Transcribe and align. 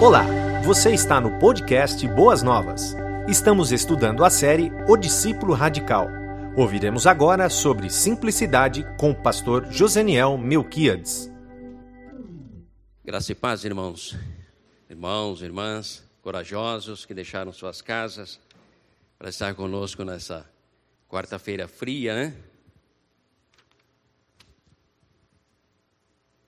Olá, 0.00 0.22
você 0.64 0.94
está 0.94 1.20
no 1.20 1.40
podcast 1.40 2.06
Boas 2.06 2.40
Novas. 2.40 2.94
Estamos 3.28 3.72
estudando 3.72 4.24
a 4.24 4.30
série 4.30 4.70
O 4.88 4.96
Discípulo 4.96 5.54
Radical. 5.54 6.06
Ouviremos 6.56 7.04
agora 7.04 7.50
sobre 7.50 7.90
simplicidade 7.90 8.86
com 8.96 9.10
o 9.10 9.22
pastor 9.22 9.66
Joseniel 9.72 10.38
Melquiades. 10.38 11.28
Graça 13.04 13.32
e 13.32 13.34
paz, 13.34 13.64
irmãos. 13.64 14.16
Irmãos, 14.88 15.42
irmãs, 15.42 16.04
corajosos 16.22 17.04
que 17.04 17.12
deixaram 17.12 17.52
suas 17.52 17.82
casas 17.82 18.38
para 19.18 19.30
estar 19.30 19.52
conosco 19.56 20.04
nessa 20.04 20.48
quarta-feira 21.08 21.66
fria, 21.66 22.14
né? 22.14 22.36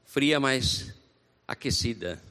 Fria, 0.05 0.39
mas 0.39 0.95
aquecida, 1.48 2.23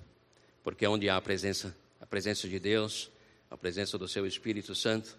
porque 0.63 0.85
onde 0.87 1.09
há 1.09 1.17
a 1.17 1.21
presença, 1.21 1.75
a 1.99 2.05
presença 2.05 2.47
de 2.47 2.59
Deus, 2.59 3.11
a 3.49 3.57
presença 3.57 3.97
do 3.97 4.07
seu 4.07 4.25
Espírito 4.25 4.75
Santo, 4.75 5.17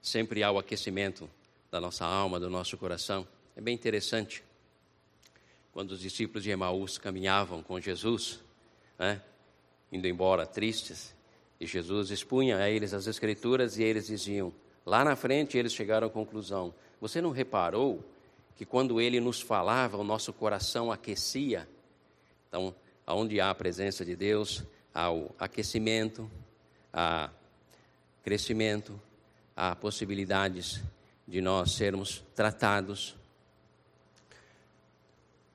sempre 0.00 0.42
há 0.42 0.50
o 0.50 0.58
aquecimento 0.58 1.28
da 1.70 1.80
nossa 1.80 2.04
alma, 2.04 2.38
do 2.38 2.50
nosso 2.50 2.76
coração. 2.76 3.26
É 3.56 3.60
bem 3.60 3.74
interessante. 3.74 4.44
Quando 5.72 5.92
os 5.92 6.00
discípulos 6.00 6.44
de 6.44 6.50
Emaús 6.50 6.98
caminhavam 6.98 7.62
com 7.62 7.80
Jesus, 7.80 8.40
né, 8.98 9.20
indo 9.90 10.06
embora 10.06 10.46
tristes, 10.46 11.14
e 11.58 11.66
Jesus 11.66 12.10
expunha 12.10 12.58
a 12.58 12.68
eles 12.68 12.92
as 12.92 13.06
Escrituras 13.06 13.78
e 13.78 13.82
eles 13.82 14.06
diziam: 14.06 14.52
lá 14.84 15.04
na 15.04 15.16
frente 15.16 15.56
eles 15.56 15.72
chegaram 15.72 16.06
à 16.06 16.10
conclusão: 16.10 16.74
você 17.00 17.20
não 17.20 17.30
reparou 17.30 18.04
que 18.56 18.64
quando 18.64 19.00
ele 19.00 19.20
nos 19.20 19.40
falava, 19.40 19.96
o 19.96 20.04
nosso 20.04 20.32
coração 20.32 20.92
aquecia? 20.92 21.68
Então, 22.48 22.74
onde 23.06 23.40
há 23.40 23.50
a 23.50 23.54
presença 23.54 24.04
de 24.04 24.16
Deus, 24.16 24.64
há 24.94 25.10
o 25.10 25.34
aquecimento, 25.38 26.30
há 26.92 27.30
crescimento, 28.22 28.98
há 29.54 29.76
possibilidades 29.76 30.80
de 31.26 31.40
nós 31.40 31.72
sermos 31.72 32.22
tratados, 32.34 33.14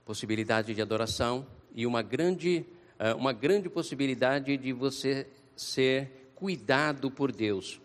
possibilidade 0.05 0.73
de 0.73 0.81
adoração 0.81 1.45
e 1.73 1.86
uma 1.86 2.02
grande, 2.02 2.66
eh, 2.97 3.14
uma 3.14 3.33
grande 3.33 3.70
possibilidade 3.70 4.58
de 4.58 4.73
você 4.73 5.27
ser 5.55 6.31
cuidado 6.36 7.11
por 7.11 7.31
Deus. 7.31 7.80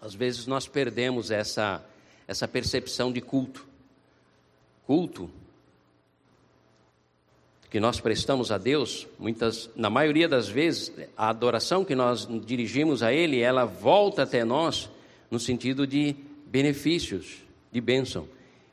Às 0.00 0.14
vezes 0.14 0.46
nós 0.46 0.66
perdemos 0.68 1.30
essa, 1.30 1.84
essa 2.26 2.46
percepção 2.46 3.12
de 3.12 3.20
culto. 3.20 3.66
Culto 4.86 5.30
que 7.70 7.78
nós 7.78 8.00
prestamos 8.00 8.50
a 8.50 8.56
Deus, 8.56 9.06
muitas, 9.18 9.68
na 9.76 9.90
maioria 9.90 10.26
das 10.26 10.48
vezes, 10.48 10.90
a 11.16 11.28
adoração 11.28 11.84
que 11.84 11.94
nós 11.94 12.26
dirigimos 12.46 13.02
a 13.02 13.12
Ele, 13.12 13.40
ela 13.40 13.66
volta 13.66 14.22
até 14.22 14.42
nós 14.42 14.88
no 15.30 15.38
sentido 15.38 15.86
de 15.86 16.16
benefícios, 16.46 17.42
de 17.70 17.80
bênção. 17.80 18.26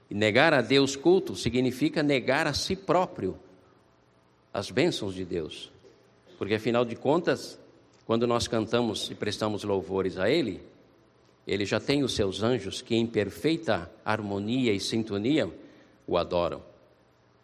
E 0.09 0.15
negar 0.15 0.53
a 0.53 0.61
Deus 0.61 0.95
culto 0.95 1.35
significa 1.35 2.01
negar 2.01 2.47
a 2.47 2.53
si 2.53 2.75
próprio 2.75 3.37
as 4.53 4.71
bênçãos 4.71 5.13
de 5.13 5.25
Deus. 5.25 5.69
Porque 6.37 6.53
afinal 6.53 6.85
de 6.85 6.95
contas, 6.95 7.59
quando 8.05 8.25
nós 8.25 8.47
cantamos 8.47 9.11
e 9.11 9.15
prestamos 9.15 9.65
louvores 9.65 10.17
a 10.17 10.29
Ele, 10.29 10.61
Ele 11.45 11.65
já 11.65 11.81
tem 11.81 12.01
os 12.01 12.15
seus 12.15 12.41
anjos 12.41 12.81
que, 12.81 12.95
em 12.95 13.05
perfeita 13.05 13.91
harmonia 14.05 14.71
e 14.71 14.79
sintonia, 14.79 15.51
o 16.07 16.17
adoram. 16.17 16.63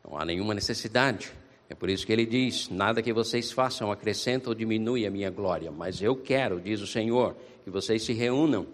Não 0.08 0.18
há 0.18 0.24
nenhuma 0.24 0.54
necessidade 0.54 1.41
é 1.72 1.74
por 1.74 1.90
isso 1.90 2.06
que 2.06 2.12
ele 2.12 2.26
diz: 2.26 2.68
Nada 2.68 3.02
que 3.02 3.14
vocês 3.14 3.50
façam 3.50 3.94
acrescenta 3.94 4.50
ou 4.50 4.54
diminui 4.54 5.08
a 5.08 5.10
minha 5.10 5.30
glória, 5.30 5.72
mas 5.72 6.02
eu 6.02 6.18
quero, 6.18 6.60
diz 6.60 6.82
o 6.82 6.86
Senhor, 6.86 7.34
que 7.64 7.70
vocês 7.70 8.04
se 8.04 8.12
reúnam 8.12 8.68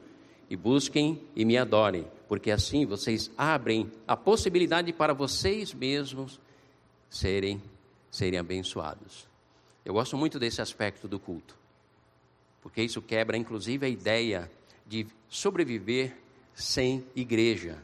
e 0.49 0.55
busquem 0.55 1.21
e 1.35 1.45
me 1.45 1.59
adorem, 1.59 2.07
porque 2.27 2.49
assim 2.49 2.87
vocês 2.87 3.29
abrem 3.37 3.91
a 4.07 4.17
possibilidade 4.17 4.91
para 4.91 5.13
vocês 5.13 5.75
mesmos 5.75 6.39
serem, 7.07 7.61
serem 8.09 8.39
abençoados. 8.39 9.27
Eu 9.85 9.93
gosto 9.93 10.17
muito 10.17 10.39
desse 10.39 10.59
aspecto 10.59 11.07
do 11.07 11.19
culto, 11.19 11.55
porque 12.63 12.81
isso 12.81 12.99
quebra 12.99 13.37
inclusive 13.37 13.85
a 13.85 13.89
ideia 13.89 14.49
de 14.87 15.05
sobreviver 15.29 16.17
sem 16.55 17.05
igreja. 17.15 17.77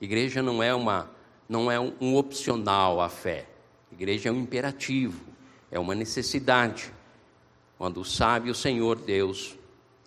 Igreja 0.00 0.40
não 0.40 0.62
é 0.62 0.72
uma 0.72 1.10
não 1.48 1.68
é 1.68 1.80
um, 1.80 2.14
opcional 2.14 3.00
à 3.00 3.08
fé. 3.08 3.49
Igreja 3.92 4.28
é 4.28 4.32
um 4.32 4.40
imperativo, 4.40 5.20
é 5.70 5.78
uma 5.78 5.94
necessidade. 5.94 6.92
Quando 7.76 8.00
o 8.00 8.54
Senhor 8.54 8.98
Deus, 8.98 9.56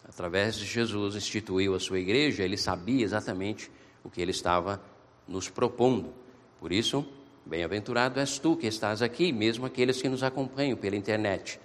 através 0.07 0.55
de 0.55 0.65
Jesus, 0.65 1.15
instituiu 1.15 1.75
a 1.75 1.79
sua 1.79 1.99
igreja, 1.99 2.43
ele 2.43 2.57
sabia 2.57 3.03
exatamente 3.03 3.69
o 4.03 4.09
que 4.09 4.21
ele 4.21 4.31
estava 4.31 4.81
nos 5.27 5.49
propondo. 5.49 6.13
Por 6.59 6.71
isso, 6.71 7.05
bem-aventurado 7.45 8.19
és 8.19 8.37
tu 8.37 8.55
que 8.55 8.67
estás 8.67 9.01
aqui, 9.01 9.31
mesmo 9.31 9.65
aqueles 9.65 10.01
que 10.01 10.09
nos 10.09 10.23
acompanham 10.23 10.77
pela 10.77 10.95
internet. 10.95 11.59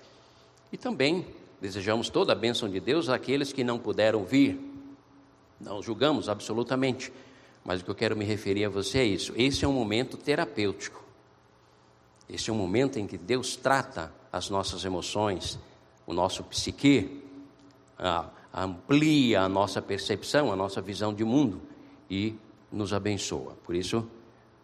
E 0.73 0.77
também 0.77 1.27
desejamos 1.61 2.09
toda 2.09 2.33
a 2.33 2.37
bênção 2.37 2.69
de 2.69 2.81
Deus 2.81 3.09
àqueles 3.09 3.53
que 3.53 3.63
não 3.63 3.79
puderam 3.79 4.25
vir. 4.25 4.59
Não 5.61 5.83
julgamos 5.83 6.29
absolutamente, 6.29 7.13
mas 7.65 7.81
o 7.81 7.85
que 7.85 7.91
eu 7.91 7.95
quero 7.95 8.17
me 8.17 8.25
referir 8.25 8.65
a 8.65 8.69
você 8.69 8.99
é 8.99 9.05
isso. 9.05 9.33
Esse 9.37 9.65
é 9.65 9.69
um 9.69 9.73
momento 9.73 10.17
terapêutico. 10.17 11.08
Esse 12.29 12.51
é 12.51 12.53
um 12.53 12.57
momento 12.57 12.99
em 12.99 13.07
que 13.07 13.17
Deus 13.17 13.57
trata 13.57 14.13
as 14.31 14.51
nossas 14.51 14.85
emoções, 14.85 15.59
o 16.07 16.13
nosso 16.13 16.45
psique, 16.45 17.23
amplia 18.53 19.43
a 19.43 19.49
nossa 19.49 19.81
percepção, 19.81 20.53
a 20.53 20.57
nossa 20.57 20.81
visão 20.81 21.15
de 21.15 21.25
mundo 21.25 21.61
e 22.11 22.35
nos 22.71 22.93
abençoa. 22.93 23.57
Por 23.65 23.75
isso, 23.75 24.07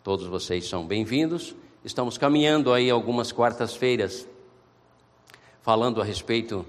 todos 0.02 0.26
vocês 0.26 0.68
são 0.68 0.86
bem-vindos. 0.86 1.54
Estamos 1.84 2.18
caminhando 2.18 2.72
aí 2.72 2.90
algumas 2.90 3.32
quartas-feiras 3.32 4.28
falando 5.62 6.00
a 6.02 6.04
respeito 6.04 6.66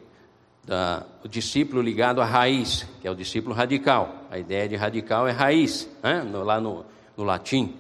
do 1.22 1.30
discípulo 1.30 1.82
ligado 1.82 2.22
à 2.22 2.26
raiz, 2.26 2.88
que 3.02 3.08
é 3.08 3.12
o 3.12 3.16
discípulo 3.16 3.54
radical. 3.54 4.24
A 4.32 4.40
ideia 4.40 4.68
de 4.68 4.76
radical 4.76 5.28
é 5.28 5.32
raiz, 5.32 5.90
né? 6.02 6.24
lá 6.24 6.60
no, 6.60 6.86
no 7.18 7.24
latim. 7.24 7.76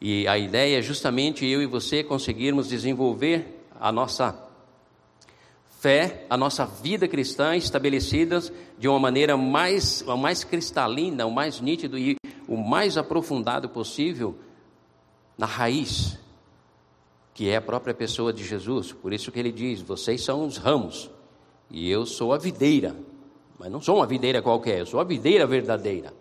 E 0.00 0.28
a 0.28 0.36
ideia 0.36 0.78
é 0.78 0.82
justamente 0.82 1.46
eu 1.46 1.62
e 1.62 1.66
você 1.66 2.02
conseguirmos 2.02 2.68
desenvolver 2.68 3.64
a 3.80 3.90
nossa 3.90 4.46
fé, 5.80 6.26
a 6.28 6.36
nossa 6.36 6.64
vida 6.66 7.06
cristã 7.06 7.56
estabelecidas 7.56 8.52
de 8.78 8.88
uma 8.88 8.98
maneira 8.98 9.36
mais, 9.36 10.02
mais 10.02 10.44
cristalina, 10.44 11.26
o 11.26 11.30
mais 11.30 11.60
nítido 11.60 11.98
e 11.98 12.16
o 12.48 12.56
mais 12.56 12.96
aprofundado 12.96 13.68
possível 13.68 14.36
na 15.36 15.46
raiz, 15.46 16.18
que 17.34 17.48
é 17.48 17.56
a 17.56 17.62
própria 17.62 17.94
pessoa 17.94 18.32
de 18.32 18.44
Jesus. 18.44 18.92
Por 18.92 19.12
isso 19.12 19.30
que 19.30 19.38
ele 19.38 19.52
diz: 19.52 19.80
vocês 19.80 20.22
são 20.22 20.46
os 20.46 20.56
ramos 20.56 21.10
e 21.70 21.90
eu 21.90 22.06
sou 22.06 22.32
a 22.32 22.38
videira. 22.38 22.96
Mas 23.58 23.70
não 23.70 23.80
sou 23.80 23.96
uma 23.96 24.06
videira 24.06 24.42
qualquer, 24.42 24.80
eu 24.80 24.86
sou 24.86 25.00
a 25.00 25.04
videira 25.04 25.46
verdadeira. 25.46 26.12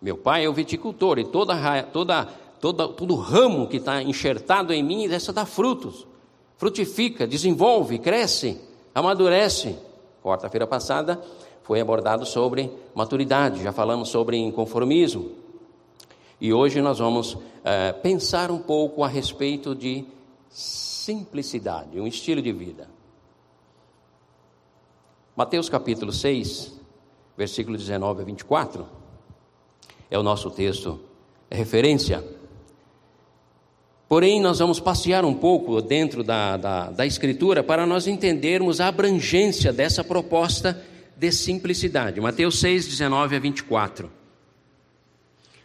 Meu 0.00 0.16
pai 0.16 0.44
é 0.44 0.48
o 0.48 0.52
viticultor 0.52 1.18
e 1.18 1.24
toda, 1.24 1.82
toda 1.84 2.28
todo, 2.60 2.88
todo 2.88 3.14
ramo 3.14 3.66
que 3.66 3.76
está 3.76 4.02
enxertado 4.02 4.72
em 4.72 4.82
mim, 4.82 5.06
essa 5.06 5.32
dá 5.32 5.44
frutos. 5.44 6.06
Frutifica, 6.56 7.26
desenvolve, 7.26 7.98
cresce, 7.98 8.60
amadurece. 8.94 9.76
Quarta-feira 10.22 10.66
passada 10.66 11.20
foi 11.62 11.80
abordado 11.80 12.24
sobre 12.24 12.70
maturidade, 12.94 13.62
já 13.62 13.72
falamos 13.72 14.08
sobre 14.08 14.36
inconformismo. 14.36 15.32
E 16.40 16.52
hoje 16.52 16.80
nós 16.80 16.98
vamos 16.98 17.36
é, 17.64 17.92
pensar 17.92 18.50
um 18.50 18.58
pouco 18.58 19.02
a 19.02 19.08
respeito 19.08 19.74
de 19.74 20.04
simplicidade, 20.48 22.00
um 22.00 22.06
estilo 22.06 22.40
de 22.40 22.52
vida. 22.52 22.88
Mateus 25.34 25.68
capítulo 25.68 26.12
6, 26.12 26.80
versículo 27.36 27.76
19 27.76 28.22
a 28.22 28.24
24, 28.24 28.86
é 30.10 30.18
o 30.18 30.22
nosso 30.22 30.50
texto, 30.50 30.98
é 31.50 31.56
referência. 31.56 32.24
Porém, 34.08 34.40
nós 34.40 34.60
vamos 34.60 34.78
passear 34.78 35.24
um 35.24 35.34
pouco 35.34 35.82
dentro 35.82 36.22
da, 36.22 36.56
da, 36.56 36.90
da, 36.90 37.06
Escritura 37.06 37.62
para 37.64 37.84
nós 37.84 38.06
entendermos 38.06 38.80
a 38.80 38.86
abrangência 38.86 39.72
dessa 39.72 40.04
proposta 40.04 40.80
de 41.16 41.32
simplicidade. 41.32 42.20
Mateus 42.20 42.60
6, 42.60 42.86
19 42.86 43.34
a 43.34 43.38
24. 43.40 44.08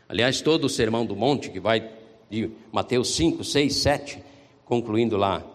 Aliás, 0.10 0.42
todo 0.42 0.66
o 0.66 0.70
Sermão 0.70 1.06
do 1.06 1.16
Monte, 1.16 1.52
que 1.52 1.60
vai 1.60 1.88
de 2.32 2.50
Mateus 2.72 3.16
5, 3.16 3.44
6, 3.44 3.76
7, 3.76 4.24
concluindo 4.66 5.18
lá, 5.18 5.46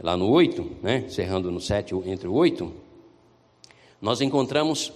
lá 0.00 0.16
no 0.16 0.28
8, 0.28 0.76
né, 0.82 1.04
encerrando 1.06 1.50
no 1.50 1.60
7 1.60 1.94
entre 2.06 2.28
o 2.28 2.32
8, 2.32 2.72
nós 4.00 4.20
encontramos 4.20 4.92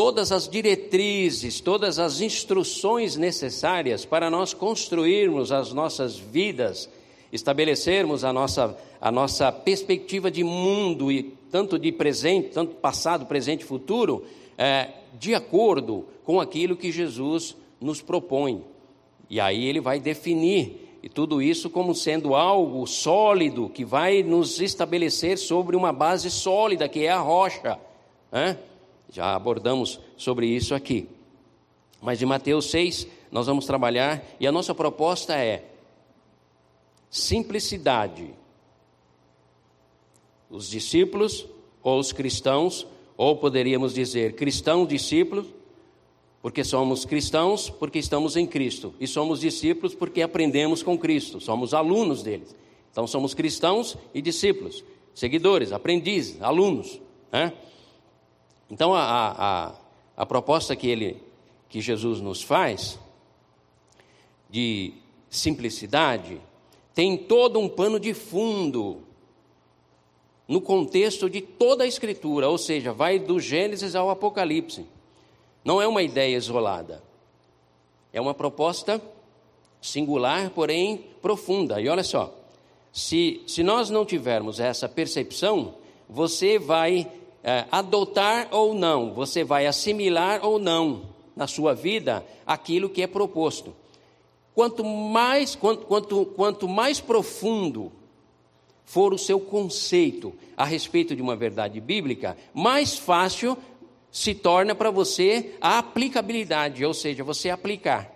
todas 0.00 0.32
as 0.32 0.48
diretrizes, 0.48 1.60
todas 1.60 1.98
as 1.98 2.22
instruções 2.22 3.18
necessárias 3.18 4.02
para 4.02 4.30
nós 4.30 4.54
construirmos 4.54 5.52
as 5.52 5.74
nossas 5.74 6.16
vidas, 6.16 6.88
estabelecermos 7.30 8.24
a 8.24 8.32
nossa, 8.32 8.74
a 8.98 9.12
nossa 9.12 9.52
perspectiva 9.52 10.30
de 10.30 10.42
mundo 10.42 11.12
e 11.12 11.24
tanto 11.50 11.78
de 11.78 11.92
presente, 11.92 12.48
tanto 12.48 12.76
passado, 12.76 13.26
presente 13.26 13.60
e 13.60 13.66
futuro, 13.66 14.24
é, 14.56 14.88
de 15.18 15.34
acordo 15.34 16.06
com 16.24 16.40
aquilo 16.40 16.76
que 16.76 16.90
Jesus 16.90 17.54
nos 17.78 18.00
propõe. 18.00 18.64
E 19.28 19.38
aí 19.38 19.66
ele 19.66 19.82
vai 19.82 20.00
definir 20.00 20.96
e 21.02 21.10
tudo 21.10 21.42
isso 21.42 21.68
como 21.68 21.94
sendo 21.94 22.34
algo 22.34 22.86
sólido 22.86 23.68
que 23.68 23.84
vai 23.84 24.22
nos 24.22 24.62
estabelecer 24.62 25.36
sobre 25.36 25.76
uma 25.76 25.92
base 25.92 26.30
sólida 26.30 26.88
que 26.88 27.04
é 27.04 27.10
a 27.10 27.20
rocha. 27.20 27.78
Né? 28.32 28.56
Já 29.10 29.34
abordamos 29.34 30.00
sobre 30.16 30.46
isso 30.46 30.74
aqui. 30.74 31.08
Mas 32.00 32.22
em 32.22 32.26
Mateus 32.26 32.70
6 32.70 33.06
nós 33.30 33.46
vamos 33.46 33.66
trabalhar 33.66 34.24
e 34.38 34.46
a 34.46 34.52
nossa 34.52 34.74
proposta 34.74 35.34
é 35.36 35.64
simplicidade. 37.10 38.30
Os 40.48 40.68
discípulos 40.68 41.46
ou 41.82 41.98
os 41.98 42.12
cristãos, 42.12 42.86
ou 43.16 43.36
poderíamos 43.36 43.94
dizer 43.94 44.34
cristãos 44.34 44.88
discípulos, 44.88 45.46
porque 46.42 46.64
somos 46.64 47.04
cristãos, 47.04 47.68
porque 47.68 47.98
estamos 47.98 48.36
em 48.36 48.46
Cristo. 48.46 48.94
E 48.98 49.06
somos 49.06 49.40
discípulos 49.40 49.94
porque 49.94 50.22
aprendemos 50.22 50.82
com 50.82 50.96
Cristo. 50.96 51.40
Somos 51.40 51.74
alunos 51.74 52.22
dele. 52.22 52.46
Então 52.90 53.06
somos 53.06 53.34
cristãos 53.34 53.96
e 54.14 54.22
discípulos, 54.22 54.82
seguidores, 55.14 55.70
aprendizes, 55.70 56.40
alunos. 56.42 57.00
Né? 57.30 57.52
Então 58.70 58.94
a, 58.94 59.02
a, 59.02 59.74
a 60.16 60.26
proposta 60.26 60.76
que 60.76 60.88
ele, 60.88 61.22
que 61.68 61.80
Jesus 61.80 62.20
nos 62.20 62.42
faz 62.42 62.98
de 64.48 64.94
simplicidade 65.28 66.40
tem 66.94 67.16
todo 67.16 67.58
um 67.58 67.68
pano 67.68 67.98
de 67.98 68.14
fundo 68.14 69.02
no 70.46 70.60
contexto 70.60 71.30
de 71.30 71.40
toda 71.40 71.84
a 71.84 71.86
Escritura, 71.86 72.48
ou 72.48 72.58
seja, 72.58 72.92
vai 72.92 73.18
do 73.18 73.38
Gênesis 73.38 73.94
ao 73.94 74.10
Apocalipse. 74.10 74.84
Não 75.64 75.80
é 75.80 75.86
uma 75.86 76.02
ideia 76.02 76.36
isolada. 76.36 77.02
É 78.12 78.20
uma 78.20 78.34
proposta 78.34 79.00
singular, 79.80 80.50
porém 80.50 81.06
profunda. 81.22 81.80
E 81.80 81.88
olha 81.88 82.02
só, 82.02 82.34
se, 82.92 83.42
se 83.46 83.62
nós 83.62 83.90
não 83.90 84.04
tivermos 84.04 84.58
essa 84.58 84.88
percepção, 84.88 85.74
você 86.08 86.58
vai 86.58 87.08
é, 87.42 87.64
adotar 87.70 88.48
ou 88.50 88.74
não, 88.74 89.14
você 89.14 89.42
vai 89.42 89.66
assimilar 89.66 90.44
ou 90.44 90.58
não 90.58 91.02
na 91.34 91.46
sua 91.46 91.74
vida 91.74 92.24
aquilo 92.46 92.88
que 92.88 93.02
é 93.02 93.06
proposto. 93.06 93.74
Quanto 94.54 94.84
mais, 94.84 95.54
quanto, 95.54 95.86
quanto, 95.86 96.26
quanto 96.26 96.68
mais 96.68 97.00
profundo 97.00 97.92
for 98.84 99.14
o 99.14 99.18
seu 99.18 99.38
conceito 99.38 100.34
a 100.56 100.64
respeito 100.64 101.14
de 101.14 101.22
uma 101.22 101.36
verdade 101.36 101.80
bíblica, 101.80 102.36
mais 102.52 102.98
fácil 102.98 103.56
se 104.10 104.34
torna 104.34 104.74
para 104.74 104.90
você 104.90 105.54
a 105.60 105.78
aplicabilidade, 105.78 106.84
ou 106.84 106.92
seja, 106.92 107.22
você 107.22 107.48
aplicar. 107.48 108.10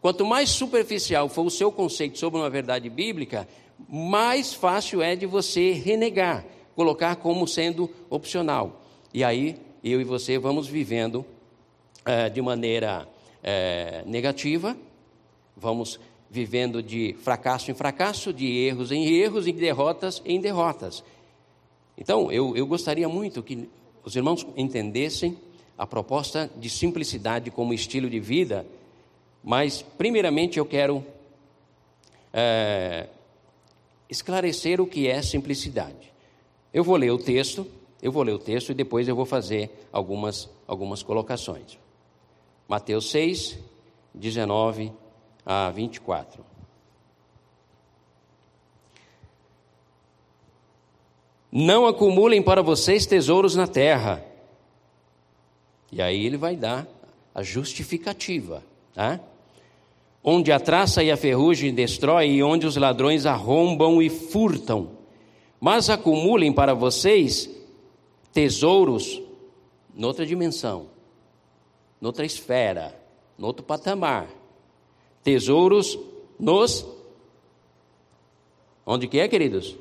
Quanto 0.00 0.24
mais 0.24 0.50
superficial 0.50 1.28
for 1.28 1.44
o 1.44 1.50
seu 1.50 1.70
conceito 1.70 2.18
sobre 2.18 2.40
uma 2.40 2.48
verdade 2.48 2.88
bíblica, 2.88 3.46
mais 3.88 4.54
fácil 4.54 5.02
é 5.02 5.14
de 5.14 5.26
você 5.26 5.72
renegar, 5.72 6.44
colocar 6.76 7.16
como 7.16 7.48
sendo 7.48 7.90
opcional. 8.10 8.82
E 9.12 9.24
aí, 9.24 9.56
eu 9.82 10.00
e 10.00 10.04
você 10.04 10.38
vamos 10.38 10.68
vivendo 10.68 11.24
é, 12.04 12.28
de 12.28 12.42
maneira 12.42 13.08
é, 13.42 14.04
negativa, 14.06 14.76
vamos 15.56 15.98
vivendo 16.28 16.82
de 16.82 17.16
fracasso 17.22 17.70
em 17.70 17.74
fracasso, 17.74 18.32
de 18.32 18.46
erros 18.46 18.92
em 18.92 19.06
erros 19.06 19.46
e 19.46 19.52
de 19.52 19.58
derrotas 19.58 20.20
em 20.24 20.38
derrotas. 20.38 21.02
Então, 21.96 22.30
eu, 22.30 22.54
eu 22.54 22.66
gostaria 22.66 23.08
muito 23.08 23.42
que 23.42 23.68
os 24.04 24.14
irmãos 24.14 24.46
entendessem 24.54 25.38
a 25.78 25.86
proposta 25.86 26.50
de 26.56 26.68
simplicidade 26.68 27.50
como 27.50 27.72
estilo 27.72 28.10
de 28.10 28.20
vida, 28.20 28.66
mas, 29.42 29.80
primeiramente, 29.96 30.58
eu 30.58 30.66
quero 30.66 31.02
é, 32.32 33.08
esclarecer 34.10 34.78
o 34.80 34.86
que 34.86 35.08
é 35.08 35.22
simplicidade. 35.22 36.15
Eu 36.76 36.84
vou 36.84 36.96
ler 36.96 37.10
o 37.10 37.16
texto, 37.16 37.66
eu 38.02 38.12
vou 38.12 38.22
ler 38.22 38.34
o 38.34 38.38
texto 38.38 38.68
e 38.68 38.74
depois 38.74 39.08
eu 39.08 39.16
vou 39.16 39.24
fazer 39.24 39.88
algumas, 39.90 40.46
algumas 40.68 41.02
colocações. 41.02 41.78
Mateus 42.68 43.10
6, 43.10 43.58
19 44.12 44.92
a 45.46 45.70
24. 45.70 46.44
Não 51.50 51.86
acumulem 51.86 52.42
para 52.42 52.60
vocês 52.60 53.06
tesouros 53.06 53.56
na 53.56 53.66
terra. 53.66 54.22
E 55.90 56.02
aí 56.02 56.26
ele 56.26 56.36
vai 56.36 56.56
dar 56.56 56.86
a 57.34 57.42
justificativa, 57.42 58.62
tá? 58.92 59.18
Onde 60.22 60.52
a 60.52 60.60
traça 60.60 61.02
e 61.02 61.10
a 61.10 61.16
ferrugem 61.16 61.72
destrói 61.72 62.32
e 62.32 62.42
onde 62.42 62.66
os 62.66 62.76
ladrões 62.76 63.24
arrombam 63.24 64.02
e 64.02 64.10
furtam. 64.10 65.05
Mas 65.60 65.88
acumulem 65.88 66.52
para 66.52 66.74
vocês 66.74 67.50
tesouros 68.32 69.22
noutra 69.94 70.26
dimensão, 70.26 70.88
noutra 72.00 72.26
esfera, 72.26 72.94
noutro 73.38 73.64
patamar. 73.64 74.28
Tesouros 75.22 75.98
nos 76.38 76.84
Onde 78.86 79.08
que 79.08 79.18
é, 79.18 79.26
queridos? 79.26 79.76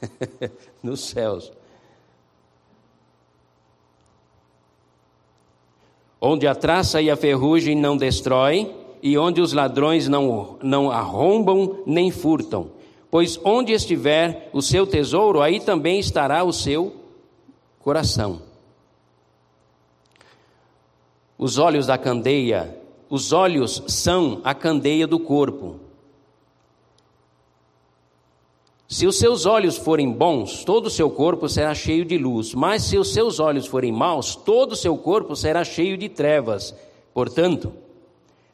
nos 0.82 1.00
céus. 1.00 1.52
Onde 6.18 6.46
a 6.46 6.54
traça 6.54 7.02
e 7.02 7.10
a 7.10 7.16
ferrugem 7.16 7.76
não 7.76 7.94
destroem, 7.94 8.74
e 9.02 9.18
onde 9.18 9.42
os 9.42 9.52
ladrões 9.52 10.08
não, 10.08 10.56
não 10.62 10.90
arrombam 10.90 11.82
nem 11.84 12.10
furtam. 12.10 12.70
Pois 13.10 13.38
onde 13.44 13.72
estiver 13.72 14.50
o 14.52 14.60
seu 14.60 14.86
tesouro, 14.86 15.40
aí 15.40 15.60
também 15.60 15.98
estará 15.98 16.42
o 16.44 16.52
seu 16.52 16.96
coração. 17.78 18.42
Os 21.38 21.58
olhos 21.58 21.86
da 21.86 21.96
candeia, 21.96 22.78
os 23.08 23.32
olhos 23.32 23.82
são 23.86 24.40
a 24.42 24.54
candeia 24.54 25.06
do 25.06 25.20
corpo. 25.20 25.80
Se 28.88 29.06
os 29.06 29.18
seus 29.18 29.46
olhos 29.46 29.76
forem 29.76 30.10
bons, 30.12 30.64
todo 30.64 30.86
o 30.86 30.90
seu 30.90 31.10
corpo 31.10 31.48
será 31.48 31.74
cheio 31.74 32.04
de 32.04 32.16
luz, 32.16 32.54
mas 32.54 32.84
se 32.84 32.96
os 32.96 33.12
seus 33.12 33.40
olhos 33.40 33.66
forem 33.66 33.92
maus, 33.92 34.36
todo 34.36 34.72
o 34.72 34.76
seu 34.76 34.96
corpo 34.96 35.34
será 35.34 35.64
cheio 35.64 35.96
de 35.96 36.08
trevas. 36.08 36.74
Portanto, 37.12 37.72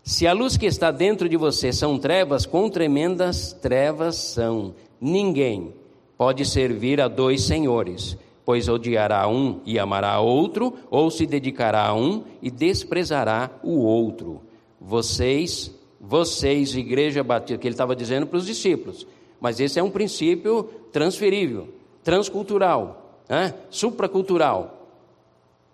se 0.04 0.26
a 0.26 0.32
luz 0.32 0.56
que 0.56 0.66
está 0.66 0.90
dentro 0.90 1.28
de 1.28 1.36
você 1.36 1.72
são 1.72 1.96
trevas, 1.96 2.44
quão 2.44 2.68
tremendas 2.68 3.52
trevas 3.52 4.16
são. 4.16 4.74
Ninguém 5.00 5.72
pode 6.18 6.44
servir 6.44 7.00
a 7.00 7.06
dois 7.06 7.44
senhores, 7.44 8.16
pois 8.44 8.68
odiará 8.68 9.28
um 9.28 9.60
e 9.64 9.78
amará 9.78 10.18
outro, 10.18 10.74
ou 10.90 11.08
se 11.08 11.24
dedicará 11.24 11.86
a 11.86 11.94
um 11.94 12.24
e 12.42 12.50
desprezará 12.50 13.50
o 13.62 13.78
outro. 13.78 14.42
Vocês, 14.80 15.70
vocês, 16.00 16.74
igreja 16.74 17.22
batista, 17.22 17.58
que 17.58 17.68
ele 17.68 17.74
estava 17.74 17.94
dizendo 17.94 18.26
para 18.26 18.38
os 18.38 18.46
discípulos, 18.46 19.06
mas 19.40 19.60
esse 19.60 19.78
é 19.78 19.82
um 19.82 19.90
princípio 19.90 20.64
transferível, 20.90 21.68
transcultural, 22.02 23.20
né? 23.28 23.54
supracultural. 23.70 24.80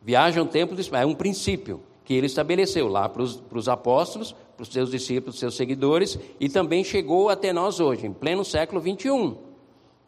Viaja 0.03 0.43
um 0.43 0.47
tempo, 0.47 0.75
é 0.93 1.07
um 1.07 1.15
princípio 1.15 1.81
que 2.09 2.15
ele 2.15 2.25
estabeleceu 2.25 2.88
lá 2.88 3.07
para 3.07 3.23
os 3.23 3.69
apóstolos, 3.69 4.35
para 4.57 4.62
os 4.62 4.71
seus 4.71 4.91
discípulos, 4.91 5.38
seus 5.38 5.55
seguidores, 5.55 6.19
e 6.41 6.49
também 6.49 6.83
chegou 6.83 7.29
até 7.29 7.53
nós 7.53 7.81
hoje, 7.81 8.07
em 8.07 8.15
pleno 8.15 8.43
século 8.47 8.81
21, 8.81 9.37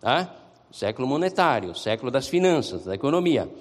tá? 0.01 0.35
século 0.73 1.07
monetário, 1.07 1.75
século 1.75 2.11
das 2.11 2.27
finanças, 2.27 2.87
da 2.87 2.95
economia. 2.95 3.53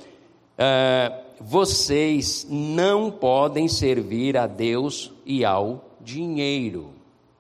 É, 0.58 1.22
vocês 1.38 2.48
não 2.50 3.12
podem 3.12 3.68
servir 3.68 4.38
a 4.38 4.48
Deus 4.48 5.12
e 5.26 5.44
ao 5.44 5.98
dinheiro. 6.00 6.94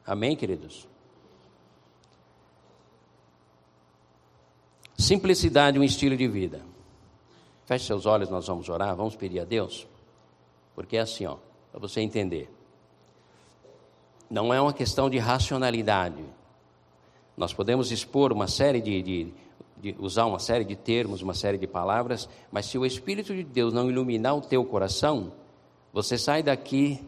Amém, 0.05 0.35
queridos? 0.35 0.85
Simplicidade, 4.97 5.79
um 5.79 5.83
estilo 5.83 6.17
de 6.17 6.27
vida. 6.27 6.59
Feche 7.63 7.85
seus 7.85 8.05
olhos, 8.05 8.29
nós 8.29 8.45
vamos 8.47 8.67
orar, 8.67 8.93
vamos 8.97 9.15
pedir 9.15 9.39
a 9.39 9.45
Deus. 9.45 9.87
Porque 10.79 10.95
é 10.95 11.01
assim, 11.01 11.25
ó, 11.25 11.35
para 11.73 11.81
você 11.81 11.99
entender. 11.99 12.49
Não 14.29 14.53
é 14.53 14.61
uma 14.61 14.71
questão 14.71 15.09
de 15.09 15.17
racionalidade. 15.17 16.23
Nós 17.35 17.51
podemos 17.53 17.91
expor 17.91 18.31
uma 18.31 18.47
série 18.47 18.79
de, 18.79 19.01
de, 19.01 19.33
de, 19.75 19.95
usar 19.99 20.23
uma 20.23 20.39
série 20.39 20.63
de 20.63 20.77
termos, 20.77 21.21
uma 21.21 21.33
série 21.33 21.57
de 21.57 21.67
palavras, 21.67 22.29
mas 22.49 22.65
se 22.65 22.77
o 22.77 22.85
Espírito 22.85 23.35
de 23.35 23.43
Deus 23.43 23.73
não 23.73 23.89
iluminar 23.89 24.37
o 24.37 24.41
teu 24.41 24.63
coração, 24.63 25.33
você 25.91 26.17
sai 26.17 26.41
daqui 26.41 27.05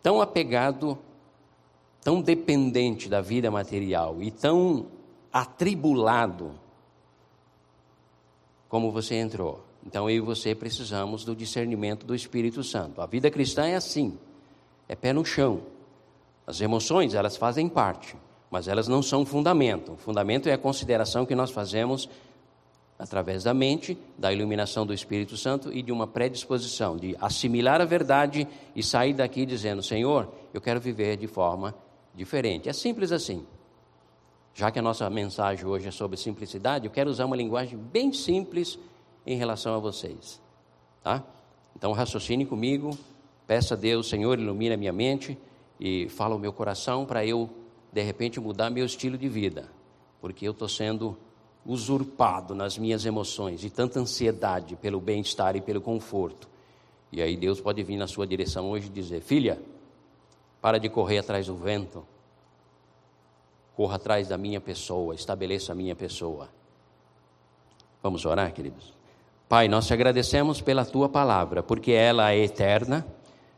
tão 0.00 0.20
apegado, 0.20 0.96
tão 2.00 2.22
dependente 2.22 3.08
da 3.08 3.20
vida 3.20 3.50
material 3.50 4.22
e 4.22 4.30
tão 4.30 4.86
atribulado 5.32 6.52
como 8.68 8.92
você 8.92 9.16
entrou. 9.16 9.71
Então 9.86 10.08
eu 10.08 10.16
e 10.16 10.20
você 10.20 10.54
precisamos 10.54 11.24
do 11.24 11.34
discernimento 11.34 12.06
do 12.06 12.14
Espírito 12.14 12.62
Santo. 12.62 13.00
A 13.00 13.06
vida 13.06 13.30
cristã 13.30 13.66
é 13.66 13.74
assim, 13.74 14.18
é 14.88 14.94
pé 14.94 15.12
no 15.12 15.24
chão. 15.24 15.62
As 16.46 16.60
emoções, 16.60 17.14
elas 17.14 17.36
fazem 17.36 17.68
parte, 17.68 18.16
mas 18.50 18.68
elas 18.68 18.88
não 18.88 19.02
são 19.02 19.24
fundamento. 19.24 19.92
O 19.92 19.96
fundamento 19.96 20.48
é 20.48 20.52
a 20.52 20.58
consideração 20.58 21.24
que 21.26 21.34
nós 21.34 21.50
fazemos 21.50 22.08
através 22.98 23.42
da 23.42 23.52
mente, 23.52 23.98
da 24.16 24.32
iluminação 24.32 24.86
do 24.86 24.94
Espírito 24.94 25.36
Santo 25.36 25.72
e 25.72 25.82
de 25.82 25.90
uma 25.90 26.06
predisposição 26.06 26.96
de 26.96 27.16
assimilar 27.20 27.80
a 27.80 27.84
verdade 27.84 28.46
e 28.76 28.82
sair 28.82 29.12
daqui 29.12 29.44
dizendo: 29.44 29.82
Senhor, 29.82 30.28
eu 30.54 30.60
quero 30.60 30.80
viver 30.80 31.16
de 31.16 31.26
forma 31.26 31.74
diferente. 32.14 32.68
É 32.68 32.72
simples 32.72 33.10
assim. 33.10 33.44
Já 34.54 34.70
que 34.70 34.78
a 34.78 34.82
nossa 34.82 35.08
mensagem 35.08 35.66
hoje 35.66 35.88
é 35.88 35.90
sobre 35.90 36.16
simplicidade, 36.16 36.86
eu 36.86 36.92
quero 36.92 37.10
usar 37.10 37.24
uma 37.24 37.36
linguagem 37.36 37.78
bem 37.78 38.12
simples 38.12 38.78
em 39.26 39.36
relação 39.36 39.74
a 39.74 39.78
vocês. 39.78 40.40
Tá? 41.02 41.22
Então 41.76 41.92
raciocine 41.92 42.44
comigo, 42.46 42.96
peça 43.46 43.74
a 43.74 43.76
Deus, 43.76 44.08
Senhor, 44.08 44.38
ilumina 44.38 44.76
minha 44.76 44.92
mente 44.92 45.38
e 45.80 46.08
fala 46.08 46.34
o 46.34 46.38
meu 46.38 46.52
coração 46.52 47.04
para 47.04 47.24
eu, 47.24 47.50
de 47.92 48.02
repente, 48.02 48.40
mudar 48.40 48.70
meu 48.70 48.86
estilo 48.86 49.18
de 49.18 49.28
vida, 49.28 49.68
porque 50.20 50.46
eu 50.46 50.52
estou 50.52 50.68
sendo 50.68 51.16
usurpado 51.64 52.54
nas 52.54 52.76
minhas 52.76 53.04
emoções 53.04 53.60
de 53.60 53.70
tanta 53.70 54.00
ansiedade 54.00 54.76
pelo 54.76 55.00
bem-estar 55.00 55.56
e 55.56 55.60
pelo 55.60 55.80
conforto. 55.80 56.48
E 57.10 57.20
aí 57.20 57.36
Deus 57.36 57.60
pode 57.60 57.82
vir 57.82 57.96
na 57.96 58.06
sua 58.06 58.26
direção 58.26 58.70
hoje 58.70 58.86
e 58.86 58.90
dizer: 58.90 59.20
Filha, 59.20 59.60
para 60.60 60.78
de 60.78 60.88
correr 60.88 61.18
atrás 61.18 61.46
do 61.46 61.56
vento, 61.56 62.06
corra 63.76 63.96
atrás 63.96 64.28
da 64.28 64.38
minha 64.38 64.60
pessoa, 64.60 65.14
estabeleça 65.14 65.72
a 65.72 65.74
minha 65.74 65.94
pessoa. 65.94 66.48
Vamos 68.02 68.24
orar, 68.24 68.52
queridos? 68.52 69.01
Pai, 69.52 69.68
nós 69.68 69.86
te 69.86 69.92
agradecemos 69.92 70.62
pela 70.62 70.82
tua 70.82 71.10
palavra, 71.10 71.62
porque 71.62 71.92
ela 71.92 72.32
é 72.32 72.38
eterna. 72.38 73.06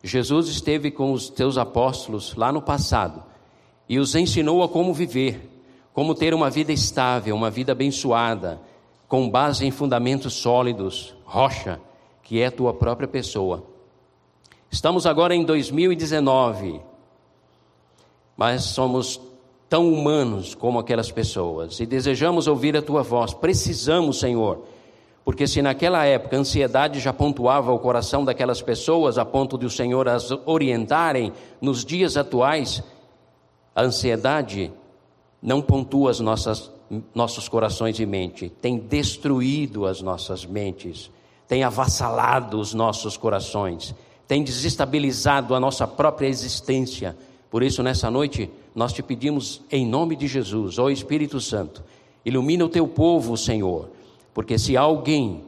Jesus 0.03 0.49
esteve 0.49 0.91
com 0.91 1.13
os 1.13 1.29
teus 1.29 1.57
apóstolos 1.57 2.35
lá 2.35 2.51
no 2.51 2.61
passado 2.61 3.23
e 3.89 4.01
os 4.01 4.13
ensinou 4.17 4.65
a 4.65 4.69
como 4.69 4.93
viver, 4.93 5.49
como 5.93 6.13
ter 6.13 6.35
uma 6.35 6.51
vida 6.51 6.73
estável, 6.73 7.37
uma 7.37 7.49
vida 7.49 7.71
abençoada, 7.71 8.61
com 9.07 9.31
base 9.31 9.65
em 9.65 9.71
fundamentos 9.71 10.35
sólidos, 10.35 11.15
rocha, 11.25 11.81
que 12.25 12.41
é 12.41 12.47
a 12.47 12.51
tua 12.51 12.75
própria 12.75 13.07
pessoa. 13.07 13.63
Estamos 14.69 15.07
agora 15.07 15.33
em 15.33 15.45
2019, 15.45 16.81
mas 18.37 18.65
somos 18.65 19.21
tão 19.69 19.93
humanos 19.93 20.57
como 20.57 20.81
aquelas 20.81 21.13
pessoas 21.13 21.79
e 21.79 21.87
desejamos 21.87 22.49
ouvir 22.49 22.77
a 22.77 22.83
tua 22.83 23.05
voz. 23.05 23.33
Precisamos, 23.33 24.19
Senhor, 24.19 24.74
porque 25.25 25.47
se 25.47 25.63
naquela 25.63 26.05
época 26.05 26.37
a 26.37 26.41
ansiedade 26.41 27.01
já 27.01 27.13
pontuava 27.13 27.73
o 27.73 27.79
coração 27.79 28.25
daquelas 28.25 28.61
pessoas 28.61 29.17
a 29.17 29.25
ponto 29.25 29.57
de 29.57 29.65
o 29.65 29.71
Senhor 29.71 30.07
as 30.07 30.31
orientarem, 30.45 31.33
nos 31.61 31.85
dias 31.85 32.17
atuais, 32.17 32.83
a 33.75 33.83
ansiedade 33.83 34.71
não 35.43 35.63
pontua 35.63 36.11
as 36.11 36.21
nossas, 36.21 36.71
nossos 37.15 37.49
corações 37.49 37.99
e 37.99 38.05
mente, 38.05 38.51
tem 38.61 38.77
destruído 38.77 39.87
as 39.87 40.03
nossas 40.03 40.45
mentes, 40.45 41.11
tem 41.49 41.65
avassalado 41.65 42.61
os 42.61 42.75
nossos 42.75 43.17
corações, 43.17 43.95
tem 44.29 44.43
desestabilizado 44.43 45.55
a 45.55 45.61
nossa 45.61 45.87
própria 45.87 46.29
existência. 46.29 47.17
Por 47.51 47.63
isso, 47.63 47.83
nessa 47.83 48.11
noite, 48.11 48.51
nós 48.75 48.93
te 48.93 49.03
pedimos, 49.03 49.63
em 49.71 49.87
nome 49.87 50.17
de 50.17 50.27
Jesus, 50.27 50.79
ó 50.79 50.91
Espírito 50.91 51.41
Santo, 51.41 51.83
ilumina 52.25 52.65
o 52.65 52.69
teu 52.69 52.87
povo, 52.87 53.37
Senhor 53.39 53.94
porque 54.35 54.59
se 54.59 54.77
alguém 54.77 55.45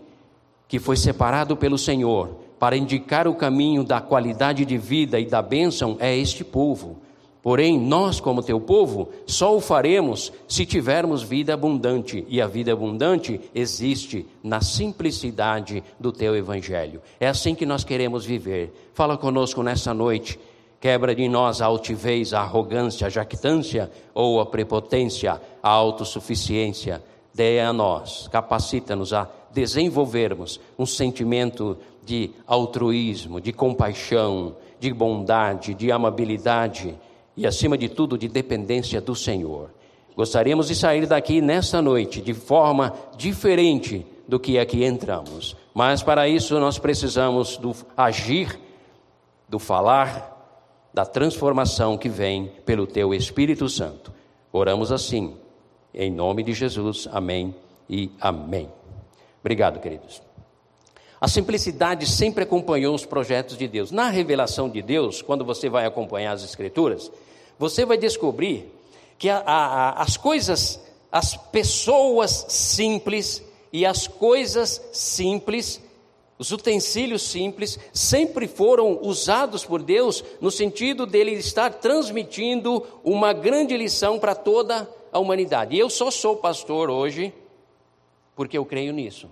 que 0.68 0.78
foi 0.78 0.96
separado 0.96 1.56
pelo 1.56 1.76
Senhor 1.76 2.30
para 2.58 2.76
indicar 2.76 3.28
o 3.28 3.34
caminho 3.34 3.84
da 3.84 4.00
qualidade 4.00 4.64
de 4.64 4.78
vida 4.78 5.20
e 5.20 5.26
da 5.26 5.42
bênção, 5.42 5.96
é 6.00 6.16
este 6.16 6.42
povo. 6.42 6.96
Porém, 7.42 7.78
nós, 7.78 8.18
como 8.18 8.42
teu 8.42 8.60
povo, 8.60 9.08
só 9.24 9.56
o 9.56 9.60
faremos 9.60 10.32
se 10.48 10.66
tivermos 10.66 11.22
vida 11.22 11.54
abundante, 11.54 12.24
e 12.28 12.40
a 12.40 12.46
vida 12.46 12.72
abundante 12.72 13.40
existe 13.54 14.26
na 14.42 14.60
simplicidade 14.60 15.84
do 16.00 16.10
teu 16.10 16.34
evangelho. 16.34 17.00
É 17.20 17.28
assim 17.28 17.54
que 17.54 17.66
nós 17.66 17.84
queremos 17.84 18.24
viver. 18.24 18.90
Fala 18.94 19.16
conosco 19.16 19.62
nessa 19.62 19.94
noite. 19.94 20.40
Quebra 20.80 21.14
de 21.14 21.28
nós 21.28 21.60
a 21.60 21.66
altivez, 21.66 22.34
a 22.34 22.40
arrogância, 22.40 23.06
a 23.06 23.10
jactância 23.10 23.90
ou 24.12 24.40
a 24.40 24.46
prepotência, 24.46 25.40
a 25.62 25.70
autossuficiência 25.70 27.00
dê 27.36 27.60
a 27.60 27.70
nós, 27.70 28.28
capacita-nos 28.28 29.12
a 29.12 29.28
desenvolvermos 29.52 30.58
um 30.78 30.86
sentimento 30.86 31.76
de 32.02 32.30
altruísmo, 32.46 33.42
de 33.42 33.52
compaixão, 33.52 34.56
de 34.80 34.90
bondade, 34.92 35.74
de 35.74 35.92
amabilidade 35.92 36.96
e, 37.36 37.46
acima 37.46 37.76
de 37.76 37.90
tudo, 37.90 38.16
de 38.16 38.26
dependência 38.26 39.02
do 39.02 39.14
Senhor. 39.14 39.70
Gostaríamos 40.16 40.68
de 40.68 40.74
sair 40.74 41.06
daqui 41.06 41.42
nesta 41.42 41.82
noite 41.82 42.22
de 42.22 42.32
forma 42.32 42.94
diferente 43.18 44.06
do 44.26 44.40
que 44.40 44.58
aqui 44.58 44.82
entramos, 44.82 45.54
mas 45.74 46.02
para 46.02 46.26
isso 46.26 46.58
nós 46.58 46.78
precisamos 46.78 47.58
do 47.58 47.76
agir, 47.94 48.58
do 49.46 49.58
falar, 49.58 50.32
da 50.94 51.04
transformação 51.04 51.98
que 51.98 52.08
vem 52.08 52.50
pelo 52.64 52.86
Teu 52.86 53.12
Espírito 53.12 53.68
Santo. 53.68 54.10
Oramos 54.50 54.90
assim 54.90 55.36
em 55.96 56.10
nome 56.10 56.42
de 56.42 56.52
Jesus, 56.52 57.08
amém 57.10 57.54
e 57.88 58.10
amém. 58.20 58.68
Obrigado, 59.40 59.80
queridos. 59.80 60.20
A 61.18 61.26
simplicidade 61.26 62.06
sempre 62.06 62.44
acompanhou 62.44 62.94
os 62.94 63.06
projetos 63.06 63.56
de 63.56 63.66
Deus. 63.66 63.90
Na 63.90 64.10
revelação 64.10 64.68
de 64.68 64.82
Deus, 64.82 65.22
quando 65.22 65.44
você 65.44 65.70
vai 65.70 65.86
acompanhar 65.86 66.32
as 66.32 66.44
Escrituras, 66.44 67.10
você 67.58 67.86
vai 67.86 67.96
descobrir 67.96 68.70
que 69.18 69.30
a, 69.30 69.38
a, 69.38 70.02
as 70.02 70.18
coisas, 70.18 70.78
as 71.10 71.34
pessoas 71.34 72.44
simples 72.50 73.42
e 73.72 73.86
as 73.86 74.06
coisas 74.06 74.82
simples, 74.92 75.80
os 76.38 76.52
utensílios 76.52 77.22
simples, 77.22 77.78
sempre 77.94 78.46
foram 78.46 78.98
usados 79.00 79.64
por 79.64 79.82
Deus 79.82 80.22
no 80.38 80.50
sentido 80.50 81.06
dele 81.06 81.32
estar 81.32 81.72
transmitindo 81.72 82.84
uma 83.02 83.32
grande 83.32 83.74
lição 83.74 84.18
para 84.18 84.34
toda 84.34 84.82
a 84.82 84.86
humanidade. 85.18 85.74
E 85.74 85.78
eu 85.78 85.88
só 85.90 86.10
sou 86.10 86.36
pastor 86.36 86.90
hoje 86.90 87.32
porque 88.34 88.56
eu 88.56 88.64
creio 88.64 88.92
nisso. 88.92 89.30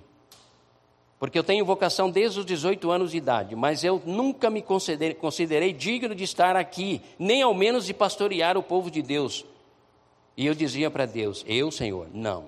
Porque 1.18 1.38
eu 1.38 1.44
tenho 1.44 1.64
vocação 1.64 2.10
desde 2.10 2.40
os 2.40 2.46
18 2.46 2.90
anos 2.90 3.10
de 3.12 3.16
idade, 3.16 3.54
mas 3.56 3.84
eu 3.84 4.02
nunca 4.04 4.50
me 4.50 4.60
considerei, 4.60 5.14
considerei 5.14 5.72
digno 5.72 6.14
de 6.14 6.24
estar 6.24 6.56
aqui, 6.56 7.00
nem 7.18 7.42
ao 7.42 7.54
menos 7.54 7.86
de 7.86 7.94
pastorear 7.94 8.58
o 8.58 8.62
povo 8.62 8.90
de 8.90 9.00
Deus. 9.00 9.44
E 10.36 10.46
eu 10.46 10.54
dizia 10.54 10.90
para 10.90 11.06
Deus: 11.06 11.44
Eu, 11.46 11.70
Senhor, 11.70 12.08
não. 12.12 12.46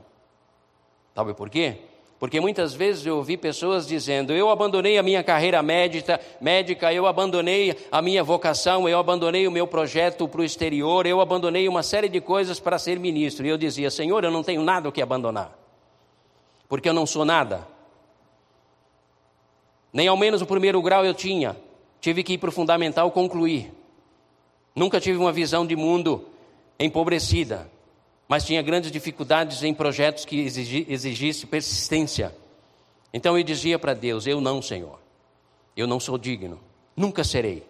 Sabe 1.15 1.33
por 1.33 1.49
quê? 1.49 1.79
Porque 2.19 2.41
muitas 2.41 2.73
vezes 2.73 3.05
eu 3.05 3.17
ouvi 3.17 3.37
pessoas 3.37 3.87
dizendo: 3.87 4.33
eu 4.33 4.49
abandonei 4.49 4.97
a 4.97 5.03
minha 5.03 5.23
carreira 5.23 5.63
médica, 5.63 6.19
médica, 6.41 6.93
eu 6.93 7.07
abandonei 7.07 7.77
a 7.93 8.01
minha 8.01 8.25
vocação, 8.25 8.89
eu 8.89 8.99
abandonei 8.99 9.47
o 9.47 9.51
meu 9.51 9.67
projeto 9.67 10.27
para 10.27 10.41
o 10.41 10.45
exterior, 10.45 11.07
eu 11.07 11.21
abandonei 11.21 11.69
uma 11.69 11.83
série 11.83 12.09
de 12.09 12.21
coisas 12.21 12.59
para 12.59 12.79
ser 12.79 12.99
ministro. 12.99 13.47
E 13.47 13.51
eu 13.51 13.59
dizia: 13.59 13.91
Senhor, 13.91 14.25
eu 14.25 14.31
não 14.31 14.43
tenho 14.43 14.63
nada 14.63 14.89
o 14.89 14.93
que 14.93 15.03
abandonar, 15.03 15.57
porque 16.69 16.89
eu 16.89 16.95
não 16.95 17.05
sou 17.05 17.25
nada. 17.25 17.67
Nem 19.93 20.09
ao 20.09 20.17
menos 20.17 20.41
o 20.41 20.47
primeiro 20.47 20.81
grau 20.81 21.05
eu 21.05 21.15
tinha. 21.15 21.57
Tive 22.01 22.23
que 22.23 22.35
ir 22.35 22.39
para 22.39 22.49
o 22.49 22.53
fundamental 22.53 23.11
concluir. 23.11 23.73
Nunca 24.75 25.01
tive 25.01 25.19
uma 25.19 25.33
visão 25.33 25.67
de 25.67 25.75
mundo 25.75 26.27
empobrecida 26.79 27.76
mas 28.29 28.45
tinha 28.45 28.63
grandes 28.63 28.91
dificuldades 28.91 29.63
em 29.63 29.73
projetos 29.73 30.25
que 30.25 30.41
exigissem 30.41 31.49
persistência. 31.49 32.35
Então 33.13 33.39
eu 33.39 33.45
dizia 33.45 33.79
para 33.79 33.95
Deus: 33.95 34.27
Eu 34.27 34.41
não, 34.41 34.61
Senhor, 34.61 34.99
eu 35.77 35.87
não 35.87 36.01
sou 36.01 36.19
digno, 36.19 36.61
nunca 36.97 37.23
serei. 37.23 37.65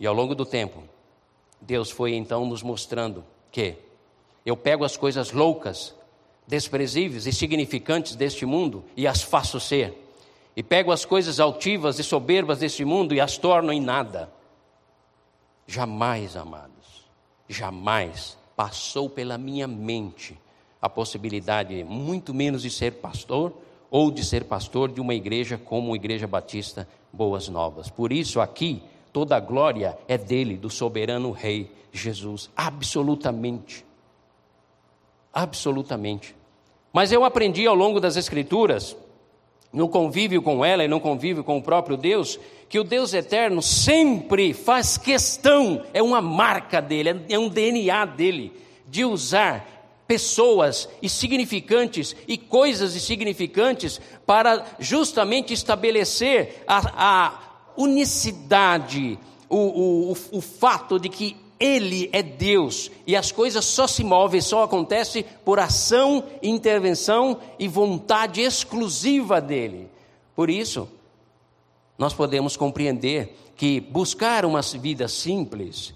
E 0.00 0.06
ao 0.06 0.14
longo 0.14 0.34
do 0.34 0.44
tempo, 0.44 0.82
Deus 1.60 1.90
foi 1.90 2.14
então 2.14 2.44
nos 2.46 2.62
mostrando 2.62 3.24
que 3.50 3.76
eu 4.44 4.56
pego 4.56 4.84
as 4.84 4.96
coisas 4.96 5.30
loucas, 5.30 5.94
desprezíveis 6.46 7.26
e 7.26 7.32
significantes 7.32 8.16
deste 8.16 8.44
mundo 8.44 8.84
e 8.96 9.06
as 9.06 9.22
faço 9.22 9.60
ser. 9.60 9.98
E 10.56 10.62
pego 10.62 10.90
as 10.92 11.04
coisas 11.04 11.40
altivas 11.40 11.98
e 11.98 12.04
soberbas 12.04 12.58
deste 12.58 12.84
mundo 12.84 13.14
e 13.14 13.20
as 13.20 13.38
torno 13.38 13.72
em 13.72 13.80
nada. 13.80 14.30
Jamais, 15.66 16.36
amado 16.36 16.81
jamais 17.52 18.36
passou 18.56 19.08
pela 19.08 19.38
minha 19.38 19.66
mente 19.68 20.38
a 20.80 20.88
possibilidade, 20.88 21.84
muito 21.84 22.34
menos 22.34 22.62
de 22.62 22.70
ser 22.70 22.94
pastor 22.94 23.52
ou 23.90 24.10
de 24.10 24.24
ser 24.24 24.44
pastor 24.44 24.90
de 24.90 25.00
uma 25.00 25.14
igreja 25.14 25.56
como 25.56 25.92
a 25.92 25.96
Igreja 25.96 26.26
Batista 26.26 26.88
Boas 27.12 27.48
Novas. 27.48 27.90
Por 27.90 28.10
isso, 28.10 28.40
aqui, 28.40 28.82
toda 29.12 29.36
a 29.36 29.40
glória 29.40 29.96
é 30.08 30.16
dele, 30.16 30.56
do 30.56 30.70
soberano 30.70 31.30
Rei 31.30 31.70
Jesus, 31.92 32.50
absolutamente. 32.56 33.84
Absolutamente. 35.32 36.34
Mas 36.92 37.12
eu 37.12 37.24
aprendi 37.24 37.66
ao 37.66 37.74
longo 37.74 38.00
das 38.00 38.16
Escrituras, 38.16 38.96
no 39.72 39.88
convívio 39.88 40.42
com 40.42 40.64
ela 40.64 40.84
e 40.84 40.88
no 40.88 41.00
convívio 41.00 41.42
com 41.42 41.58
o 41.58 41.62
próprio 41.62 41.96
Deus, 41.96 42.38
que 42.68 42.78
o 42.78 42.84
Deus 42.84 43.14
eterno 43.14 43.62
sempre 43.62 44.52
faz 44.52 44.98
questão, 44.98 45.82
é 45.94 46.02
uma 46.02 46.20
marca 46.20 46.80
dele, 46.80 47.24
é 47.28 47.38
um 47.38 47.48
DNA 47.48 48.04
dele, 48.04 48.52
de 48.86 49.04
usar 49.04 49.72
pessoas 50.06 50.88
insignificantes 51.02 52.14
e 52.28 52.36
coisas 52.36 52.94
insignificantes 52.94 54.00
para 54.26 54.64
justamente 54.78 55.54
estabelecer 55.54 56.62
a, 56.66 57.28
a 57.28 57.38
unicidade, 57.76 59.18
o, 59.48 59.56
o, 59.56 60.12
o, 60.12 60.16
o 60.32 60.40
fato 60.40 60.98
de 60.98 61.08
que 61.08 61.36
ele 61.62 62.10
é 62.12 62.24
Deus 62.24 62.90
e 63.06 63.14
as 63.14 63.30
coisas 63.30 63.64
só 63.64 63.86
se 63.86 64.02
movem, 64.02 64.40
só 64.40 64.64
acontecem 64.64 65.24
por 65.44 65.60
ação, 65.60 66.24
intervenção 66.42 67.38
e 67.56 67.68
vontade 67.68 68.40
exclusiva 68.40 69.40
dele. 69.40 69.88
Por 70.34 70.50
isso, 70.50 70.88
nós 71.96 72.12
podemos 72.12 72.56
compreender 72.56 73.38
que 73.56 73.78
buscar 73.78 74.44
uma 74.44 74.60
vida 74.60 75.06
simples, 75.06 75.94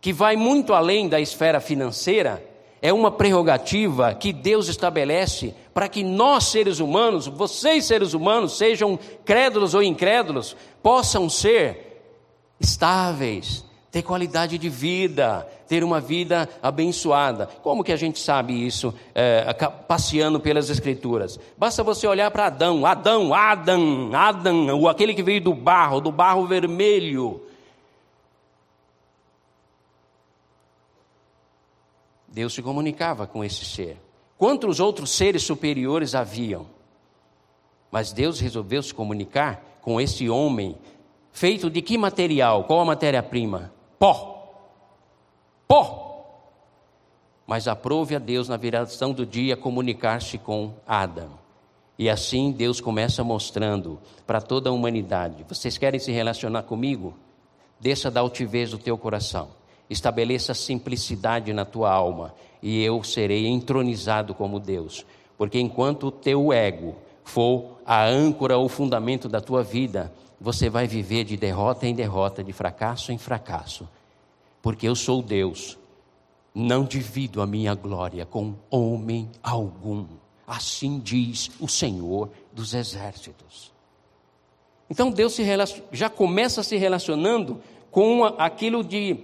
que 0.00 0.10
vai 0.10 0.36
muito 0.36 0.72
além 0.72 1.06
da 1.06 1.20
esfera 1.20 1.60
financeira, 1.60 2.42
é 2.80 2.90
uma 2.90 3.10
prerrogativa 3.10 4.14
que 4.14 4.32
Deus 4.32 4.68
estabelece 4.68 5.54
para 5.74 5.86
que 5.86 6.02
nós, 6.02 6.44
seres 6.44 6.78
humanos, 6.80 7.26
vocês, 7.26 7.84
seres 7.84 8.14
humanos, 8.14 8.56
sejam 8.56 8.98
crédulos 9.22 9.74
ou 9.74 9.82
incrédulos, 9.82 10.56
possam 10.82 11.28
ser 11.28 12.00
estáveis, 12.58 13.64
ter 13.94 14.02
qualidade 14.02 14.58
de 14.58 14.68
vida, 14.68 15.48
ter 15.68 15.84
uma 15.84 16.00
vida 16.00 16.48
abençoada. 16.60 17.46
Como 17.46 17.84
que 17.84 17.92
a 17.92 17.96
gente 17.96 18.18
sabe 18.18 18.66
isso 18.66 18.92
é, 19.14 19.54
passeando 19.86 20.40
pelas 20.40 20.68
Escrituras? 20.68 21.38
Basta 21.56 21.80
você 21.84 22.04
olhar 22.04 22.28
para 22.32 22.46
Adão, 22.46 22.84
Adão, 22.84 23.32
Adão, 23.32 24.10
Adão, 24.12 24.88
aquele 24.88 25.14
que 25.14 25.22
veio 25.22 25.40
do 25.40 25.54
barro, 25.54 26.00
do 26.00 26.10
barro 26.10 26.44
vermelho. 26.44 27.40
Deus 32.26 32.52
se 32.52 32.62
comunicava 32.62 33.28
com 33.28 33.44
esse 33.44 33.64
ser. 33.64 33.96
Quantos 34.36 34.80
outros 34.80 35.10
seres 35.10 35.44
superiores 35.44 36.16
haviam? 36.16 36.66
Mas 37.92 38.12
Deus 38.12 38.40
resolveu 38.40 38.82
se 38.82 38.92
comunicar 38.92 39.78
com 39.80 40.00
esse 40.00 40.28
homem, 40.28 40.76
feito 41.30 41.70
de 41.70 41.80
que 41.80 41.96
material? 41.96 42.64
Qual 42.64 42.80
a 42.80 42.84
matéria-prima? 42.84 43.72
Pó. 44.04 44.52
Pó. 45.66 46.26
Mas 47.46 47.66
aprove 47.66 48.14
a 48.14 48.18
Deus 48.18 48.50
na 48.50 48.58
viração 48.58 49.14
do 49.14 49.24
dia 49.24 49.56
comunicar-se 49.56 50.36
com 50.36 50.74
Adão. 50.86 51.30
E 51.98 52.10
assim 52.10 52.52
Deus 52.52 52.82
começa 52.82 53.24
mostrando 53.24 53.98
para 54.26 54.42
toda 54.42 54.68
a 54.68 54.72
humanidade: 54.74 55.46
vocês 55.48 55.78
querem 55.78 55.98
se 55.98 56.12
relacionar 56.12 56.64
comigo? 56.64 57.14
Desça 57.80 58.10
da 58.10 58.20
altivez 58.20 58.72
do 58.72 58.78
teu 58.78 58.98
coração, 58.98 59.48
estabeleça 59.88 60.52
simplicidade 60.52 61.54
na 61.54 61.64
tua 61.64 61.90
alma, 61.90 62.34
e 62.62 62.84
eu 62.84 63.02
serei 63.02 63.46
entronizado 63.46 64.34
como 64.34 64.60
Deus. 64.60 65.06
Porque 65.38 65.58
enquanto 65.58 66.08
o 66.08 66.12
teu 66.12 66.52
ego 66.52 66.94
for 67.24 67.78
a 67.86 68.04
âncora 68.04 68.58
ou 68.58 68.68
fundamento 68.68 69.30
da 69.30 69.40
tua 69.40 69.62
vida, 69.62 70.12
você 70.38 70.68
vai 70.68 70.86
viver 70.86 71.24
de 71.24 71.38
derrota 71.38 71.86
em 71.86 71.94
derrota, 71.94 72.44
de 72.44 72.52
fracasso 72.52 73.10
em 73.10 73.16
fracasso, 73.16 73.88
porque 74.64 74.88
eu 74.88 74.96
sou 74.96 75.20
Deus, 75.20 75.76
não 76.54 76.84
divido 76.84 77.42
a 77.42 77.46
minha 77.46 77.74
glória 77.74 78.24
com 78.24 78.54
homem 78.70 79.30
algum, 79.42 80.06
assim 80.46 80.98
diz 80.98 81.50
o 81.60 81.68
Senhor 81.68 82.30
dos 82.50 82.72
Exércitos. 82.72 83.70
Então 84.88 85.10
Deus 85.10 85.36
já 85.92 86.08
começa 86.08 86.62
se 86.62 86.78
relacionando 86.78 87.60
com 87.90 88.24
aquilo 88.24 88.82
de, 88.82 89.18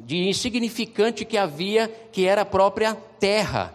de 0.00 0.30
insignificante 0.30 1.26
que 1.26 1.36
havia, 1.36 1.86
que 2.10 2.24
era 2.24 2.40
a 2.40 2.46
própria 2.46 2.94
terra. 3.20 3.74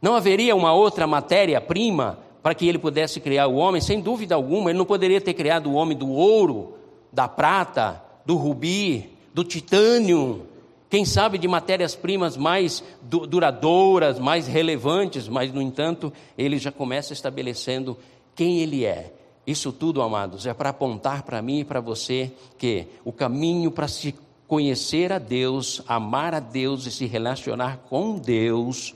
Não 0.00 0.14
haveria 0.14 0.56
uma 0.56 0.72
outra 0.72 1.06
matéria-prima 1.06 2.18
para 2.42 2.54
que 2.54 2.66
ele 2.66 2.78
pudesse 2.78 3.20
criar 3.20 3.46
o 3.46 3.56
homem, 3.56 3.82
sem 3.82 4.00
dúvida 4.00 4.34
alguma, 4.34 4.70
ele 4.70 4.78
não 4.78 4.86
poderia 4.86 5.20
ter 5.20 5.34
criado 5.34 5.68
o 5.68 5.74
homem 5.74 5.98
do 5.98 6.08
ouro, 6.08 6.78
da 7.12 7.28
prata, 7.28 8.02
do 8.24 8.36
rubi, 8.36 9.12
do 9.32 9.44
titânio, 9.44 10.46
quem 10.90 11.04
sabe 11.04 11.38
de 11.38 11.48
matérias-primas 11.48 12.36
mais 12.36 12.82
duradouras, 13.02 14.18
mais 14.18 14.46
relevantes, 14.46 15.28
mas, 15.28 15.52
no 15.52 15.62
entanto, 15.62 16.12
ele 16.36 16.58
já 16.58 16.70
começa 16.70 17.12
estabelecendo 17.12 17.96
quem 18.34 18.60
ele 18.60 18.84
é. 18.84 19.14
Isso 19.46 19.72
tudo, 19.72 20.02
amados, 20.02 20.46
é 20.46 20.54
para 20.54 20.70
apontar 20.70 21.22
para 21.22 21.42
mim 21.42 21.60
e 21.60 21.64
para 21.64 21.80
você 21.80 22.30
que 22.58 22.86
o 23.04 23.12
caminho 23.12 23.70
para 23.70 23.88
se 23.88 24.14
conhecer 24.46 25.12
a 25.12 25.18
Deus, 25.18 25.82
amar 25.88 26.34
a 26.34 26.40
Deus 26.40 26.86
e 26.86 26.90
se 26.90 27.06
relacionar 27.06 27.78
com 27.88 28.18
Deus 28.18 28.94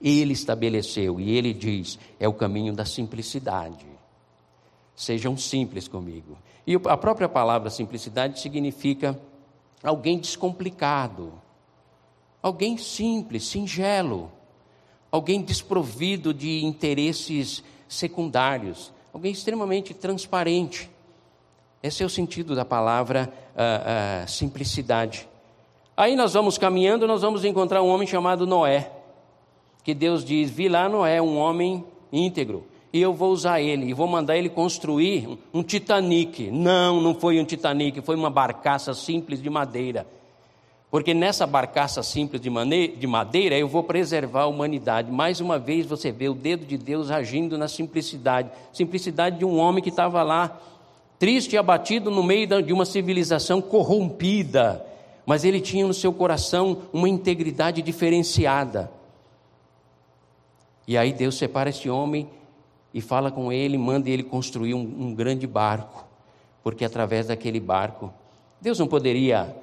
ele 0.00 0.32
estabeleceu 0.32 1.20
e 1.20 1.36
ele 1.36 1.52
diz: 1.52 1.98
é 2.18 2.28
o 2.28 2.32
caminho 2.32 2.72
da 2.72 2.84
simplicidade. 2.84 3.86
Sejam 4.94 5.36
simples 5.36 5.88
comigo. 5.88 6.38
E 6.66 6.74
a 6.74 6.96
própria 6.96 7.28
palavra 7.28 7.70
simplicidade 7.70 8.40
significa 8.40 9.18
alguém 9.82 10.18
descomplicado, 10.18 11.32
alguém 12.42 12.76
simples, 12.76 13.46
singelo, 13.46 14.30
alguém 15.10 15.42
desprovido 15.42 16.32
de 16.32 16.64
interesses 16.64 17.62
secundários, 17.88 18.92
alguém 19.12 19.32
extremamente 19.32 19.94
transparente. 19.94 20.90
Esse 21.82 22.02
é 22.02 22.06
o 22.06 22.10
sentido 22.10 22.54
da 22.54 22.64
palavra 22.64 23.32
uh, 23.54 24.24
uh, 24.24 24.28
simplicidade. 24.28 25.28
Aí 25.96 26.16
nós 26.16 26.34
vamos 26.34 26.58
caminhando, 26.58 27.06
nós 27.06 27.22
vamos 27.22 27.44
encontrar 27.44 27.82
um 27.82 27.88
homem 27.88 28.06
chamado 28.06 28.46
Noé. 28.46 28.90
Que 29.82 29.94
Deus 29.94 30.24
diz: 30.24 30.50
Vi 30.50 30.68
lá 30.68 30.88
Noé, 30.88 31.22
um 31.22 31.38
homem 31.38 31.84
íntegro, 32.12 32.66
e 32.92 33.00
eu 33.00 33.12
vou 33.12 33.30
usar 33.30 33.60
ele, 33.60 33.86
e 33.86 33.92
vou 33.92 34.06
mandar 34.06 34.36
ele 34.36 34.48
construir 34.48 35.38
um 35.52 35.62
Titanic. 35.62 36.50
Não, 36.50 37.00
não 37.00 37.14
foi 37.14 37.40
um 37.40 37.44
Titanic, 37.44 38.00
foi 38.00 38.16
uma 38.16 38.30
barcaça 38.30 38.94
simples 38.94 39.42
de 39.42 39.50
madeira. 39.50 40.06
Porque 40.90 41.12
nessa 41.12 41.46
barcaça 41.46 42.02
simples 42.02 42.40
de, 42.40 42.48
de 42.96 43.06
madeira 43.06 43.58
eu 43.58 43.68
vou 43.68 43.82
preservar 43.82 44.42
a 44.42 44.46
humanidade. 44.46 45.10
Mais 45.10 45.40
uma 45.40 45.58
vez 45.58 45.84
você 45.84 46.12
vê 46.12 46.28
o 46.28 46.34
dedo 46.34 46.64
de 46.64 46.78
Deus 46.78 47.10
agindo 47.10 47.58
na 47.58 47.68
simplicidade 47.68 48.50
simplicidade 48.72 49.38
de 49.38 49.44
um 49.44 49.58
homem 49.58 49.82
que 49.82 49.90
estava 49.90 50.22
lá, 50.22 50.58
triste 51.18 51.54
e 51.54 51.58
abatido 51.58 52.10
no 52.10 52.22
meio 52.22 52.62
de 52.62 52.72
uma 52.72 52.84
civilização 52.84 53.60
corrompida. 53.60 54.84
Mas 55.26 55.44
ele 55.44 55.60
tinha 55.60 55.86
no 55.86 55.92
seu 55.92 56.12
coração 56.12 56.82
uma 56.92 57.08
integridade 57.08 57.82
diferenciada. 57.82 58.90
E 60.86 60.96
aí 60.96 61.12
Deus 61.12 61.36
separa 61.36 61.70
esse 61.70 61.90
homem 61.90 62.28
e 62.96 63.00
fala 63.02 63.30
com 63.30 63.52
ele, 63.52 63.76
manda 63.76 64.08
ele 64.08 64.22
construir 64.22 64.72
um, 64.72 64.80
um 64.80 65.14
grande 65.14 65.46
barco, 65.46 66.06
porque 66.62 66.82
através 66.82 67.26
daquele 67.26 67.60
barco, 67.60 68.10
Deus 68.58 68.78
não 68.78 68.86
poderia 68.86 69.54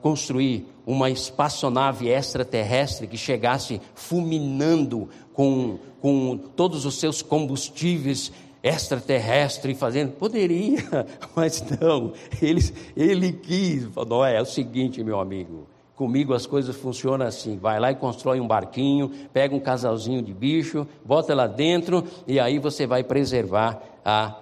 construir 0.00 0.66
uma 0.86 1.10
espaçonave 1.10 2.08
extraterrestre 2.08 3.06
que 3.06 3.18
chegasse 3.18 3.78
fulminando 3.94 5.06
com, 5.34 5.78
com 6.00 6.38
todos 6.38 6.86
os 6.86 6.98
seus 6.98 7.20
combustíveis 7.20 8.32
extraterrestres, 8.62 9.78
fazendo. 9.78 10.12
Poderia, 10.12 11.06
mas 11.36 11.62
não. 11.78 12.14
Ele, 12.40 12.62
ele 12.96 13.32
quis. 13.34 13.86
Não, 14.08 14.24
é 14.24 14.40
o 14.40 14.46
seguinte, 14.46 15.04
meu 15.04 15.20
amigo. 15.20 15.68
Comigo 15.96 16.34
as 16.34 16.44
coisas 16.44 16.76
funcionam 16.76 17.26
assim: 17.26 17.56
vai 17.56 17.80
lá 17.80 17.90
e 17.90 17.96
constrói 17.96 18.38
um 18.38 18.46
barquinho, 18.46 19.08
pega 19.32 19.54
um 19.54 19.60
casalzinho 19.60 20.22
de 20.22 20.32
bicho, 20.32 20.86
bota 21.02 21.34
lá 21.34 21.46
dentro 21.46 22.04
e 22.26 22.38
aí 22.38 22.58
você 22.58 22.86
vai 22.86 23.02
preservar 23.02 23.80
a 24.04 24.36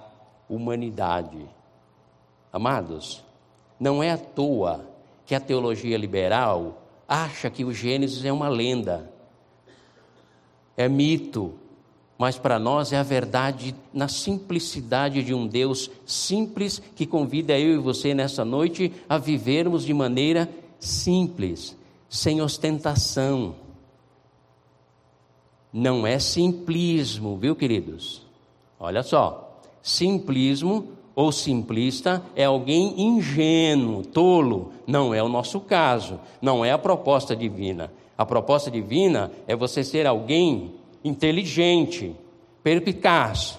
humanidade. 0.48 1.48
Amados, 2.52 3.24
não 3.78 4.02
é 4.02 4.10
à 4.10 4.18
toa 4.18 4.84
que 5.24 5.34
a 5.34 5.40
teologia 5.40 5.96
liberal 5.96 6.82
acha 7.08 7.48
que 7.48 7.64
o 7.64 7.72
Gênesis 7.72 8.24
é 8.24 8.32
uma 8.32 8.48
lenda, 8.48 9.10
é 10.76 10.88
mito, 10.88 11.54
mas 12.18 12.36
para 12.36 12.58
nós 12.58 12.92
é 12.92 12.96
a 12.96 13.02
verdade 13.02 13.74
na 13.92 14.08
simplicidade 14.08 15.22
de 15.22 15.32
um 15.32 15.46
Deus 15.46 15.90
simples 16.04 16.80
que 16.96 17.06
convida 17.06 17.58
eu 17.58 17.74
e 17.74 17.78
você 17.78 18.12
nessa 18.12 18.44
noite 18.44 18.92
a 19.08 19.18
vivermos 19.18 19.84
de 19.84 19.94
maneira 19.94 20.48
simples, 20.86 21.76
sem 22.08 22.40
ostentação. 22.40 23.56
Não 25.72 26.06
é 26.06 26.18
simplismo, 26.18 27.36
viu, 27.36 27.56
queridos? 27.56 28.22
Olha 28.78 29.02
só, 29.02 29.60
simplismo 29.82 30.88
ou 31.14 31.32
simplista 31.32 32.22
é 32.36 32.44
alguém 32.44 33.00
ingênuo, 33.00 34.04
tolo. 34.04 34.72
Não 34.86 35.14
é 35.14 35.22
o 35.22 35.28
nosso 35.28 35.60
caso, 35.60 36.20
não 36.40 36.64
é 36.64 36.72
a 36.72 36.78
proposta 36.78 37.34
divina. 37.34 37.92
A 38.16 38.24
proposta 38.24 38.70
divina 38.70 39.32
é 39.46 39.56
você 39.56 39.82
ser 39.82 40.06
alguém 40.06 40.74
inteligente, 41.02 42.14
perspicaz, 42.62 43.58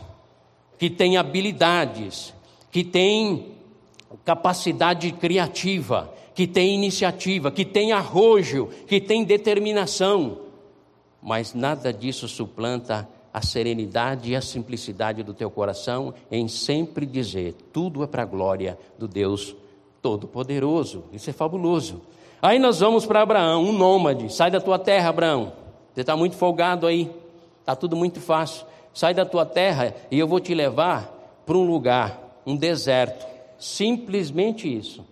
que 0.77 0.89
tem 0.89 1.17
habilidades, 1.17 2.33
que 2.71 2.83
tem 2.83 3.51
capacidade 4.23 5.11
criativa, 5.11 6.13
que 6.35 6.45
tem 6.45 6.75
iniciativa, 6.75 7.49
que 7.49 7.63
tem 7.63 7.93
arrojo, 7.93 8.67
que 8.85 8.99
tem 8.99 9.23
determinação. 9.23 10.39
Mas 11.21 11.53
nada 11.53 11.91
disso 11.91 12.27
suplanta 12.27 13.07
a 13.33 13.41
serenidade 13.41 14.31
e 14.31 14.35
a 14.35 14.41
simplicidade 14.41 15.23
do 15.23 15.33
teu 15.33 15.49
coração 15.49 16.13
em 16.29 16.47
sempre 16.47 17.05
dizer: 17.05 17.55
tudo 17.71 18.03
é 18.03 18.07
para 18.07 18.23
a 18.23 18.25
glória 18.25 18.77
do 18.99 19.07
Deus 19.07 19.55
Todo-Poderoso. 20.01 21.05
Isso 21.11 21.29
é 21.29 21.33
fabuloso. 21.33 22.01
Aí 22.41 22.59
nós 22.59 22.81
vamos 22.81 23.05
para 23.05 23.21
Abraão, 23.21 23.63
um 23.63 23.71
nômade. 23.71 24.31
Sai 24.31 24.51
da 24.51 24.59
tua 24.59 24.77
terra, 24.77 25.09
Abraão. 25.09 25.53
Você 25.93 26.01
está 26.01 26.15
muito 26.15 26.35
folgado 26.35 26.85
aí. 26.85 27.09
Está 27.61 27.75
tudo 27.75 27.95
muito 27.95 28.19
fácil. 28.19 28.65
Sai 28.93 29.13
da 29.13 29.25
tua 29.25 29.45
terra 29.45 29.95
e 30.11 30.19
eu 30.19 30.27
vou 30.27 30.39
te 30.39 30.53
levar 30.53 31.41
para 31.45 31.57
um 31.57 31.65
lugar, 31.65 32.41
um 32.45 32.55
deserto. 32.55 33.25
Simplesmente 33.57 34.71
isso. 34.71 35.03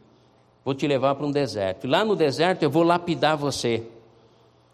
Vou 0.64 0.74
te 0.74 0.88
levar 0.88 1.16
para 1.16 1.26
um 1.26 1.32
deserto. 1.32 1.88
Lá 1.88 2.06
no 2.06 2.16
deserto 2.16 2.64
eu 2.64 2.70
vou 2.70 2.84
lapidar 2.84 3.36
você. 3.36 3.84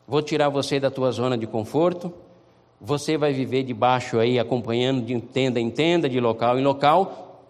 Vou 0.07 0.21
tirar 0.21 0.49
você 0.49 0.79
da 0.79 0.91
tua 0.91 1.11
zona 1.11 1.37
de 1.37 1.47
conforto. 1.47 2.13
Você 2.79 3.17
vai 3.17 3.33
viver 3.33 3.63
debaixo 3.63 4.19
aí, 4.19 4.39
acompanhando 4.39 5.01
de 5.01 5.19
tenda 5.19 5.59
em 5.59 5.69
tenda, 5.69 6.07
de 6.07 6.19
local 6.19 6.57
em 6.59 6.63
local. 6.63 7.41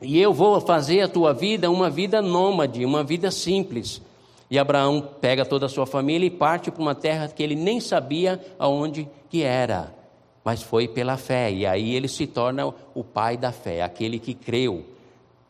E 0.00 0.20
eu 0.20 0.32
vou 0.32 0.60
fazer 0.60 1.00
a 1.00 1.08
tua 1.08 1.32
vida 1.32 1.70
uma 1.70 1.88
vida 1.88 2.20
nômade, 2.20 2.84
uma 2.84 3.02
vida 3.02 3.30
simples. 3.30 4.00
E 4.50 4.58
Abraão 4.58 5.08
pega 5.20 5.44
toda 5.44 5.66
a 5.66 5.68
sua 5.68 5.86
família 5.86 6.26
e 6.26 6.30
parte 6.30 6.70
para 6.70 6.82
uma 6.82 6.94
terra 6.94 7.28
que 7.28 7.42
ele 7.42 7.56
nem 7.56 7.80
sabia 7.80 8.40
aonde 8.58 9.08
que 9.28 9.42
era 9.42 9.96
mas 10.46 10.62
foi 10.62 10.86
pela 10.86 11.16
fé. 11.16 11.50
E 11.50 11.66
aí 11.66 11.92
ele 11.92 12.06
se 12.06 12.24
torna 12.24 12.72
o 12.94 13.02
pai 13.02 13.36
da 13.36 13.50
fé, 13.50 13.82
aquele 13.82 14.20
que 14.20 14.32
creu, 14.32 14.84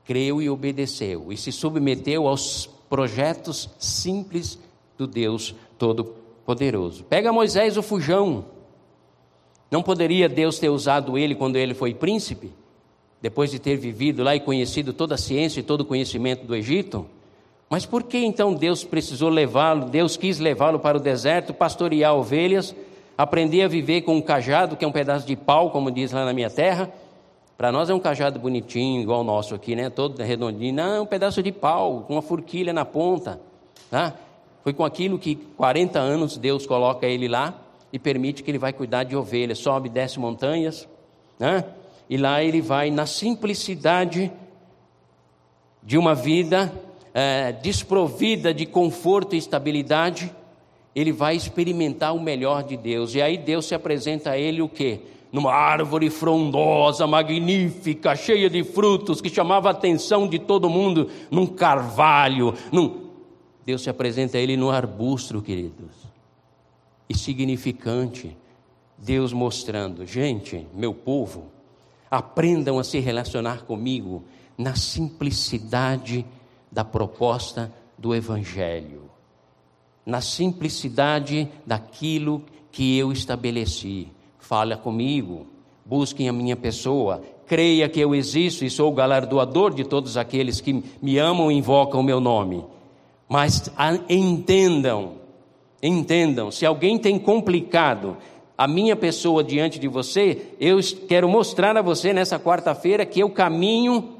creu 0.07 0.41
e 0.41 0.49
obedeceu, 0.49 1.33
e 1.33 1.37
se 1.37 1.51
submeteu 1.51 2.27
aos 2.29 2.67
projetos 2.89 3.69
simples 3.79 4.59
do 4.97 5.07
Deus 5.07 5.55
Todo-Poderoso. 5.79 7.05
Pega 7.05 7.33
Moisés 7.33 7.77
o 7.77 7.83
fujão. 7.83 8.45
Não 9.71 9.83
poderia 9.83 10.29
Deus 10.29 10.59
ter 10.59 10.69
usado 10.69 11.19
ele 11.19 11.35
quando 11.35 11.57
ele 11.57 11.75
foi 11.75 11.93
príncipe? 11.93 12.53
Depois 13.21 13.51
de 13.51 13.59
ter 13.59 13.77
vivido 13.77 14.23
lá 14.23 14.37
e 14.37 14.41
conhecido 14.41 14.93
toda 14.93 15.17
a 15.17 15.19
ciência 15.19 15.61
e 15.61 15.65
todo 15.65 15.81
o 15.81 15.85
conhecimento 15.85 16.47
do 16.47 16.55
Egito? 16.55 17.07
Mas 17.69 17.85
por 17.85 18.05
que 18.05 18.19
então 18.19 18.55
Deus 18.55 18.85
precisou 18.85 19.29
levá-lo, 19.29 19.87
Deus 19.87 20.17
quis 20.17 20.39
levá-lo 20.39 20.79
para 20.79 20.97
o 20.97 21.01
deserto, 21.01 21.53
pastorear 21.53 22.15
ovelhas 22.15 22.75
Aprendi 23.19 23.63
a 23.63 23.69
viver 23.69 24.03
com 24.03 24.17
um 24.17 24.21
cajado, 24.21 24.77
que 24.77 24.85
é 24.85 24.89
um 24.89 24.93
pedaço 24.93 25.27
de 25.27 25.35
pau, 25.35 25.71
como 25.71 25.91
diz 25.91 26.13
lá 26.13 26.25
na 26.25 26.35
minha 26.35 26.51
terra. 26.51 26.93
Para 27.57 27.73
nós 27.73 27.89
é 27.89 27.95
um 27.95 27.99
cajado 27.99 28.39
bonitinho, 28.39 29.01
igual 29.01 29.23
o 29.23 29.25
nosso 29.25 29.55
aqui, 29.55 29.75
né? 29.75 29.89
Todo 29.89 30.23
redondinho. 30.23 30.75
Não, 30.75 30.97
é 30.97 31.01
um 31.01 31.07
pedaço 31.07 31.43
de 31.43 31.51
pau, 31.51 32.05
com 32.07 32.15
uma 32.15 32.23
forquilha 32.23 32.73
na 32.73 32.85
ponta. 32.85 33.41
Tá? 33.91 34.15
Foi 34.63 34.75
com 34.75 34.85
aquilo 34.85 35.19
que 35.19 35.37
40 35.57 35.99
anos 35.99 36.37
Deus 36.37 36.67
coloca 36.67 37.07
ele 37.07 37.29
lá 37.29 37.55
e 37.93 37.99
permite 37.99 38.43
que 38.43 38.51
ele 38.51 38.59
vai 38.59 38.73
cuidar 38.73 39.05
de 39.05 39.17
ovelhas. 39.17 39.59
Sobe, 39.59 39.89
desce 39.89 40.21
montanhas. 40.21 40.87
Né? 41.39 41.65
E 42.11 42.19
lá 42.19 42.43
ele 42.43 42.61
vai 42.61 42.91
na 42.91 43.07
simplicidade 43.07 44.31
de 45.83 45.97
uma 45.97 46.15
vida 46.15 46.71
é, 47.15 47.53
desprovida 47.53 48.53
de 48.53 48.67
conforto 48.67 49.35
e 49.35 49.39
estabilidade 49.39 50.31
ele 50.95 51.13
vai 51.13 51.37
experimentar 51.37 52.15
o 52.15 52.21
melhor 52.21 52.63
de 52.63 52.75
Deus. 52.75 53.15
E 53.15 53.21
aí 53.21 53.37
Deus 53.37 53.67
se 53.67 53.75
apresenta 53.75 54.31
a 54.31 54.39
ele 54.39 54.63
o 54.63 54.69
quê? 54.69 55.01
Numa 55.33 55.53
árvore 55.53 56.09
frondosa, 56.09 57.07
magnífica, 57.07 58.15
cheia 58.15 58.49
de 58.49 58.63
frutos, 58.65 59.21
que 59.21 59.29
chamava 59.29 59.69
a 59.69 59.73
atenção 59.73 60.29
de 60.29 60.39
todo 60.39 60.71
mundo, 60.71 61.11
num 61.31 61.47
carvalho. 61.47 62.55
Num... 62.73 63.07
Deus 63.65 63.83
se 63.83 63.91
apresenta 63.91 64.39
a 64.39 64.41
ele 64.41 64.57
no 64.57 64.71
arbusto, 64.71 65.43
queridos. 65.43 65.93
E 67.09 67.17
significante, 67.17 68.37
Deus 68.97 69.33
mostrando, 69.33 70.07
gente, 70.07 70.67
meu 70.73 70.95
povo, 70.95 71.47
aprendam 72.11 72.79
a 72.79 72.85
se 72.85 72.99
relacionar 73.01 73.65
comigo 73.65 74.25
na 74.57 74.75
simplicidade 74.75 76.25
da 76.71 76.85
proposta 76.85 77.73
do 77.99 78.15
Evangelho 78.15 79.07
na 80.07 80.21
simplicidade 80.21 81.49
daquilo 81.67 82.45
que 82.71 82.97
eu 82.97 83.11
estabeleci. 83.11 84.09
Fala 84.47 84.77
comigo, 84.77 85.45
busquem 85.85 86.29
a 86.29 86.33
minha 86.33 86.55
pessoa, 86.55 87.21
creia 87.49 87.89
que 87.89 87.99
eu 87.99 88.15
existo 88.15 88.65
e 88.65 88.71
sou 88.71 88.93
o 88.93 88.95
galardoador 88.95 89.75
de 89.75 89.83
todos 89.83 90.17
aqueles 90.17 90.61
que 90.61 90.85
me 91.03 91.19
amam 91.19 91.51
e 91.51 91.57
invocam 91.57 91.99
o 91.99 92.05
meu 92.05 92.21
nome. 92.21 92.65
Mas 93.29 93.69
entendam, 94.09 95.15
entendam, 95.83 96.53
se 96.53 96.65
alguém 96.65 96.97
tem 96.97 97.19
complicado 97.19 98.17
a 98.57 98.69
minha 98.69 98.95
pessoa 98.95 99.43
diante 99.43 99.81
de 99.81 99.89
você, 99.89 100.53
eu 100.61 100.79
quero 101.09 101.29
mostrar 101.29 101.77
a 101.77 101.83
você 101.83 102.13
nessa 102.13 102.39
quarta-feira 102.39 103.05
que 103.05 103.19
eu 103.19 103.29
caminho 103.29 104.11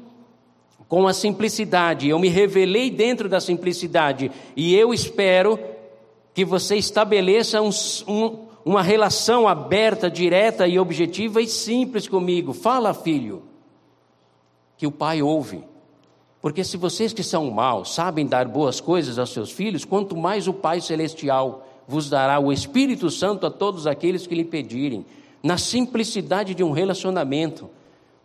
com 0.89 1.07
a 1.07 1.13
simplicidade, 1.13 2.09
eu 2.09 2.19
me 2.19 2.27
revelei 2.27 2.89
dentro 2.89 3.29
da 3.29 3.39
simplicidade 3.39 4.29
e 4.57 4.75
eu 4.75 4.93
espero 4.93 5.57
que 6.33 6.43
você 6.43 6.75
estabeleça 6.75 7.61
um, 7.61 7.69
um, 8.09 8.46
uma 8.67 8.81
relação 8.81 9.47
aberta, 9.47 10.11
direta 10.11 10.67
e 10.67 10.77
objetiva 10.77 11.41
e 11.41 11.47
simples 11.47 12.05
comigo. 12.05 12.51
Fala, 12.51 12.93
filho, 12.93 13.43
que 14.75 14.85
o 14.85 14.91
pai 14.91 15.21
ouve. 15.21 15.63
Porque 16.41 16.65
se 16.65 16.75
vocês 16.75 17.13
que 17.13 17.23
são 17.23 17.49
maus 17.49 17.93
sabem 17.95 18.27
dar 18.27 18.45
boas 18.45 18.81
coisas 18.81 19.17
aos 19.17 19.31
seus 19.31 19.51
filhos, 19.51 19.85
quanto 19.85 20.17
mais 20.17 20.49
o 20.49 20.53
Pai 20.53 20.81
Celestial 20.81 21.65
vos 21.87 22.09
dará 22.09 22.41
o 22.41 22.51
Espírito 22.51 23.09
Santo 23.09 23.45
a 23.45 23.49
todos 23.49 23.87
aqueles 23.87 24.27
que 24.27 24.35
lhe 24.35 24.43
pedirem, 24.43 25.05
na 25.41 25.57
simplicidade 25.57 26.53
de 26.53 26.61
um 26.61 26.71
relacionamento. 26.71 27.69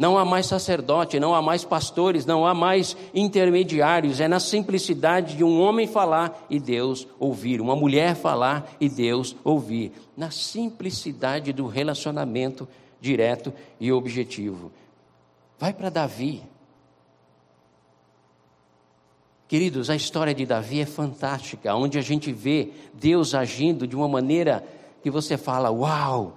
Não 0.02 0.18
há 0.18 0.24
mais 0.24 0.46
sacerdote, 0.46 1.20
não 1.20 1.32
há 1.32 1.40
mais 1.40 1.64
pastores, 1.64 2.26
não 2.26 2.44
há 2.44 2.52
mais 2.52 2.96
intermediários. 3.14 4.18
É 4.18 4.26
na 4.26 4.40
simplicidade 4.40 5.36
de 5.36 5.44
um 5.44 5.60
homem 5.60 5.86
falar 5.86 6.44
e 6.50 6.58
Deus 6.58 7.06
ouvir, 7.20 7.60
uma 7.60 7.76
mulher 7.76 8.16
falar 8.16 8.68
e 8.80 8.88
Deus 8.88 9.36
ouvir. 9.44 9.92
Na 10.16 10.32
simplicidade 10.32 11.52
do 11.52 11.68
relacionamento 11.68 12.68
direto 13.00 13.52
e 13.78 13.92
objetivo. 13.92 14.72
Vai 15.56 15.72
para 15.72 15.88
Davi. 15.88 16.42
Queridos, 19.46 19.88
a 19.88 19.94
história 19.94 20.34
de 20.34 20.44
Davi 20.44 20.80
é 20.80 20.86
fantástica, 20.86 21.76
onde 21.76 21.96
a 21.96 22.02
gente 22.02 22.32
vê 22.32 22.72
Deus 22.92 23.36
agindo 23.36 23.86
de 23.86 23.94
uma 23.94 24.08
maneira 24.08 24.66
que 25.00 25.12
você 25.12 25.36
fala: 25.36 25.70
Uau, 25.70 26.36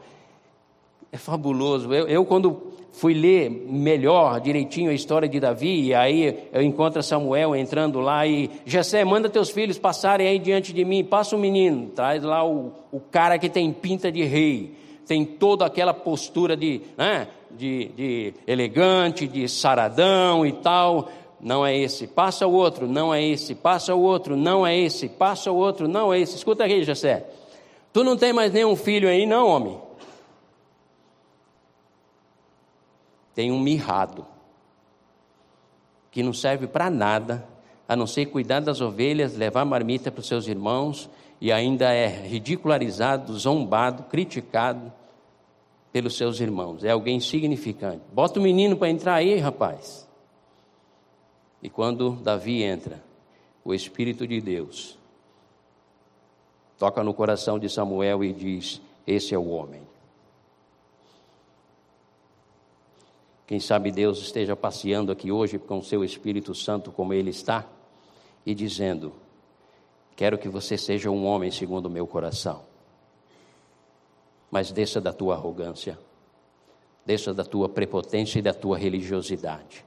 é 1.12 1.18
fabuloso. 1.18 1.92
Eu, 1.92 2.08
eu, 2.08 2.26
quando 2.26 2.75
fui 2.96 3.14
ler 3.14 3.50
melhor, 3.50 4.40
direitinho 4.40 4.90
a 4.90 4.94
história 4.94 5.28
de 5.28 5.40
Davi, 5.40 5.88
e 5.88 5.94
aí 5.94 6.48
eu 6.54 6.62
encontro 6.62 7.04
Samuel 7.04 7.56
entrando 7.56 8.00
lá 8.00 8.26
e 8.26 8.50
Jessé, 8.66 9.04
manda 9.04 9.30
teus 9.30 9.50
filhos 9.50 9.78
passarem 9.78 10.28
aí 10.28 10.40
diante 10.40 10.72
de 10.72 10.86
mim, 10.86 11.04
passa 11.04 11.36
o 11.36 11.40
menino, 11.40 11.90
traz 11.94 12.24
lá 12.24 12.46
o, 12.48 12.72
o 12.92 13.00
cara 13.00 13.38
que 13.38 13.50
tem 13.50 13.72
pinta 13.74 14.10
de 14.10 14.24
rei, 14.24 14.76
tem 15.06 15.26
toda 15.26 15.66
aquela 15.66 15.94
postura 15.94 16.56
de, 16.56 16.82
né, 16.98 17.28
de, 17.52 17.90
de 17.96 18.34
elegante, 18.48 19.28
de 19.28 19.48
saradão 19.50 20.46
e 20.46 20.54
tal, 20.54 21.10
não 21.42 21.66
é 21.66 21.78
esse, 21.78 22.08
passa 22.08 22.48
o 22.48 22.54
outro, 22.54 22.88
não 22.88 23.14
é 23.14 23.22
esse, 23.22 23.54
passa 23.54 23.94
o 23.94 24.02
outro, 24.02 24.38
não 24.38 24.66
é 24.66 24.78
esse, 24.78 25.10
passa 25.10 25.52
o 25.52 25.58
outro, 25.58 25.86
não 25.86 26.14
é 26.14 26.20
esse, 26.22 26.38
escuta 26.38 26.64
aqui 26.64 26.82
Jessé, 26.82 27.26
tu 27.92 28.06
não 28.06 28.16
tem 28.16 28.32
mais 28.32 28.54
nenhum 28.54 28.76
filho 28.76 29.10
aí 29.10 29.26
não, 29.26 29.50
homem? 29.50 29.85
Tem 33.36 33.52
um 33.52 33.60
mirrado, 33.60 34.26
que 36.10 36.24
não 36.24 36.34
serve 36.34 36.66
para 36.66 36.90
nada, 36.90 37.46
a 37.88 37.96
não 37.96 38.08
ser 38.08 38.28
cuidar 38.28 38.62
das 38.62 38.82
ovelhas, 38.82 39.36
levar 39.36 39.66
marmita 39.66 40.10
para 40.10 40.22
os 40.22 40.28
seus 40.28 40.48
irmãos, 40.48 41.10
e 41.40 41.52
ainda 41.52 41.94
é 41.94 42.08
ridicularizado, 42.08 43.38
zombado, 43.38 44.04
criticado 44.04 44.92
pelos 45.92 46.18
seus 46.18 46.40
irmãos. 46.40 46.84
É 46.84 46.92
alguém 46.92 47.20
significante. 47.20 48.02
Bota 48.12 48.40
o 48.40 48.44
menino 48.44 48.78
para 48.78 48.90
entrar 48.90 49.16
aí, 49.16 49.38
rapaz. 49.38 50.08
E 51.62 51.70
quando 51.70 52.12
Davi 52.12 52.64
entra, 52.64 53.04
o 53.64 53.74
Espírito 53.74 54.26
de 54.26 54.40
Deus 54.40 54.98
toca 56.78 57.04
no 57.04 57.14
coração 57.14 57.60
de 57.60 57.70
Samuel 57.70 58.24
e 58.24 58.32
diz: 58.32 58.82
Esse 59.06 59.34
é 59.34 59.38
o 59.38 59.50
homem. 59.50 59.85
Quem 63.48 63.60
sabe 63.60 63.92
Deus 63.92 64.20
esteja 64.20 64.56
passeando 64.56 65.12
aqui 65.12 65.32
hoje 65.32 65.60
com 65.60 65.82
seu 65.82 66.04
Espírito 66.04 66.56
Santo 66.56 66.92
como 66.92 67.14
ele 67.14 67.30
está 67.30 67.68
e 68.46 68.56
dizendo: 68.56 69.14
Quero 70.16 70.38
que 70.38 70.50
você 70.50 70.78
seja 70.78 71.12
um 71.12 71.26
homem 71.26 71.52
segundo 71.52 71.86
o 71.86 71.90
meu 71.90 72.08
coração. 72.08 72.64
mas 74.50 74.72
desça 74.72 75.02
da 75.02 75.12
tua 75.12 75.36
arrogância, 75.36 76.00
desça 77.06 77.34
da 77.34 77.44
tua 77.44 77.68
prepotência 77.68 78.40
e 78.40 78.42
da 78.42 78.54
tua 78.54 78.78
religiosidade. 78.78 79.84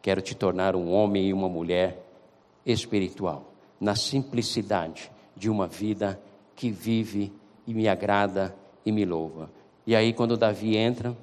Quero 0.00 0.22
te 0.22 0.34
tornar 0.34 0.74
um 0.74 0.90
homem 0.90 1.28
e 1.28 1.32
uma 1.34 1.48
mulher 1.48 2.02
espiritual, 2.64 3.52
na 3.78 3.94
simplicidade 3.94 5.12
de 5.36 5.50
uma 5.50 5.66
vida 5.66 6.18
que 6.56 6.70
vive 6.70 7.30
e 7.66 7.74
me 7.74 7.88
agrada 7.88 8.56
e 8.86 8.90
me 8.90 9.04
louva. 9.04 9.50
E 9.86 9.94
aí, 9.94 10.14
quando 10.14 10.36
Davi 10.36 10.76
entra, 10.76 11.14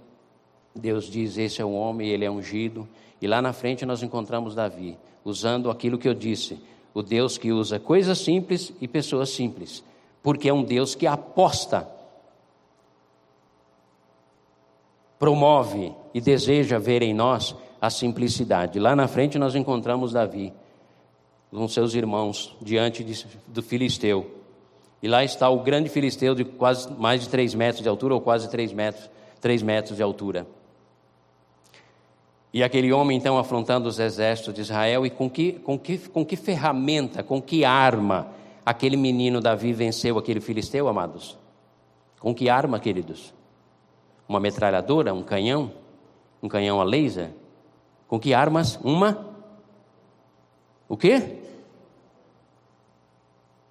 Deus 0.78 1.06
diz: 1.06 1.38
Esse 1.38 1.62
é 1.62 1.66
um 1.66 1.76
homem, 1.76 2.10
ele 2.10 2.26
é 2.26 2.32
ungido. 2.32 2.88
E 3.22 3.28
lá 3.28 3.42
na 3.42 3.54
frente 3.54 3.86
nós 3.86 4.04
encontramos 4.04 4.56
Davi, 4.56 4.98
usando 5.24 5.70
aquilo 5.70 5.98
que 5.98 6.08
eu 6.08 6.14
disse: 6.14 6.60
o 6.94 7.02
Deus 7.02 7.38
que 7.38 7.52
usa 7.52 7.80
coisas 7.80 8.18
simples 8.18 8.74
e 8.82 8.88
pessoas 8.88 9.30
simples, 9.30 9.84
porque 10.24 10.50
é 10.50 10.54
um 10.54 10.64
Deus 10.64 10.96
que 10.96 11.06
aposta, 11.06 11.88
promove 15.20 15.94
e 16.14 16.22
deseja 16.22 16.80
ver 16.80 17.02
em 17.02 17.14
nós 17.14 17.56
a 17.82 17.90
simplicidade. 17.90 18.80
Lá 18.80 18.96
na 18.96 19.08
frente 19.08 19.38
nós 19.38 19.56
encontramos 19.56 20.14
Davi 20.14 20.54
com 21.52 21.68
seus 21.68 21.94
irmãos 21.94 22.56
diante 22.62 23.04
de, 23.04 23.26
do 23.48 23.62
filisteu. 23.62 24.32
E 25.02 25.08
lá 25.08 25.24
está 25.24 25.50
o 25.50 25.60
grande 25.60 25.90
filisteu 25.90 26.34
de 26.34 26.44
quase 26.44 26.92
mais 26.94 27.22
de 27.22 27.30
três 27.30 27.54
metros 27.54 27.84
de 27.84 27.90
altura, 27.90 28.16
ou 28.16 28.22
quase 28.22 28.50
três 28.50 28.74
metros, 28.74 29.10
três 29.40 29.62
metros 29.62 29.98
de 29.98 30.04
altura. 30.04 30.48
E 32.58 32.64
aquele 32.64 32.92
homem 32.92 33.16
então 33.16 33.38
afrontando 33.38 33.88
os 33.88 34.00
exércitos 34.00 34.52
de 34.52 34.62
Israel, 34.62 35.06
e 35.06 35.12
com 35.12 35.30
que, 35.30 35.52
com 35.52 35.78
que, 35.78 36.00
com 36.00 36.26
que 36.26 36.36
ferramenta, 36.36 37.22
com 37.22 37.40
que 37.40 37.64
arma 37.64 38.30
aquele 38.66 38.98
menino 38.98 39.40
Davi 39.40 39.74
venceu 39.74 40.18
aquele 40.18 40.42
filisteu, 40.42 40.88
amados? 40.88 41.38
Com 42.20 42.34
que 42.34 42.50
arma, 42.50 42.80
queridos? 42.80 43.32
Uma 44.28 44.40
metralhadora, 44.40 45.14
um 45.14 45.22
canhão? 45.22 45.72
Um 46.42 46.48
canhão 46.48 46.82
a 46.82 46.84
laser? 46.84 47.30
Com 48.08 48.20
que 48.20 48.34
armas? 48.34 48.80
Uma? 48.84 49.36
O 50.90 50.98
quê? 50.98 51.38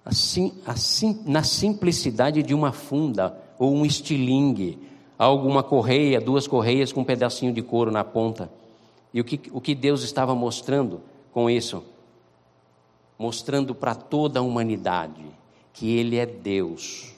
Assim, 0.05 0.61
assim, 0.65 1.23
na 1.25 1.43
simplicidade 1.43 2.41
de 2.41 2.53
uma 2.53 2.71
funda 2.71 3.37
ou 3.59 3.73
um 3.73 3.85
estilingue, 3.85 4.79
alguma 5.19 5.61
correia, 5.61 6.21
duas 6.21 6.47
correias 6.47 6.93
com 6.93 7.01
um 7.01 7.03
pedacinho 7.03 7.51
de 7.51 7.61
couro 7.61 7.91
na 7.91 8.05
ponta. 8.05 8.49
E 9.17 9.19
o 9.19 9.23
que, 9.23 9.41
o 9.51 9.59
que 9.59 9.73
Deus 9.73 10.03
estava 10.03 10.35
mostrando 10.35 11.01
com 11.31 11.49
isso? 11.49 11.83
Mostrando 13.17 13.73
para 13.73 13.95
toda 13.95 14.39
a 14.39 14.43
humanidade 14.43 15.25
que 15.73 15.97
Ele 15.97 16.17
é 16.17 16.25
Deus. 16.27 17.15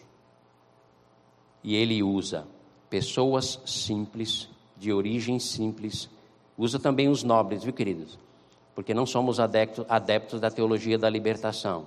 E 1.62 1.76
Ele 1.76 2.02
usa 2.02 2.48
pessoas 2.90 3.60
simples, 3.66 4.48
de 4.78 4.94
origem 4.94 5.40
simples, 5.40 6.10
usa 6.58 6.80
também 6.80 7.10
os 7.10 7.22
nobres, 7.22 7.66
viu, 7.66 7.74
queridos? 7.74 8.18
Porque 8.74 8.94
não 8.94 9.06
somos 9.06 9.38
adeptos, 9.38 9.86
adeptos 9.90 10.40
da 10.40 10.50
teologia 10.50 10.98
da 10.98 11.10
libertação. 11.10 11.86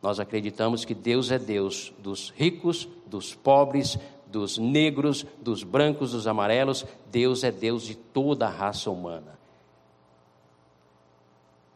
Nós 0.00 0.20
acreditamos 0.20 0.84
que 0.84 0.94
Deus 0.94 1.32
é 1.32 1.38
Deus 1.40 1.92
dos 1.98 2.30
ricos, 2.36 2.88
dos 3.08 3.34
pobres, 3.34 3.98
dos 4.32 4.56
negros, 4.56 5.26
dos 5.40 5.62
brancos, 5.62 6.12
dos 6.12 6.26
amarelos, 6.26 6.86
Deus 7.10 7.44
é 7.44 7.52
Deus 7.52 7.84
de 7.84 7.94
toda 7.94 8.46
a 8.46 8.50
raça 8.50 8.90
humana. 8.90 9.38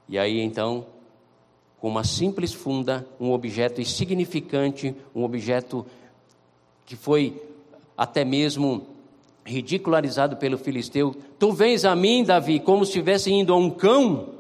E 0.09 0.19
aí 0.19 0.41
então, 0.41 0.87
com 1.79 1.89
uma 1.89 2.03
simples 2.03 2.55
funda, 2.55 3.07
um 3.21 3.31
objeto 3.33 3.81
insignificante, 3.81 4.97
um 5.15 5.23
objeto 5.23 5.85
que 6.87 6.97
foi 6.97 7.43
até 7.97 8.25
mesmo 8.25 8.87
ridicularizado 9.45 10.37
pelo 10.37 10.57
filisteu, 10.57 11.15
tu 11.39 11.53
vens 11.53 11.85
a 11.85 11.95
mim, 11.95 12.25
Davi, 12.25 12.59
como 12.59 12.85
se 12.85 12.93
estivesse 12.93 13.31
indo 13.31 13.53
a 13.53 13.57
um 13.57 13.71
cão. 13.71 14.35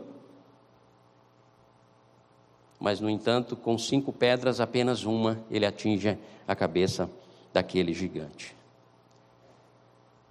Mas, 2.80 3.00
no 3.00 3.08
entanto, 3.08 3.56
com 3.56 3.76
cinco 3.78 4.12
pedras, 4.12 4.60
apenas 4.60 5.04
uma, 5.04 5.38
ele 5.50 5.66
atinge 5.66 6.18
a 6.46 6.54
cabeça 6.54 7.08
daquele 7.56 7.94
gigante. 7.94 8.54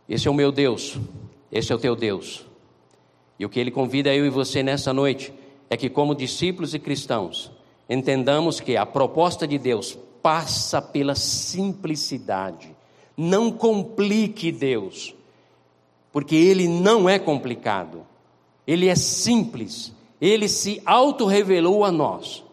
Esse 0.08 0.28
é 0.28 0.32
o 0.32 0.34
meu 0.34 0.52
Deus, 0.52 0.96
esse 1.52 1.72
é 1.72 1.76
o 1.76 1.80
teu 1.80 1.96
Deus. 1.96 2.46
E 3.40 3.46
o 3.46 3.50
que 3.50 3.60
ele 3.60 3.72
convida 3.72 4.14
eu 4.14 4.28
e 4.28 4.30
você 4.30 4.62
nessa 4.62 4.94
noite 4.94 5.34
é 5.68 5.76
que, 5.76 5.90
como 5.90 6.14
discípulos 6.14 6.76
e 6.76 6.80
cristãos, 6.80 7.52
entendamos 7.90 8.60
que 8.60 8.78
a 8.78 8.86
proposta 8.86 9.48
de 9.48 9.58
Deus 9.58 9.98
passa 10.22 10.80
pela 10.80 11.16
simplicidade. 11.16 12.76
Não 13.18 13.52
complique 13.52 14.52
Deus, 14.52 15.16
porque 16.12 16.36
Ele 16.36 16.68
não 16.68 17.10
é 17.10 17.18
complicado, 17.18 18.06
Ele 18.68 18.88
é 18.88 18.96
simples, 18.96 19.92
Ele 20.22 20.48
se 20.48 20.80
auto-revelou 20.86 21.84
a 21.84 21.92
nós. 21.92 22.44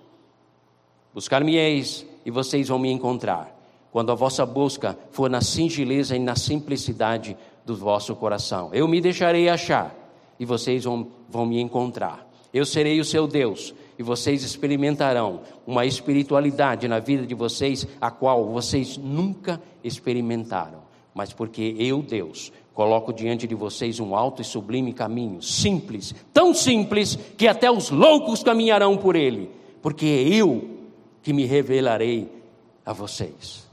Buscar-me-eis 1.12 2.06
e 2.24 2.30
vocês 2.30 2.68
vão 2.68 2.78
me 2.78 2.90
encontrar 2.90 3.61
quando 3.92 4.10
a 4.10 4.14
vossa 4.14 4.46
busca 4.46 4.98
for 5.10 5.28
na 5.28 5.42
singeleza 5.42 6.16
e 6.16 6.18
na 6.18 6.34
simplicidade 6.34 7.36
do 7.64 7.76
vosso 7.76 8.16
coração. 8.16 8.70
Eu 8.72 8.88
me 8.88 9.00
deixarei 9.00 9.50
achar 9.50 9.94
e 10.40 10.46
vocês 10.46 10.84
vão, 10.84 11.06
vão 11.28 11.44
me 11.44 11.60
encontrar. 11.60 12.26
Eu 12.52 12.64
serei 12.64 12.98
o 12.98 13.04
seu 13.04 13.26
Deus 13.28 13.74
e 13.98 14.02
vocês 14.02 14.42
experimentarão 14.42 15.42
uma 15.66 15.84
espiritualidade 15.84 16.88
na 16.88 16.98
vida 16.98 17.26
de 17.26 17.34
vocês 17.34 17.86
a 18.00 18.10
qual 18.10 18.46
vocês 18.46 18.96
nunca 18.96 19.60
experimentaram. 19.84 20.80
Mas 21.14 21.34
porque 21.34 21.76
eu, 21.78 22.02
Deus, 22.02 22.50
coloco 22.72 23.12
diante 23.12 23.46
de 23.46 23.54
vocês 23.54 24.00
um 24.00 24.16
alto 24.16 24.40
e 24.40 24.44
sublime 24.44 24.94
caminho, 24.94 25.42
simples, 25.42 26.14
tão 26.32 26.54
simples 26.54 27.16
que 27.36 27.46
até 27.46 27.70
os 27.70 27.90
loucos 27.90 28.42
caminharão 28.42 28.96
por 28.96 29.16
ele, 29.16 29.50
porque 29.82 30.06
é 30.06 30.34
eu 30.34 30.78
que 31.22 31.34
me 31.34 31.44
revelarei 31.44 32.28
a 32.84 32.94
vocês. 32.94 33.71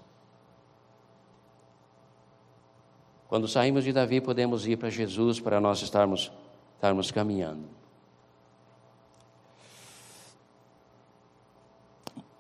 Quando 3.30 3.48
saímos 3.48 3.86
de 3.86 3.94
Davi, 3.94 4.20
podemos 4.20 4.68
ir 4.68 4.76
para 4.76 4.90
Jesus 4.90 5.40
para 5.40 5.62
nós 5.62 5.82
estarmos, 5.82 6.30
estarmos 6.76 7.12
caminhando. 7.12 7.64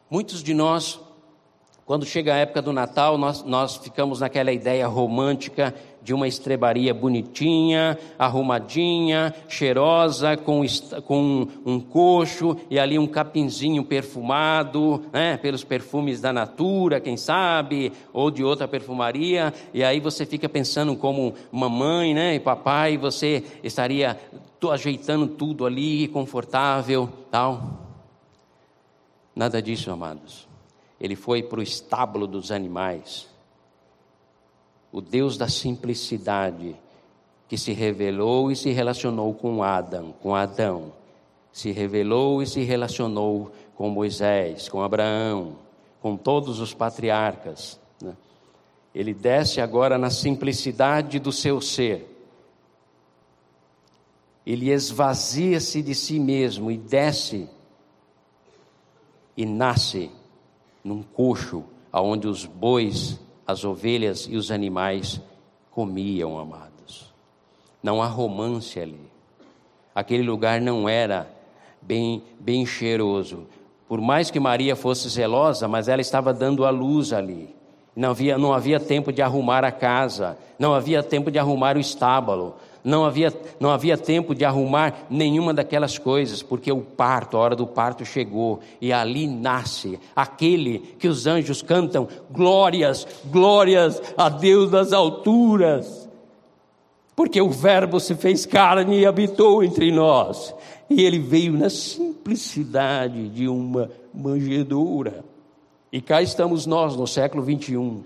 Muitos 0.09 0.43
de 0.43 0.53
nós 0.53 0.99
quando 1.89 2.05
chega 2.05 2.35
a 2.35 2.37
época 2.37 2.61
do 2.61 2.71
Natal, 2.71 3.17
nós, 3.17 3.41
nós 3.43 3.77
ficamos 3.77 4.19
naquela 4.19 4.51
ideia 4.51 4.85
romântica 4.85 5.73
de 6.09 6.13
uma 6.15 6.27
estrebaria 6.27 6.91
bonitinha, 6.91 7.95
arrumadinha, 8.17 9.31
cheirosa, 9.47 10.35
com, 10.35 10.65
com 11.05 11.47
um 11.63 11.79
coxo 11.79 12.57
e 12.67 12.79
ali 12.79 12.97
um 12.97 13.05
capinzinho 13.05 13.83
perfumado, 13.83 15.05
né, 15.13 15.37
pelos 15.37 15.63
perfumes 15.63 16.19
da 16.19 16.33
Natura, 16.33 16.99
quem 16.99 17.15
sabe, 17.15 17.93
ou 18.11 18.31
de 18.31 18.43
outra 18.43 18.67
perfumaria, 18.67 19.53
e 19.71 19.83
aí 19.83 19.99
você 19.99 20.25
fica 20.25 20.49
pensando 20.49 20.95
como 20.95 21.35
mamãe 21.51 22.15
né, 22.15 22.33
e 22.33 22.39
papai, 22.39 22.97
você 22.97 23.43
estaria 23.63 24.19
ajeitando 24.71 25.27
tudo 25.27 25.63
ali, 25.63 26.07
confortável, 26.07 27.07
tal. 27.29 27.85
Nada 29.35 29.61
disso, 29.61 29.91
amados 29.91 30.49
ele 30.99 31.15
foi 31.15 31.41
para 31.41 31.59
o 31.59 31.63
estábulo 31.63 32.27
dos 32.27 32.51
animais. 32.51 33.29
O 34.91 35.01
Deus 35.01 35.37
da 35.37 35.47
simplicidade, 35.47 36.75
que 37.47 37.57
se 37.57 37.73
revelou 37.73 38.51
e 38.51 38.55
se 38.55 38.71
relacionou 38.71 39.33
com 39.33 39.63
Adão, 39.63 40.13
com 40.21 40.35
Adão, 40.35 40.93
se 41.51 41.71
revelou 41.71 42.41
e 42.41 42.47
se 42.47 42.61
relacionou 42.63 43.51
com 43.75 43.89
Moisés, 43.89 44.69
com 44.69 44.81
Abraão, 44.81 45.55
com 46.01 46.15
todos 46.15 46.59
os 46.59 46.73
patriarcas. 46.73 47.79
Né? 48.01 48.15
Ele 48.93 49.13
desce 49.13 49.61
agora 49.61 49.97
na 49.97 50.09
simplicidade 50.09 51.19
do 51.19 51.31
seu 51.31 51.61
ser. 51.61 52.07
Ele 54.45 54.71
esvazia-se 54.71 55.81
de 55.81 55.93
si 55.93 56.19
mesmo 56.19 56.71
e 56.71 56.77
desce 56.77 57.47
e 59.37 59.45
nasce 59.45 60.11
num 60.83 61.01
coxo 61.01 61.63
aonde 61.91 62.27
os 62.27 62.45
bois, 62.45 63.19
as 63.49 63.65
ovelhas 63.65 64.27
e 64.29 64.37
os 64.37 64.51
animais 64.51 65.19
comiam, 65.71 66.37
amados. 66.37 67.11
Não 67.81 67.99
há 67.99 68.05
romance 68.05 68.79
ali. 68.79 69.09
Aquele 69.95 70.21
lugar 70.21 70.61
não 70.61 70.87
era 70.87 71.27
bem, 71.81 72.21
bem 72.39 72.63
cheiroso. 72.63 73.47
Por 73.87 73.99
mais 73.99 74.29
que 74.29 74.39
Maria 74.39 74.75
fosse 74.75 75.09
zelosa, 75.09 75.67
mas 75.67 75.87
ela 75.87 75.99
estava 75.99 76.31
dando 76.31 76.63
a 76.63 76.69
luz 76.69 77.11
ali. 77.11 77.55
Não 77.95 78.11
havia, 78.11 78.37
não 78.37 78.53
havia 78.53 78.79
tempo 78.79 79.11
de 79.11 79.23
arrumar 79.23 79.63
a 79.63 79.71
casa, 79.71 80.37
não 80.59 80.75
havia 80.75 81.01
tempo 81.01 81.31
de 81.31 81.39
arrumar 81.39 81.75
o 81.75 81.79
estábulo, 81.79 82.53
Não 82.83 83.03
havia, 83.03 83.33
não 83.59 83.69
havia 83.69 83.97
tempo 83.97 84.33
de 84.33 84.45
arrumar 84.45 85.05
nenhuma 85.09 85.53
daquelas 85.53 85.97
coisas, 85.97 86.41
porque 86.41 86.71
o 86.71 86.81
parto, 86.81 87.35
a 87.35 87.39
hora 87.41 87.55
do 87.55 87.67
parto 87.67 88.05
chegou, 88.05 88.61
e 88.79 88.93
ali 88.93 89.27
nasce 89.27 89.99
aquele 90.15 90.79
que 90.97 91.07
os 91.07 91.27
anjos 91.27 91.61
cantam: 91.61 92.07
glórias, 92.31 93.05
glórias 93.25 94.01
a 94.17 94.29
Deus 94.29 94.71
das 94.71 94.93
alturas. 94.93 96.07
Porque 97.15 97.41
o 97.41 97.49
Verbo 97.49 97.99
se 97.99 98.15
fez 98.15 98.45
carne 98.45 98.99
e 98.99 99.05
habitou 99.05 99.61
entre 99.61 99.91
nós, 99.91 100.55
e 100.89 101.03
ele 101.03 101.19
veio 101.19 101.51
na 101.51 101.69
simplicidade 101.69 103.27
de 103.27 103.47
uma 103.49 103.91
manjedoura. 104.13 105.25
E 105.91 105.99
cá 105.99 106.21
estamos 106.21 106.65
nós 106.65 106.95
no 106.95 107.05
século 107.05 107.43
21, 107.43 108.03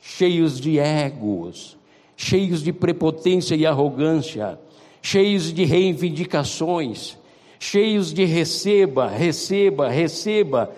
cheios 0.00 0.58
de 0.58 0.78
egos, 0.78 1.76
cheios 2.22 2.62
de 2.62 2.72
prepotência 2.72 3.56
e 3.56 3.66
arrogância, 3.66 4.56
cheios 5.02 5.52
de 5.52 5.64
reivindicações, 5.64 7.18
cheios 7.58 8.14
de 8.14 8.24
receba, 8.24 9.08
receba, 9.08 9.88
receba, 9.88 10.70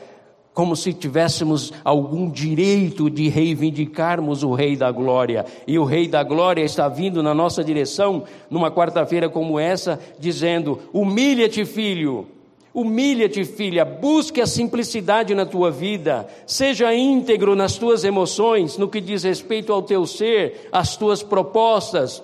como 0.55 0.75
se 0.75 0.95
tivéssemos 0.95 1.71
algum 1.85 2.31
direito 2.31 3.11
de 3.11 3.29
reivindicarmos 3.29 4.43
o 4.43 4.55
Rei 4.55 4.75
da 4.75 4.91
Glória. 4.91 5.45
E 5.67 5.79
o 5.79 5.85
Rei 5.85 6.09
da 6.09 6.23
Glória 6.23 6.63
está 6.63 6.89
vindo 6.89 7.23
na 7.23 7.35
nossa 7.35 7.63
direção 7.63 8.25
numa 8.49 8.71
quarta-feira 8.71 9.29
como 9.29 9.61
essa, 9.61 10.01
dizendo: 10.19 10.79
Humilha-te, 10.95 11.67
filho, 11.67 12.27
Humilha-te, 12.75 13.45
filha, 13.45 13.85
busque 13.85 14.41
a 14.41 14.47
simplicidade 14.49 15.33
na 15.33 15.47
tua 15.47 15.71
vida, 15.71 16.29
seja 16.45 16.93
íntegro 16.93 17.55
nas 17.55 17.79
tuas 17.79 18.03
emoções, 18.03 18.77
no 18.77 18.89
que 18.89 19.01
diz 19.01 19.23
respeito 19.23 19.73
ao 19.73 19.81
teu 19.81 20.05
ser, 20.05 20.69
às 20.73 20.97
tuas 20.97 21.23
propostas. 21.23 22.21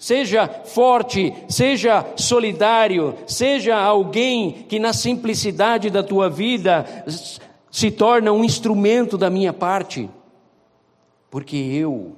Seja 0.00 0.48
forte, 0.48 1.32
seja 1.48 2.04
solidário, 2.16 3.14
seja 3.24 3.76
alguém 3.76 4.66
que 4.68 4.80
na 4.80 4.92
simplicidade 4.92 5.90
da 5.90 6.02
tua 6.02 6.28
vida 6.28 6.84
se 7.70 7.92
torna 7.92 8.32
um 8.32 8.44
instrumento 8.44 9.16
da 9.16 9.30
minha 9.30 9.52
parte. 9.52 10.10
Porque 11.30 11.56
eu 11.56 12.16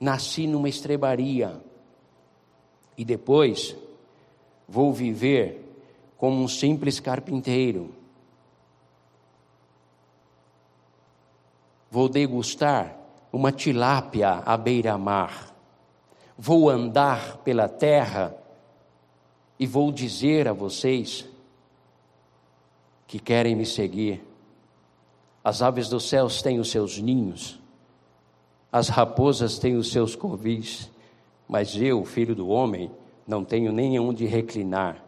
nasci 0.00 0.46
numa 0.46 0.70
estrebaria 0.70 1.60
e 2.96 3.04
depois 3.04 3.76
vou 4.66 4.90
viver 4.90 5.63
como 6.24 6.42
um 6.42 6.48
simples 6.48 6.98
carpinteiro. 7.00 7.94
Vou 11.90 12.08
degustar 12.08 12.96
uma 13.30 13.52
tilápia 13.52 14.42
à 14.46 14.56
beira-mar. 14.56 15.54
Vou 16.38 16.70
andar 16.70 17.36
pela 17.44 17.68
terra 17.68 18.34
e 19.58 19.66
vou 19.66 19.92
dizer 19.92 20.48
a 20.48 20.54
vocês 20.54 21.28
que 23.06 23.18
querem 23.18 23.54
me 23.54 23.66
seguir. 23.66 24.24
As 25.44 25.60
aves 25.60 25.90
dos 25.90 26.08
céus 26.08 26.40
têm 26.40 26.58
os 26.58 26.70
seus 26.70 26.98
ninhos, 26.98 27.60
as 28.72 28.88
raposas 28.88 29.58
têm 29.58 29.76
os 29.76 29.92
seus 29.92 30.16
covis, 30.16 30.90
mas 31.46 31.76
eu, 31.76 32.02
filho 32.02 32.34
do 32.34 32.48
homem, 32.48 32.90
não 33.28 33.44
tenho 33.44 33.70
nenhum 33.70 34.10
de 34.10 34.24
reclinar 34.24 35.03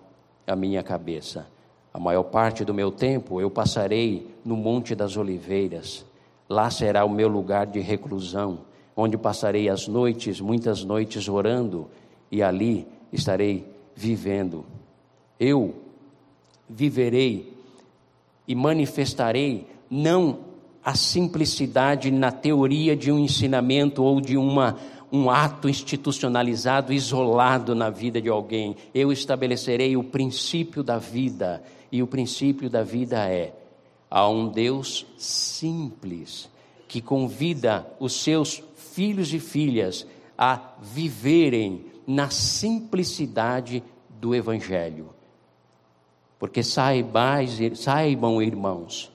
a 0.46 0.54
minha 0.54 0.82
cabeça. 0.82 1.46
A 1.92 1.98
maior 1.98 2.24
parte 2.24 2.64
do 2.64 2.74
meu 2.74 2.92
tempo 2.92 3.40
eu 3.40 3.50
passarei 3.50 4.34
no 4.44 4.56
Monte 4.56 4.94
das 4.94 5.16
Oliveiras. 5.16 6.04
Lá 6.48 6.70
será 6.70 7.04
o 7.04 7.10
meu 7.10 7.28
lugar 7.28 7.66
de 7.66 7.80
reclusão, 7.80 8.58
onde 8.94 9.16
passarei 9.16 9.68
as 9.68 9.88
noites, 9.88 10.40
muitas 10.40 10.84
noites 10.84 11.28
orando, 11.28 11.88
e 12.30 12.42
ali 12.42 12.86
estarei 13.12 13.66
vivendo. 13.94 14.64
Eu 15.40 15.74
viverei 16.68 17.52
e 18.46 18.54
manifestarei 18.54 19.66
não 19.90 20.38
a 20.84 20.94
simplicidade 20.94 22.10
na 22.10 22.30
teoria 22.30 22.94
de 22.94 23.10
um 23.10 23.18
ensinamento 23.18 24.04
ou 24.04 24.20
de 24.20 24.36
uma 24.36 24.76
um 25.12 25.30
ato 25.30 25.68
institucionalizado, 25.68 26.92
isolado 26.92 27.74
na 27.74 27.90
vida 27.90 28.20
de 28.20 28.28
alguém. 28.28 28.76
Eu 28.94 29.12
estabelecerei 29.12 29.96
o 29.96 30.04
princípio 30.04 30.82
da 30.82 30.98
vida, 30.98 31.62
e 31.90 32.02
o 32.02 32.06
princípio 32.06 32.68
da 32.68 32.82
vida 32.82 33.28
é: 33.28 33.54
há 34.10 34.28
um 34.28 34.48
Deus 34.48 35.06
simples, 35.16 36.48
que 36.88 37.00
convida 37.00 37.86
os 37.98 38.12
seus 38.12 38.62
filhos 38.74 39.32
e 39.32 39.38
filhas 39.38 40.06
a 40.36 40.74
viverem 40.80 41.86
na 42.06 42.30
simplicidade 42.30 43.82
do 44.08 44.34
Evangelho. 44.34 45.10
Porque 46.38 46.62
saibais, 46.62 47.58
saibam, 47.76 48.42
irmãos, 48.42 49.10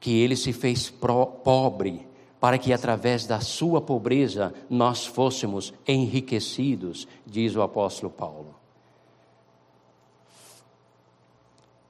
que 0.00 0.18
ele 0.18 0.34
se 0.34 0.52
fez 0.52 0.90
pobre 0.90 2.07
para 2.40 2.58
que 2.58 2.72
através 2.72 3.26
da 3.26 3.40
sua 3.40 3.80
pobreza 3.80 4.54
nós 4.70 5.04
fôssemos 5.04 5.72
enriquecidos, 5.86 7.08
diz 7.26 7.56
o 7.56 7.62
apóstolo 7.62 8.10
Paulo. 8.10 8.54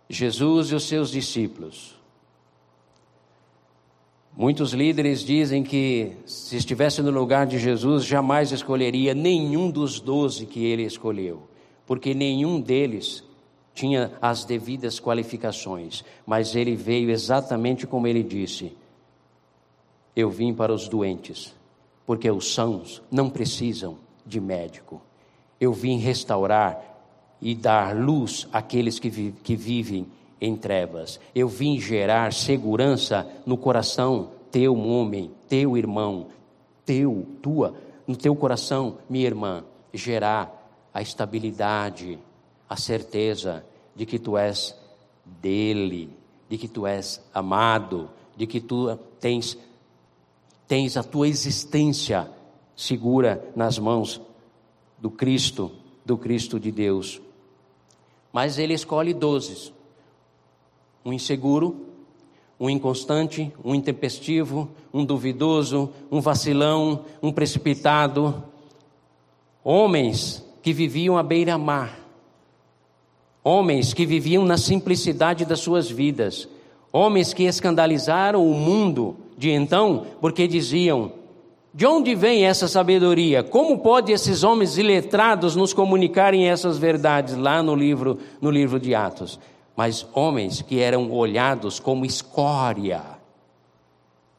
Jesus 0.09 0.71
e 0.71 0.75
os 0.75 0.85
seus 0.85 1.11
discípulos. 1.11 1.99
Muitos 4.35 4.73
líderes 4.73 5.23
dizem 5.23 5.63
que 5.63 6.13
se 6.25 6.57
estivesse 6.57 7.03
no 7.03 7.11
lugar 7.11 7.47
de 7.47 7.59
Jesus, 7.59 8.05
jamais 8.05 8.53
escolheria 8.53 9.13
nenhum 9.13 9.71
dos 9.71 10.01
doze 10.01 10.47
que 10.47 10.65
ele 10.65 10.85
escolheu, 10.85 11.43
porque 11.85 12.15
nenhum 12.15 12.61
deles 12.61 13.25
tinha 13.75 14.13
as 14.23 14.45
devidas 14.45 14.99
qualificações, 14.99 16.05
mas 16.25 16.55
ele 16.55 16.75
veio 16.75 17.11
exatamente 17.11 17.87
como 17.87 18.07
ele 18.07 18.23
disse 18.23 18.73
eu 20.19 20.29
vim 20.29 20.53
para 20.53 20.75
os 20.75 20.89
doentes, 20.89 21.55
porque 22.05 22.29
os 22.29 22.53
sãos 22.53 23.01
não 23.09 23.31
precisam 23.31 23.99
de 24.27 24.41
médico. 24.41 25.01
Eu 25.61 25.73
vim 25.73 25.97
restaurar 25.99 26.83
e 27.41 27.55
dar 27.55 27.97
luz 27.97 28.49
àqueles 28.53 28.99
que, 28.99 29.09
vi 29.09 29.33
que 29.45 29.55
vivem 29.55 30.09
em 30.41 30.57
trevas. 30.57 31.21
Eu 31.33 31.47
vim 31.47 31.79
gerar 31.79 32.33
segurança 32.33 33.25
no 33.47 33.57
coração 33.57 34.31
teu 34.51 34.77
homem, 34.77 35.31
teu 35.49 35.77
irmão, 35.77 36.27
teu, 36.85 37.25
tua, 37.41 37.75
no 38.05 38.17
teu 38.17 38.35
coração, 38.35 38.99
minha 39.09 39.27
irmã, 39.27 39.63
gerar 39.95 40.69
a 40.93 41.01
estabilidade, 41.01 42.19
a 42.69 42.75
certeza 42.75 43.65
de 43.95 44.05
que 44.05 44.19
tu 44.19 44.37
és 44.37 44.75
dele, 45.25 46.11
de 46.49 46.59
que 46.59 46.67
tu 46.67 46.89
és 46.89 47.23
amado, 47.33 48.11
de 48.37 48.49
que 48.49 48.61
tu 48.61 48.97
tens 49.21 49.57
tens 50.69 50.99
a 50.99 51.03
tua 51.03 51.27
existência 51.27 52.31
segura 52.77 53.43
nas 53.57 53.79
mãos 53.79 54.21
do 54.99 55.11
Cristo, 55.11 55.73
do 56.05 56.17
Cristo 56.17 56.61
de 56.61 56.71
Deus. 56.71 57.21
Mas 58.31 58.59
ele 58.59 58.75
escolhe 58.75 59.15
doze: 59.15 59.73
um 61.05 61.13
inseguro, 61.13 61.87
um 62.61 62.69
inconstante, 62.69 63.51
um 63.65 63.75
intempestivo, 63.75 64.69
um 64.93 65.05
duvidoso, 65.05 65.91
um 66.11 66.21
vacilão, 66.21 67.05
um 67.23 67.33
precipitado. 67.33 68.45
Homens 69.65 70.45
que 70.63 70.73
viviam 70.73 71.17
à 71.17 71.23
beira-mar, 71.23 71.99
homens 73.43 73.95
que 73.95 74.05
viviam 74.05 74.45
na 74.45 74.57
simplicidade 74.57 75.45
das 75.45 75.61
suas 75.61 75.91
vidas, 75.91 76.49
homens 76.93 77.33
que 77.33 77.45
escandalizaram 77.45 78.45
o 78.45 78.55
mundo 78.55 79.17
de 79.37 79.51
então, 79.51 80.07
porque 80.21 80.47
diziam: 80.47 81.13
de 81.73 81.87
onde 81.87 82.15
vem 82.15 82.45
essa 82.45 82.67
sabedoria? 82.67 83.43
Como 83.43 83.79
pode 83.79 84.11
esses 84.11 84.43
homens 84.43 84.79
iletrados 84.79 85.55
nos 85.55 85.73
comunicarem 85.73 86.49
essas 86.49 86.79
verdades 86.79 87.37
lá 87.37 87.63
no 87.63 87.75
livro, 87.75 88.19
no 88.41 88.51
livro 88.51 88.81
de 88.81 88.95
Atos? 88.95 89.39
Mas 89.77 90.05
homens 90.13 90.61
que 90.61 90.81
eram 90.81 91.13
olhados 91.13 91.79
como 91.79 92.05
escória, 92.05 93.03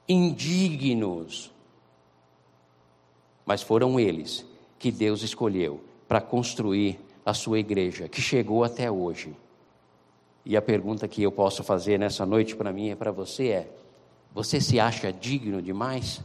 indignos. 0.07 1.49
Mas 3.45 3.61
foram 3.61 3.97
eles 3.97 4.45
que 4.77 4.91
Deus 4.91 5.23
escolheu 5.23 5.79
para 6.09 6.19
construir 6.19 6.99
a 7.25 7.33
sua 7.33 7.59
igreja, 7.59 8.09
que 8.09 8.21
chegou 8.21 8.63
até 8.63 8.91
hoje. 8.91 9.33
E 10.45 10.55
a 10.57 10.61
pergunta 10.61 11.07
que 11.07 11.21
eu 11.21 11.31
posso 11.31 11.63
fazer 11.63 11.99
nessa 11.99 12.25
noite 12.25 12.55
para 12.55 12.71
mim 12.71 12.89
e 12.89 12.95
para 12.95 13.11
você 13.11 13.47
é: 13.49 13.67
você 14.33 14.61
se 14.61 14.79
acha 14.79 15.11
digno 15.11 15.61
demais? 15.61 16.21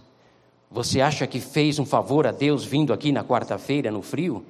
Você 0.70 1.00
acha 1.00 1.26
que 1.26 1.40
fez 1.40 1.78
um 1.78 1.86
favor 1.86 2.26
a 2.26 2.32
Deus 2.32 2.64
vindo 2.64 2.92
aqui 2.92 3.12
na 3.12 3.24
quarta-feira 3.24 3.90
no 3.90 4.02
frio? 4.02 4.44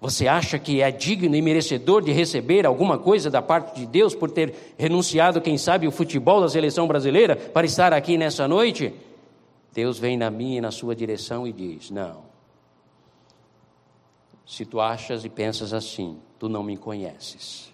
Você 0.00 0.28
acha 0.28 0.58
que 0.58 0.80
é 0.80 0.90
digno 0.90 1.34
e 1.34 1.42
merecedor 1.42 2.02
de 2.02 2.12
receber 2.12 2.64
alguma 2.64 2.98
coisa 2.98 3.28
da 3.30 3.42
parte 3.42 3.80
de 3.80 3.86
Deus 3.86 4.14
por 4.14 4.30
ter 4.30 4.74
renunciado, 4.78 5.40
quem 5.40 5.58
sabe, 5.58 5.88
o 5.88 5.92
futebol 5.92 6.40
da 6.40 6.48
seleção 6.48 6.86
brasileira 6.86 7.34
para 7.34 7.66
estar 7.66 7.92
aqui 7.92 8.16
nessa 8.16 8.46
noite? 8.46 8.94
Deus 9.72 9.98
vem 9.98 10.16
na 10.16 10.30
minha 10.30 10.58
e 10.58 10.60
na 10.60 10.70
sua 10.70 10.94
direção 10.94 11.46
e 11.46 11.52
diz: 11.52 11.90
Não. 11.90 12.28
Se 14.46 14.64
tu 14.64 14.80
achas 14.80 15.24
e 15.24 15.28
pensas 15.28 15.72
assim, 15.72 16.18
tu 16.38 16.48
não 16.48 16.62
me 16.62 16.76
conheces, 16.76 17.72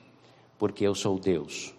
porque 0.59 0.85
eu 0.85 0.95
sou 0.95 1.19
Deus. 1.19 1.75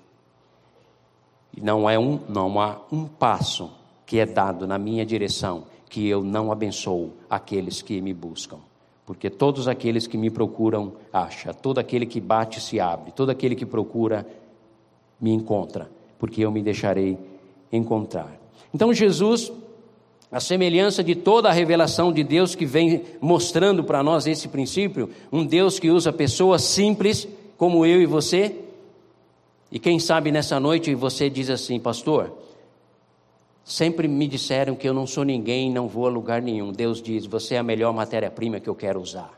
E 1.56 1.62
não, 1.62 1.90
é 1.90 1.98
um, 1.98 2.20
não 2.28 2.60
há 2.60 2.82
um 2.92 3.06
passo 3.06 3.72
que 4.06 4.20
é 4.20 4.26
dado 4.26 4.68
na 4.68 4.78
minha 4.78 5.06
direção 5.06 5.66
que 5.90 6.08
eu 6.08 6.24
não 6.24 6.52
abençoo 6.52 7.14
aqueles 7.30 7.82
que 7.82 8.02
me 8.02 8.14
buscam. 8.14 8.58
Porque 9.06 9.30
todos 9.30 9.68
aqueles 9.68 10.08
que 10.08 10.18
me 10.18 10.30
procuram 10.30 10.94
acha, 11.14 11.54
todo 11.54 11.78
aquele 11.78 12.06
que 12.06 12.20
bate 12.20 12.60
se 12.60 12.80
abre, 12.80 13.12
todo 13.12 13.30
aquele 13.30 13.56
que 13.56 13.66
procura 13.66 14.28
me 15.22 15.32
encontra, 15.32 15.90
porque 16.20 16.42
eu 16.42 16.52
me 16.52 16.62
deixarei 16.62 17.18
encontrar. 17.72 18.38
Então 18.74 18.94
Jesus, 18.94 19.52
a 20.32 20.40
semelhança 20.40 21.04
de 21.04 21.16
toda 21.16 21.48
a 21.48 21.54
revelação 21.54 22.12
de 22.12 22.24
Deus 22.24 22.56
que 22.56 22.66
vem 22.66 23.04
mostrando 23.22 23.84
para 23.84 24.04
nós 24.04 24.28
esse 24.28 24.48
princípio, 24.48 25.10
um 25.32 25.46
Deus 25.46 25.80
que 25.80 25.90
usa 25.90 26.12
pessoas 26.12 26.64
simples 26.64 27.28
como 27.58 27.86
eu 27.86 28.02
e 28.02 28.06
você. 28.06 28.65
E 29.72 29.80
quem 29.80 30.00
sabe 30.00 30.32
nessa 30.32 30.60
noite 30.60 30.94
você 30.96 31.30
diz 31.30 31.50
assim, 31.50 31.80
pastor, 31.80 32.32
Sempre 33.66 34.08
me 34.08 34.28
disseram 34.28 34.76
que 34.76 34.88
eu 34.88 34.94
não 34.94 35.08
sou 35.08 35.24
ninguém, 35.24 35.72
não 35.72 35.88
vou 35.88 36.06
a 36.06 36.10
lugar 36.10 36.40
nenhum. 36.40 36.72
Deus 36.72 37.02
diz: 37.02 37.26
Você 37.26 37.56
é 37.56 37.58
a 37.58 37.64
melhor 37.64 37.92
matéria-prima 37.92 38.60
que 38.60 38.70
eu 38.70 38.76
quero 38.76 39.02
usar, 39.02 39.34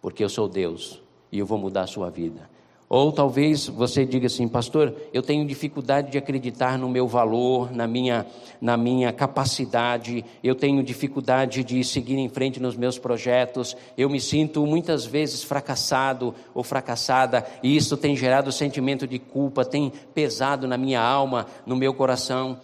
porque 0.00 0.22
eu 0.22 0.28
sou 0.28 0.48
Deus 0.48 1.02
e 1.32 1.40
eu 1.40 1.44
vou 1.44 1.58
mudar 1.58 1.82
a 1.82 1.86
sua 1.88 2.10
vida. 2.10 2.48
Ou 2.90 3.12
talvez 3.12 3.68
você 3.68 4.06
diga 4.06 4.28
assim, 4.28 4.48
pastor, 4.48 4.94
eu 5.12 5.22
tenho 5.22 5.46
dificuldade 5.46 6.10
de 6.10 6.16
acreditar 6.16 6.78
no 6.78 6.88
meu 6.88 7.06
valor, 7.06 7.70
na 7.70 7.86
minha, 7.86 8.26
na 8.62 8.78
minha 8.78 9.12
capacidade, 9.12 10.24
eu 10.42 10.54
tenho 10.54 10.82
dificuldade 10.82 11.62
de 11.62 11.84
seguir 11.84 12.16
em 12.16 12.30
frente 12.30 12.58
nos 12.58 12.76
meus 12.76 12.98
projetos, 12.98 13.76
eu 13.96 14.08
me 14.08 14.18
sinto 14.18 14.66
muitas 14.66 15.04
vezes 15.04 15.42
fracassado 15.42 16.34
ou 16.54 16.64
fracassada, 16.64 17.46
e 17.62 17.76
isso 17.76 17.94
tem 17.94 18.16
gerado 18.16 18.50
sentimento 18.50 19.06
de 19.06 19.18
culpa, 19.18 19.66
tem 19.66 19.92
pesado 20.14 20.66
na 20.66 20.78
minha 20.78 21.02
alma, 21.02 21.46
no 21.66 21.76
meu 21.76 21.92
coração. 21.92 22.58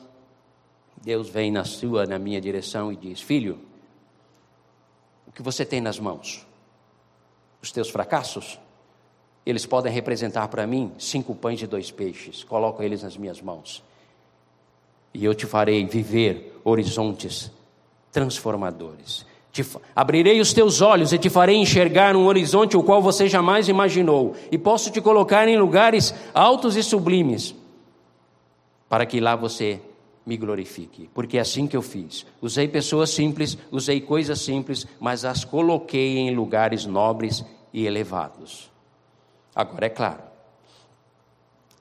Deus 1.02 1.28
vem 1.28 1.50
na 1.50 1.64
sua, 1.64 2.06
na 2.06 2.18
minha 2.18 2.40
direção 2.40 2.90
e 2.90 2.96
diz: 2.96 3.20
Filho, 3.20 3.58
o 5.26 5.32
que 5.32 5.42
você 5.42 5.66
tem 5.66 5.82
nas 5.82 5.98
mãos? 5.98 6.46
Os 7.60 7.70
teus 7.70 7.90
fracassos? 7.90 8.58
Eles 9.46 9.66
podem 9.66 9.92
representar 9.92 10.48
para 10.48 10.66
mim 10.66 10.92
cinco 10.98 11.34
pães 11.34 11.60
e 11.60 11.66
dois 11.66 11.90
peixes. 11.90 12.42
Coloco 12.42 12.82
eles 12.82 13.02
nas 13.02 13.16
minhas 13.16 13.40
mãos. 13.40 13.82
E 15.12 15.24
eu 15.24 15.34
te 15.34 15.46
farei 15.46 15.84
viver 15.86 16.60
horizontes 16.64 17.50
transformadores. 18.10 19.26
Te, 19.52 19.64
abrirei 19.94 20.40
os 20.40 20.52
teus 20.52 20.80
olhos 20.80 21.12
e 21.12 21.18
te 21.18 21.30
farei 21.30 21.56
enxergar 21.56 22.16
um 22.16 22.26
horizonte 22.26 22.76
o 22.76 22.82
qual 22.82 23.00
você 23.00 23.28
jamais 23.28 23.68
imaginou. 23.68 24.34
E 24.50 24.58
posso 24.58 24.90
te 24.90 25.00
colocar 25.00 25.46
em 25.46 25.56
lugares 25.56 26.14
altos 26.32 26.74
e 26.74 26.82
sublimes, 26.82 27.54
para 28.88 29.06
que 29.06 29.20
lá 29.20 29.36
você 29.36 29.80
me 30.26 30.36
glorifique, 30.36 31.08
porque 31.14 31.38
é 31.38 31.40
assim 31.40 31.66
que 31.68 31.76
eu 31.76 31.82
fiz. 31.82 32.26
Usei 32.40 32.66
pessoas 32.66 33.10
simples, 33.10 33.56
usei 33.70 34.00
coisas 34.00 34.40
simples, 34.40 34.86
mas 34.98 35.24
as 35.24 35.44
coloquei 35.44 36.18
em 36.18 36.34
lugares 36.34 36.86
nobres 36.86 37.44
e 37.72 37.86
elevados. 37.86 38.73
Agora, 39.54 39.86
é 39.86 39.90
claro, 39.90 40.22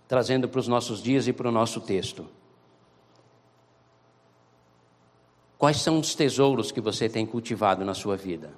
trazendo 0.08 0.48
para 0.48 0.60
os 0.60 0.68
nossos 0.68 1.02
dias 1.02 1.28
e 1.28 1.34
para 1.34 1.50
o 1.50 1.52
nosso 1.52 1.82
texto. 1.82 2.28
Quais 5.58 5.82
são 5.82 6.00
os 6.00 6.14
tesouros 6.14 6.72
que 6.72 6.82
você 6.82 7.10
tem 7.10 7.26
cultivado 7.26 7.84
na 7.86 7.94
sua 7.94 8.16
vida? 8.16 8.52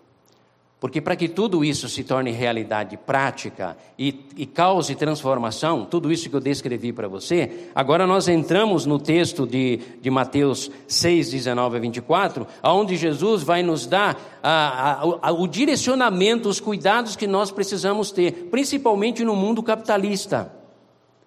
Porque 0.85 1.01
para 1.01 1.15
que 1.15 1.27
tudo 1.27 1.65
isso 1.65 1.89
se 1.89 2.03
torne 2.03 2.29
realidade 2.29 2.95
prática 2.95 3.75
e, 3.97 4.23
e, 4.37 4.45
cause 4.45 4.93
transformação, 4.93 5.83
tudo 5.83 6.11
isso 6.11 6.29
que 6.29 6.35
eu 6.35 6.39
descrevi 6.39 6.93
para 6.93 7.07
você, 7.07 7.71
agora 7.73 8.05
nós 8.05 8.27
entramos 8.27 8.85
no 8.85 8.99
texto 8.99 9.47
de, 9.47 9.79
de 9.99 10.11
Mateus 10.11 10.69
6, 10.87 11.31
19 11.31 11.77
a 11.77 11.79
24, 11.79 12.45
onde 12.61 12.97
Jesus 12.97 13.41
vai 13.41 13.63
nos 13.63 13.87
dar 13.87 14.15
a, 14.43 14.51
a, 14.51 15.29
a, 15.29 15.31
o 15.31 15.47
direcionamento, 15.47 16.47
os 16.47 16.59
cuidados 16.59 17.15
que 17.15 17.25
nós 17.25 17.49
precisamos 17.49 18.11
ter, 18.11 18.49
principalmente 18.51 19.25
no 19.25 19.35
mundo 19.35 19.63
capitalista. 19.63 20.53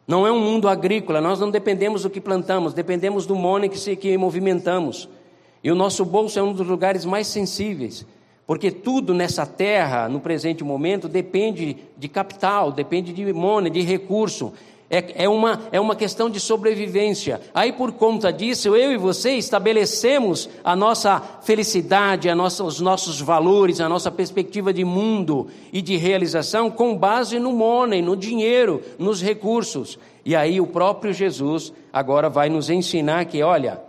Não 0.07 0.25
é 0.25 0.31
um 0.31 0.39
mundo 0.39 0.69
agrícola, 0.69 1.21
nós 1.21 1.41
não 1.41 1.51
dependemos 1.51 2.05
do 2.05 2.11
que 2.11 2.21
plantamos, 2.21 2.75
dependemos 2.75 3.27
do 3.27 3.35
money 3.35 3.69
que, 3.69 3.77
se, 3.77 3.97
que 3.97 4.17
movimentamos. 4.17 5.09
E 5.65 5.73
o 5.73 5.75
nosso 5.75 6.05
bolso 6.05 6.39
é 6.39 6.43
um 6.45 6.53
dos 6.53 6.65
lugares 6.65 7.05
mais 7.05 7.27
sensíveis. 7.27 8.07
Porque 8.49 8.71
tudo 8.71 9.13
nessa 9.13 9.45
terra, 9.45 10.09
no 10.09 10.21
presente 10.21 10.65
momento, 10.65 11.07
depende 11.07 11.77
de 11.99 12.09
capital, 12.09 12.73
depende 12.73 13.13
de 13.13 13.31
money, 13.31 13.71
de 13.71 13.83
recurso. 13.83 14.55
É, 14.89 15.25
é, 15.25 15.29
uma, 15.29 15.65
é 15.71 15.79
uma 15.79 15.95
questão 15.95 16.31
de 16.31 16.41
sobrevivência. 16.41 17.43
Aí, 17.53 17.75
por 17.75 17.93
conta 17.93 18.33
disso, 18.33 18.75
eu 18.75 18.91
e 18.91 18.97
você 18.97 19.33
estabelecemos 19.33 20.49
a 20.65 20.75
nossa 20.75 21.21
felicidade, 21.43 22.31
a 22.31 22.35
nossa, 22.35 22.65
os 22.65 22.81
nossos 22.81 23.21
valores, 23.21 23.83
a 23.83 23.89
nossa 23.89 24.11
perspectiva 24.11 24.73
de 24.73 24.83
mundo 24.83 25.49
e 25.71 25.83
de 25.83 25.99
realização 25.99 26.71
com 26.71 26.97
base 26.97 27.39
no 27.39 27.53
money, 27.53 28.01
no 28.01 28.17
dinheiro, 28.17 28.81
nos 28.99 29.21
recursos. 29.21 29.99
E 30.25 30.35
aí, 30.35 30.59
o 30.59 30.67
próprio 30.67 31.13
Jesus 31.13 31.71
agora 31.93 32.31
vai 32.31 32.49
nos 32.49 32.71
ensinar 32.71 33.27
que, 33.27 33.43
olha, 33.43 33.88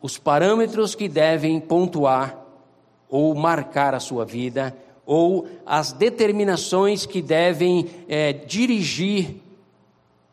os 0.00 0.18
parâmetros 0.18 0.94
que 0.94 1.08
devem 1.08 1.60
pontuar 1.60 2.40
ou 3.08 3.34
marcar 3.34 3.94
a 3.94 4.00
sua 4.00 4.24
vida, 4.24 4.76
ou 5.04 5.48
as 5.66 5.92
determinações 5.92 7.04
que 7.04 7.20
devem 7.20 7.86
é, 8.08 8.32
dirigir, 8.32 9.34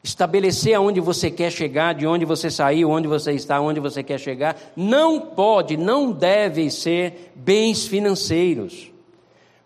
estabelecer 0.04 0.76
aonde 0.76 1.00
você 1.02 1.32
quer 1.32 1.52
chegar, 1.52 1.96
de 1.96 2.06
onde 2.06 2.24
você 2.24 2.52
saiu, 2.52 2.92
onde 2.92 3.08
você 3.08 3.32
está, 3.32 3.60
onde 3.60 3.80
você 3.80 4.04
quer 4.04 4.20
chegar, 4.20 4.56
não 4.76 5.20
pode, 5.20 5.76
não 5.76 6.12
deve 6.12 6.70
ser 6.70 7.32
bens 7.36 7.88
financeiros. 7.88 8.92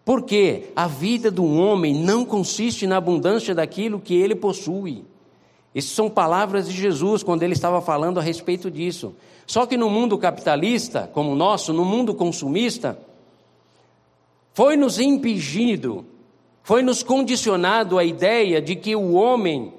Porque 0.06 0.70
a 0.76 0.88
vida 0.88 1.30
do 1.30 1.46
homem 1.46 1.94
não 1.94 2.26
consiste 2.26 2.88
na 2.88 2.98
abundância 2.98 3.54
daquilo 3.54 4.00
que 4.00 4.16
ele 4.16 4.34
possui. 4.34 5.04
Essas 5.76 5.92
são 5.92 6.10
palavras 6.10 6.68
de 6.68 6.74
Jesus 6.74 7.22
quando 7.22 7.44
ele 7.44 7.54
estava 7.54 7.82
falando 7.82 8.20
a 8.20 8.24
respeito 8.24 8.72
disso. 8.72 9.14
Só 9.52 9.66
que 9.66 9.76
no 9.76 9.90
mundo 9.90 10.18
capitalista, 10.18 11.10
como 11.12 11.34
o 11.34 11.36
nosso, 11.36 11.74
no 11.74 11.84
mundo 11.84 12.16
consumista, 12.16 12.98
foi 14.54 14.78
nos 14.78 14.98
impedido, 14.98 16.06
foi 16.64 16.82
nos 16.82 17.04
condicionado 17.04 18.00
a 18.00 18.06
ideia 18.06 18.62
de 18.62 18.78
que 18.78 18.96
o 18.96 19.12
homem 19.12 19.74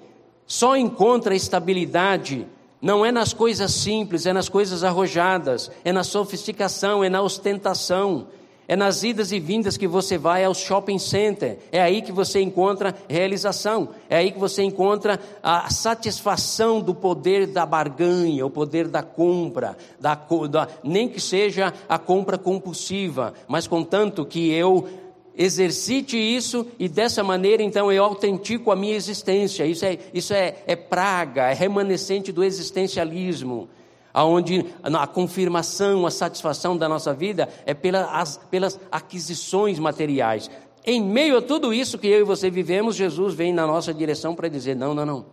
só 0.46 0.76
encontra 0.76 1.34
estabilidade 1.34 2.46
não 2.82 3.02
é 3.02 3.10
nas 3.10 3.32
coisas 3.32 3.72
simples, 3.72 4.26
é 4.26 4.32
nas 4.34 4.46
coisas 4.46 4.84
arrojadas, 4.84 5.70
é 5.82 5.90
na 5.90 6.04
sofisticação, 6.04 7.02
é 7.02 7.08
na 7.08 7.22
ostentação, 7.22 8.26
é 8.68 8.76
nas 8.76 9.02
idas 9.02 9.32
e 9.32 9.40
vindas 9.40 9.76
que 9.76 9.88
você 9.88 10.16
vai 10.16 10.44
ao 10.44 10.54
shopping 10.54 10.98
center. 10.98 11.58
É 11.70 11.80
aí 11.80 12.00
que 12.00 12.12
você 12.12 12.40
encontra 12.40 12.94
realização. 13.08 13.88
É 14.08 14.16
aí 14.16 14.30
que 14.30 14.38
você 14.38 14.62
encontra 14.62 15.18
a 15.42 15.68
satisfação 15.70 16.80
do 16.80 16.94
poder 16.94 17.46
da 17.46 17.66
barganha, 17.66 18.46
o 18.46 18.50
poder 18.50 18.88
da 18.88 19.02
compra, 19.02 19.76
da, 20.00 20.14
da, 20.14 20.68
nem 20.82 21.08
que 21.08 21.20
seja 21.20 21.72
a 21.88 21.98
compra 21.98 22.38
compulsiva, 22.38 23.34
mas 23.48 23.66
contanto 23.66 24.24
que 24.24 24.50
eu 24.50 24.88
exercite 25.36 26.16
isso 26.16 26.66
e 26.78 26.88
dessa 26.88 27.24
maneira 27.24 27.62
então 27.62 27.90
eu 27.90 28.04
autentico 28.04 28.70
a 28.70 28.76
minha 28.76 28.94
existência. 28.94 29.64
Isso 29.64 29.84
é, 29.84 29.98
isso 30.14 30.32
é, 30.32 30.56
é 30.66 30.76
praga, 30.76 31.50
é 31.50 31.54
remanescente 31.54 32.30
do 32.30 32.44
existencialismo 32.44 33.68
aonde 34.12 34.66
a 34.82 35.06
confirmação, 35.06 36.06
a 36.06 36.10
satisfação 36.10 36.76
da 36.76 36.88
nossa 36.88 37.14
vida 37.14 37.48
é 37.64 37.74
pelas, 37.74 38.38
pelas 38.50 38.78
aquisições 38.90 39.78
materiais. 39.78 40.50
Em 40.84 41.00
meio 41.00 41.38
a 41.38 41.42
tudo 41.42 41.72
isso 41.72 41.98
que 41.98 42.08
eu 42.08 42.20
e 42.20 42.24
você 42.24 42.50
vivemos, 42.50 42.96
Jesus 42.96 43.34
vem 43.34 43.52
na 43.52 43.66
nossa 43.66 43.94
direção 43.94 44.34
para 44.34 44.48
dizer: 44.48 44.74
não, 44.74 44.92
não, 44.94 45.06
não. 45.06 45.26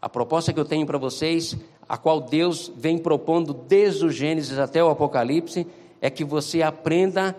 A 0.00 0.08
proposta 0.08 0.52
que 0.52 0.60
eu 0.60 0.66
tenho 0.66 0.86
para 0.86 0.98
vocês, 0.98 1.56
a 1.88 1.96
qual 1.96 2.20
Deus 2.20 2.70
vem 2.76 2.98
propondo 2.98 3.54
desde 3.54 4.04
o 4.04 4.10
Gênesis 4.10 4.58
até 4.58 4.84
o 4.84 4.90
Apocalipse, 4.90 5.66
é 6.00 6.10
que 6.10 6.22
você 6.22 6.60
aprenda 6.60 7.34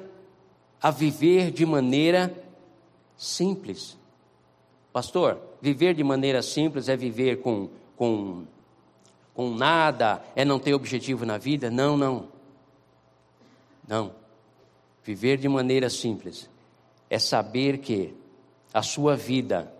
a 0.81 0.89
viver 0.89 1.51
de 1.51 1.65
maneira 1.65 2.33
simples. 3.15 3.97
Pastor, 4.91 5.39
viver 5.61 5.93
de 5.93 6.03
maneira 6.03 6.41
simples 6.41 6.89
é 6.89 6.97
viver 6.97 7.41
com, 7.41 7.69
com 7.95 8.45
com 9.35 9.53
nada, 9.53 10.23
é 10.35 10.45
não 10.45 10.57
ter 10.57 10.73
objetivo 10.73 11.25
na 11.25 11.37
vida. 11.37 11.69
Não, 11.69 11.97
não. 11.97 12.27
Não. 13.87 14.11
Viver 15.03 15.37
de 15.37 15.47
maneira 15.47 15.89
simples 15.89 16.49
é 17.09 17.19
saber 17.19 17.77
que 17.79 18.13
a 18.73 18.81
sua 18.81 19.15
vida, 19.15 19.71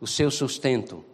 o 0.00 0.06
seu 0.06 0.30
sustento, 0.30 1.04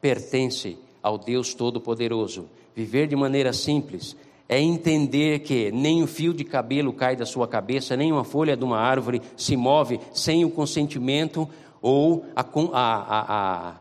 pertence 0.00 0.78
ao 1.02 1.18
Deus 1.18 1.52
Todo-Poderoso. 1.52 2.48
Viver 2.74 3.08
de 3.08 3.16
maneira 3.16 3.52
simples 3.52 4.16
é 4.48 4.58
entender 4.58 5.40
que 5.40 5.70
nem 5.70 6.02
um 6.02 6.06
fio 6.06 6.32
de 6.32 6.44
cabelo 6.44 6.92
cai 6.92 7.14
da 7.14 7.26
sua 7.26 7.46
cabeça, 7.46 7.96
nem 7.96 8.10
uma 8.10 8.24
folha 8.24 8.56
de 8.56 8.64
uma 8.64 8.78
árvore 8.78 9.20
se 9.36 9.56
move 9.56 10.00
sem 10.12 10.44
o 10.44 10.50
consentimento 10.50 11.48
ou 11.82 12.24
a, 12.34 12.42
a, 12.42 13.24
a, 13.28 13.74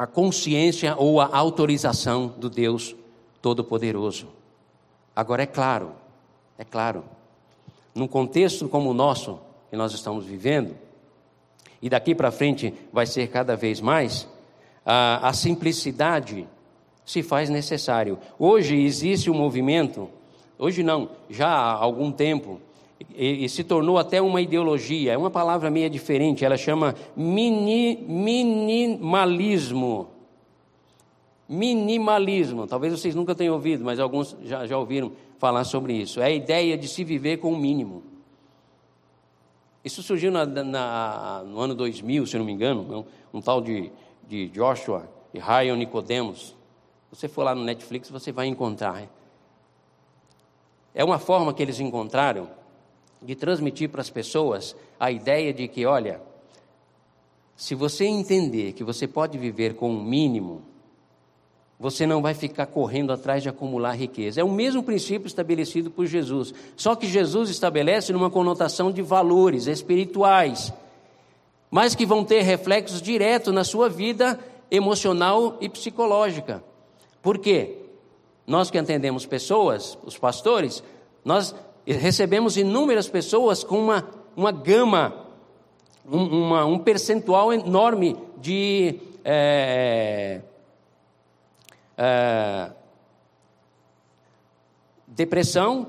a 0.00 0.06
consciência 0.06 0.96
ou 0.96 1.20
a 1.20 1.28
autorização 1.30 2.28
do 2.38 2.48
Deus 2.48 2.96
Todo-Poderoso. 3.42 4.28
Agora, 5.14 5.42
é 5.42 5.46
claro, 5.46 5.92
é 6.56 6.64
claro, 6.64 7.04
num 7.94 8.08
contexto 8.08 8.66
como 8.66 8.88
o 8.88 8.94
nosso, 8.94 9.38
que 9.68 9.76
nós 9.76 9.92
estamos 9.92 10.24
vivendo, 10.24 10.74
e 11.82 11.90
daqui 11.90 12.14
para 12.14 12.30
frente 12.30 12.72
vai 12.90 13.04
ser 13.04 13.28
cada 13.28 13.54
vez 13.54 13.78
mais, 13.78 14.26
a, 14.86 15.28
a 15.28 15.34
simplicidade 15.34 16.48
se 17.04 17.22
faz 17.22 17.50
necessário. 17.50 18.18
Hoje 18.38 18.80
existe 18.80 19.30
um 19.30 19.34
movimento, 19.34 20.08
hoje 20.58 20.82
não, 20.82 21.10
já 21.28 21.46
há 21.46 21.74
algum 21.74 22.10
tempo, 22.10 22.58
e, 23.08 23.44
e, 23.44 23.48
se 23.48 23.64
tornou 23.64 23.96
até 23.96 24.20
uma 24.20 24.42
ideologia, 24.42 25.12
é 25.12 25.16
uma 25.16 25.30
palavra 25.30 25.70
meio 25.70 25.88
diferente, 25.88 26.44
ela 26.44 26.58
chama 26.58 26.94
mini, 27.16 27.96
minimalismo. 27.96 30.08
Minimalismo, 31.48 32.66
talvez 32.66 32.92
vocês 32.92 33.14
nunca 33.14 33.34
tenham 33.34 33.54
ouvido, 33.54 33.84
mas 33.84 33.98
alguns 33.98 34.36
já, 34.42 34.66
já 34.66 34.78
ouviram 34.78 35.12
falar 35.38 35.64
sobre 35.64 35.94
isso. 35.94 36.20
É 36.20 36.26
a 36.26 36.30
ideia 36.30 36.76
de 36.76 36.86
se 36.86 37.02
viver 37.02 37.38
com 37.38 37.52
o 37.52 37.56
mínimo. 37.56 38.02
Isso 39.82 40.02
surgiu 40.02 40.30
na, 40.30 40.44
na, 40.44 41.42
no 41.46 41.58
ano 41.58 41.74
2000, 41.74 42.26
se 42.26 42.38
não 42.38 42.44
me 42.44 42.52
engano, 42.52 43.06
um, 43.32 43.38
um 43.38 43.40
tal 43.40 43.62
de, 43.62 43.90
de 44.28 44.48
Joshua 44.48 45.08
e 45.32 45.38
Ryan 45.38 45.76
Nicodemus. 45.76 46.54
Você 47.10 47.26
for 47.26 47.44
lá 47.44 47.54
no 47.54 47.64
Netflix, 47.64 48.10
você 48.10 48.30
vai 48.30 48.46
encontrar. 48.46 49.08
É 50.94 51.02
uma 51.02 51.18
forma 51.18 51.54
que 51.54 51.62
eles 51.62 51.80
encontraram 51.80 52.59
de 53.22 53.34
transmitir 53.34 53.88
para 53.88 54.00
as 54.00 54.10
pessoas 54.10 54.74
a 54.98 55.10
ideia 55.10 55.52
de 55.52 55.68
que, 55.68 55.84
olha, 55.84 56.20
se 57.56 57.74
você 57.74 58.06
entender 58.06 58.72
que 58.72 58.82
você 58.82 59.06
pode 59.06 59.36
viver 59.36 59.74
com 59.74 59.90
o 59.90 60.02
mínimo, 60.02 60.62
você 61.78 62.06
não 62.06 62.20
vai 62.20 62.34
ficar 62.34 62.66
correndo 62.66 63.12
atrás 63.12 63.42
de 63.42 63.48
acumular 63.48 63.92
riqueza. 63.92 64.40
É 64.40 64.44
o 64.44 64.50
mesmo 64.50 64.82
princípio 64.82 65.26
estabelecido 65.26 65.90
por 65.90 66.06
Jesus, 66.06 66.54
só 66.76 66.94
que 66.94 67.06
Jesus 67.06 67.48
estabelece 67.48 68.12
numa 68.12 68.30
conotação 68.30 68.92
de 68.92 69.00
valores 69.00 69.66
espirituais, 69.66 70.72
mas 71.70 71.94
que 71.94 72.04
vão 72.04 72.24
ter 72.24 72.42
reflexos 72.42 73.00
diretos 73.00 73.52
na 73.52 73.64
sua 73.64 73.88
vida 73.88 74.38
emocional 74.70 75.56
e 75.60 75.68
psicológica. 75.68 76.62
Por 77.22 77.38
quê? 77.38 77.76
Nós 78.46 78.70
que 78.70 78.78
atendemos 78.78 79.26
pessoas, 79.26 79.98
os 80.04 80.18
pastores, 80.18 80.82
nós 81.24 81.54
recebemos 81.86 82.56
inúmeras 82.56 83.08
pessoas 83.08 83.64
com 83.64 83.78
uma, 83.78 84.08
uma 84.36 84.52
gama, 84.52 85.26
um, 86.10 86.46
uma, 86.46 86.64
um 86.64 86.78
percentual 86.78 87.52
enorme 87.52 88.16
de 88.38 89.00
é, 89.24 90.40
é, 91.96 92.70
depressão 95.06 95.86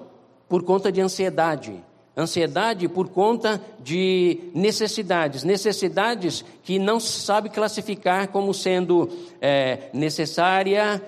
por 0.49 0.63
conta 0.63 0.91
de 0.91 1.01
ansiedade. 1.01 1.83
Ansiedade 2.15 2.89
por 2.89 3.07
conta 3.07 3.61
de 3.79 4.51
necessidades, 4.53 5.45
necessidades 5.45 6.43
que 6.61 6.77
não 6.77 6.99
se 6.99 7.21
sabe 7.21 7.49
classificar 7.49 8.27
como 8.27 8.53
sendo 8.53 9.09
é, 9.39 9.89
necessária, 9.93 11.01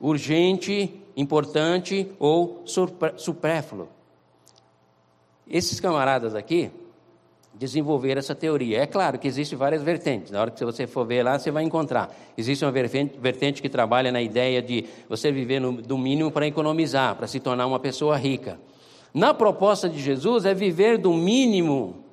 urgente, 0.00 1.03
importante 1.16 2.10
ou 2.18 2.62
supérfluo. 3.16 3.88
Esses 5.46 5.78
camaradas 5.78 6.34
aqui, 6.34 6.70
desenvolver 7.54 8.16
essa 8.16 8.34
teoria. 8.34 8.80
É 8.80 8.86
claro 8.86 9.18
que 9.18 9.28
existem 9.28 9.56
várias 9.56 9.82
vertentes. 9.82 10.30
Na 10.30 10.40
hora 10.40 10.50
que 10.50 10.64
você 10.64 10.86
for 10.86 11.06
ver 11.06 11.22
lá, 11.22 11.38
você 11.38 11.50
vai 11.50 11.62
encontrar. 11.62 12.14
Existe 12.36 12.64
uma 12.64 12.72
vertente 12.72 13.62
que 13.62 13.68
trabalha 13.68 14.10
na 14.10 14.20
ideia 14.20 14.60
de 14.60 14.84
você 15.08 15.30
viver 15.30 15.60
no, 15.60 15.80
do 15.80 15.96
mínimo 15.96 16.30
para 16.30 16.46
economizar, 16.46 17.14
para 17.14 17.26
se 17.26 17.38
tornar 17.38 17.66
uma 17.66 17.78
pessoa 17.78 18.16
rica. 18.16 18.58
Na 19.12 19.32
proposta 19.32 19.88
de 19.88 20.00
Jesus 20.00 20.44
é 20.44 20.52
viver 20.52 20.98
do 20.98 21.12
mínimo, 21.12 22.04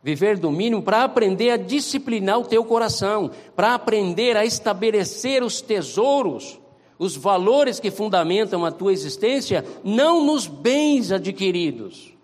viver 0.00 0.38
do 0.38 0.50
mínimo 0.52 0.80
para 0.80 1.02
aprender 1.02 1.50
a 1.50 1.56
disciplinar 1.56 2.38
o 2.38 2.44
teu 2.44 2.64
coração, 2.64 3.32
para 3.56 3.74
aprender 3.74 4.36
a 4.36 4.44
estabelecer 4.44 5.42
os 5.42 5.60
tesouros, 5.60 6.60
os 6.98 7.16
valores 7.16 7.78
que 7.78 7.90
fundamentam 7.90 8.64
a 8.64 8.72
tua 8.72 8.92
existência, 8.92 9.64
não 9.84 10.24
nos 10.24 10.46
bens 10.46 11.12
adquiridos 11.12 12.18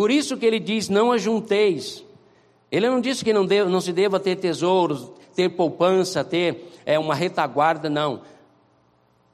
por 0.00 0.10
isso 0.10 0.38
que 0.38 0.46
ele 0.46 0.58
diz: 0.58 0.88
não 0.88 1.12
ajunteis. 1.12 2.02
Ele 2.70 2.88
não 2.88 3.02
disse 3.02 3.22
que 3.22 3.34
não, 3.34 3.44
deva, 3.44 3.68
não 3.68 3.82
se 3.82 3.92
deva 3.92 4.20
ter 4.20 4.36
tesouros, 4.36 5.10
ter 5.34 5.50
poupança, 5.50 6.24
ter 6.24 6.72
é, 6.86 6.98
uma 6.98 7.14
retaguarda, 7.14 7.90
não. 7.90 8.22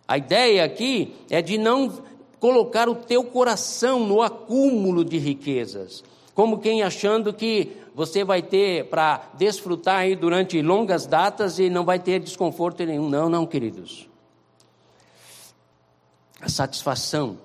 A 0.09 0.18
ideia 0.18 0.64
aqui 0.64 1.14
é 1.30 1.42
de 1.42 1.57
não 1.57 2.02
colocar 2.40 2.88
o 2.88 2.96
teu 2.96 3.22
coração 3.22 4.00
no 4.00 4.22
acúmulo 4.22 5.04
de 5.04 5.18
riquezas, 5.18 6.02
como 6.37 6.59
quem 6.59 6.82
achando 6.82 7.32
que 7.32 7.78
você 7.95 8.22
vai 8.22 8.43
ter 8.43 8.91
para 8.91 9.30
desfrutar 9.39 10.01
aí 10.01 10.14
durante 10.14 10.61
longas 10.61 11.07
datas 11.07 11.59
e 11.59 11.70
não 11.70 11.82
vai 11.82 11.99
ter 11.99 12.20
desconforto 12.20 12.84
nenhum. 12.84 13.09
Não, 13.09 13.30
não, 13.30 13.47
queridos. 13.47 14.07
A 16.39 16.47
satisfação 16.47 17.39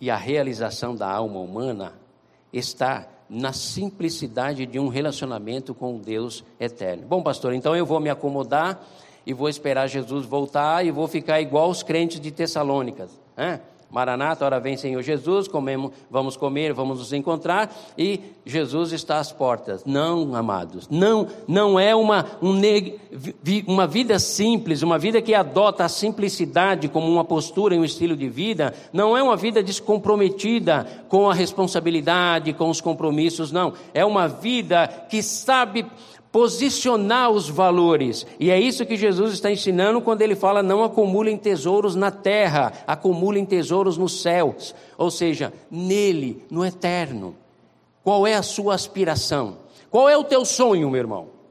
e 0.00 0.08
a 0.08 0.16
realização 0.16 0.94
da 0.94 1.10
alma 1.10 1.40
humana 1.40 1.94
está 2.52 3.08
na 3.28 3.52
simplicidade 3.52 4.66
de 4.66 4.78
um 4.78 4.86
relacionamento 4.86 5.74
com 5.74 5.98
Deus 5.98 6.44
eterno. 6.60 7.04
Bom, 7.04 7.24
pastor, 7.24 7.52
então 7.54 7.74
eu 7.74 7.84
vou 7.84 7.98
me 7.98 8.08
acomodar 8.08 8.86
e 9.26 9.34
vou 9.34 9.48
esperar 9.48 9.88
Jesus 9.88 10.24
voltar 10.26 10.86
e 10.86 10.92
vou 10.92 11.08
ficar 11.08 11.40
igual 11.40 11.68
os 11.68 11.82
crentes 11.82 12.20
de 12.20 12.30
Tessalônicas. 12.30 13.10
Né? 13.36 13.60
Maranata, 13.92 14.46
hora 14.46 14.58
vem 14.58 14.74
Senhor 14.74 15.02
Jesus, 15.02 15.46
comemos, 15.46 15.92
vamos 16.10 16.34
comer, 16.34 16.72
vamos 16.72 16.98
nos 16.98 17.12
encontrar 17.12 17.70
e 17.96 18.20
Jesus 18.44 18.90
está 18.92 19.18
às 19.18 19.30
portas. 19.30 19.84
Não, 19.84 20.34
amados, 20.34 20.88
não, 20.90 21.28
não 21.46 21.78
é 21.78 21.94
uma, 21.94 22.24
um, 22.40 22.58
uma 23.66 23.86
vida 23.86 24.18
simples, 24.18 24.80
uma 24.80 24.98
vida 24.98 25.20
que 25.20 25.34
adota 25.34 25.84
a 25.84 25.90
simplicidade 25.90 26.88
como 26.88 27.06
uma 27.06 27.22
postura 27.22 27.74
e 27.74 27.78
um 27.78 27.84
estilo 27.84 28.16
de 28.16 28.30
vida, 28.30 28.72
não 28.94 29.14
é 29.14 29.22
uma 29.22 29.36
vida 29.36 29.62
descomprometida 29.62 30.86
com 31.08 31.28
a 31.28 31.34
responsabilidade, 31.34 32.54
com 32.54 32.70
os 32.70 32.80
compromissos, 32.80 33.52
não. 33.52 33.74
É 33.92 34.04
uma 34.06 34.26
vida 34.26 34.88
que 35.10 35.22
sabe 35.22 35.84
posicionar 36.32 37.30
os 37.30 37.48
valores. 37.48 38.26
E 38.40 38.50
é 38.50 38.58
isso 38.58 38.86
que 38.86 38.96
Jesus 38.96 39.34
está 39.34 39.52
ensinando 39.52 40.00
quando 40.00 40.22
ele 40.22 40.34
fala: 40.34 40.62
não 40.62 40.82
acumulem 40.82 41.36
tesouros 41.36 41.94
na 41.94 42.10
terra, 42.10 42.72
acumulem 42.86 43.44
tesouros 43.44 43.98
nos 43.98 44.22
céus. 44.22 44.74
Ou 44.96 45.10
seja, 45.10 45.52
nele, 45.70 46.42
no 46.50 46.64
eterno. 46.64 47.36
Qual 48.02 48.26
é 48.26 48.34
a 48.34 48.42
sua 48.42 48.74
aspiração? 48.74 49.58
Qual 49.90 50.08
é 50.08 50.16
o 50.16 50.24
teu 50.24 50.44
sonho, 50.44 50.90
meu 50.90 50.98
irmão? 50.98 51.42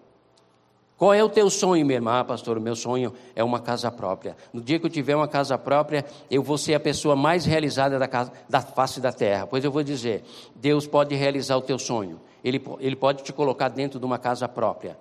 Qual 1.02 1.16
é 1.16 1.24
o 1.24 1.30
teu 1.30 1.50
sonho, 1.50 1.84
minha 1.84 1.98
irmã? 1.98 2.20
Ah, 2.20 2.24
pastor, 2.24 2.60
o 2.60 2.62
meu 2.62 2.76
sonho 2.76 3.12
é 3.36 3.44
uma 3.44 3.60
casa 3.60 3.90
própria. 3.90 4.38
No 4.54 4.62
dia 4.62 4.78
que 4.78 4.86
eu 4.86 4.90
tiver 4.90 5.16
uma 5.16 5.28
casa 5.28 5.58
própria, 5.58 6.06
eu 6.30 6.44
vou 6.44 6.60
ser 6.60 6.76
a 6.76 6.80
pessoa 6.80 7.16
mais 7.16 7.44
realizada 7.44 7.98
da, 7.98 8.08
casa, 8.08 8.32
da 8.48 8.62
face 8.62 9.02
da 9.02 9.12
terra. 9.12 9.48
Pois 9.48 9.64
eu 9.64 9.72
vou 9.72 9.82
dizer: 9.82 10.24
Deus 10.56 10.86
pode 10.86 11.16
realizar 11.16 11.58
o 11.58 11.62
teu 11.62 11.80
sonho. 11.80 12.20
Ele, 12.44 12.62
ele 12.80 12.96
pode 12.96 13.24
te 13.24 13.32
colocar 13.32 13.70
dentro 13.70 14.00
de 14.00 14.06
uma 14.06 14.18
casa 14.18 14.48
própria. 14.48 14.98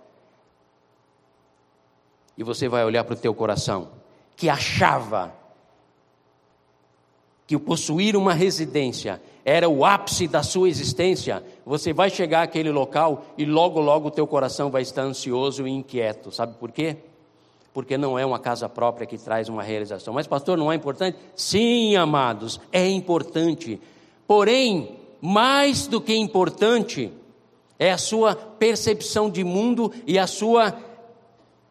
E 2.36 2.43
você 2.43 2.68
vai 2.68 2.84
olhar 2.84 3.05
para 3.05 3.14
o 3.14 3.18
teu 3.18 3.34
coração, 3.34 3.88
que 4.36 4.49
achava 4.49 5.34
que 7.47 7.57
o 7.57 7.61
possuir 7.61 8.16
uma 8.16 8.32
residência 8.32 9.20
era 9.45 9.68
o 9.68 9.84
ápice 9.84 10.28
da 10.28 10.43
sua 10.43 10.68
existência, 10.68 11.43
você 11.66 11.93
vai 11.93 12.09
chegar 12.09 12.43
àquele 12.43 12.70
local 12.70 13.24
e 13.36 13.45
logo, 13.45 13.80
logo 13.80 14.09
o 14.09 14.11
teu 14.11 14.26
coração 14.26 14.70
vai 14.70 14.82
estar 14.82 15.03
ansioso 15.03 15.66
e 15.66 15.70
inquieto. 15.70 16.30
Sabe 16.30 16.55
por 16.55 16.70
quê? 16.70 16.97
Porque 17.74 17.99
não 17.99 18.18
é 18.18 18.24
uma 18.24 18.38
casa 18.38 18.68
própria 18.68 19.07
que 19.07 19.18
traz 19.18 19.49
uma 19.49 19.62
realização. 19.62 20.14
Mas, 20.14 20.26
pastor, 20.26 20.57
não 20.57 20.70
é 20.70 20.76
importante? 20.76 21.18
Sim, 21.34 21.97
amados, 21.97 22.61
é 22.70 22.88
importante. 22.88 23.80
Porém, 24.26 24.97
mais 25.20 25.86
do 25.86 26.01
que 26.01 26.14
importante, 26.14 27.12
é 27.81 27.91
a 27.91 27.99
sua 27.99 28.37
percepção 28.37 29.31
de 29.31 29.43
mundo 29.43 29.91
e 30.07 30.18
a 30.18 30.26
sua 30.26 30.78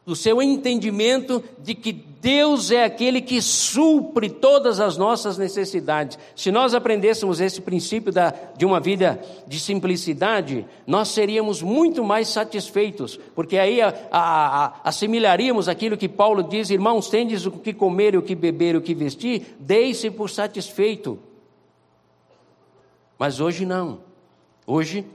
do 0.06 0.16
seu 0.16 0.42
entendimento 0.42 1.44
de 1.60 1.76
que 1.76 1.94
Deus 1.94 2.72
é 2.72 2.84
aquele 2.84 3.22
que 3.22 3.40
supre 3.44 4.28
todas 4.28 4.80
as 4.80 4.98
nossas 4.98 5.38
necessidades. 5.38 6.18
Se 6.36 6.52
nós 6.52 6.74
aprendêssemos 6.74 7.40
esse 7.40 7.62
princípio 7.62 8.12
da, 8.12 8.34
de 8.58 8.66
uma 8.66 8.80
vida 8.80 9.22
de 9.46 9.60
simplicidade, 9.60 10.66
nós 10.88 11.10
seríamos 11.10 11.62
muito 11.62 12.04
mais 12.04 12.28
satisfeitos, 12.28 13.20
porque 13.36 13.60
aí 13.60 13.80
a, 13.82 13.90
a, 14.12 14.66
a, 14.66 14.74
assimilaríamos 14.84 15.70
aquilo 15.70 15.96
que 15.96 16.10
Paulo 16.10 16.42
diz: 16.42 16.72
irmãos, 16.72 17.08
tendes 17.08 17.46
o 17.46 17.52
que 17.52 17.72
comer, 17.72 18.18
o 18.18 18.24
que 18.24 18.34
beber, 18.34 18.76
o 18.76 18.82
que 18.82 18.96
vestir, 18.96 19.56
deis-se 19.60 20.10
por 20.10 20.32
satisfeito. 20.32 21.20
Mas 23.20 23.40
hoje 23.40 23.64
não. 23.64 24.00
Hoje 24.66 25.06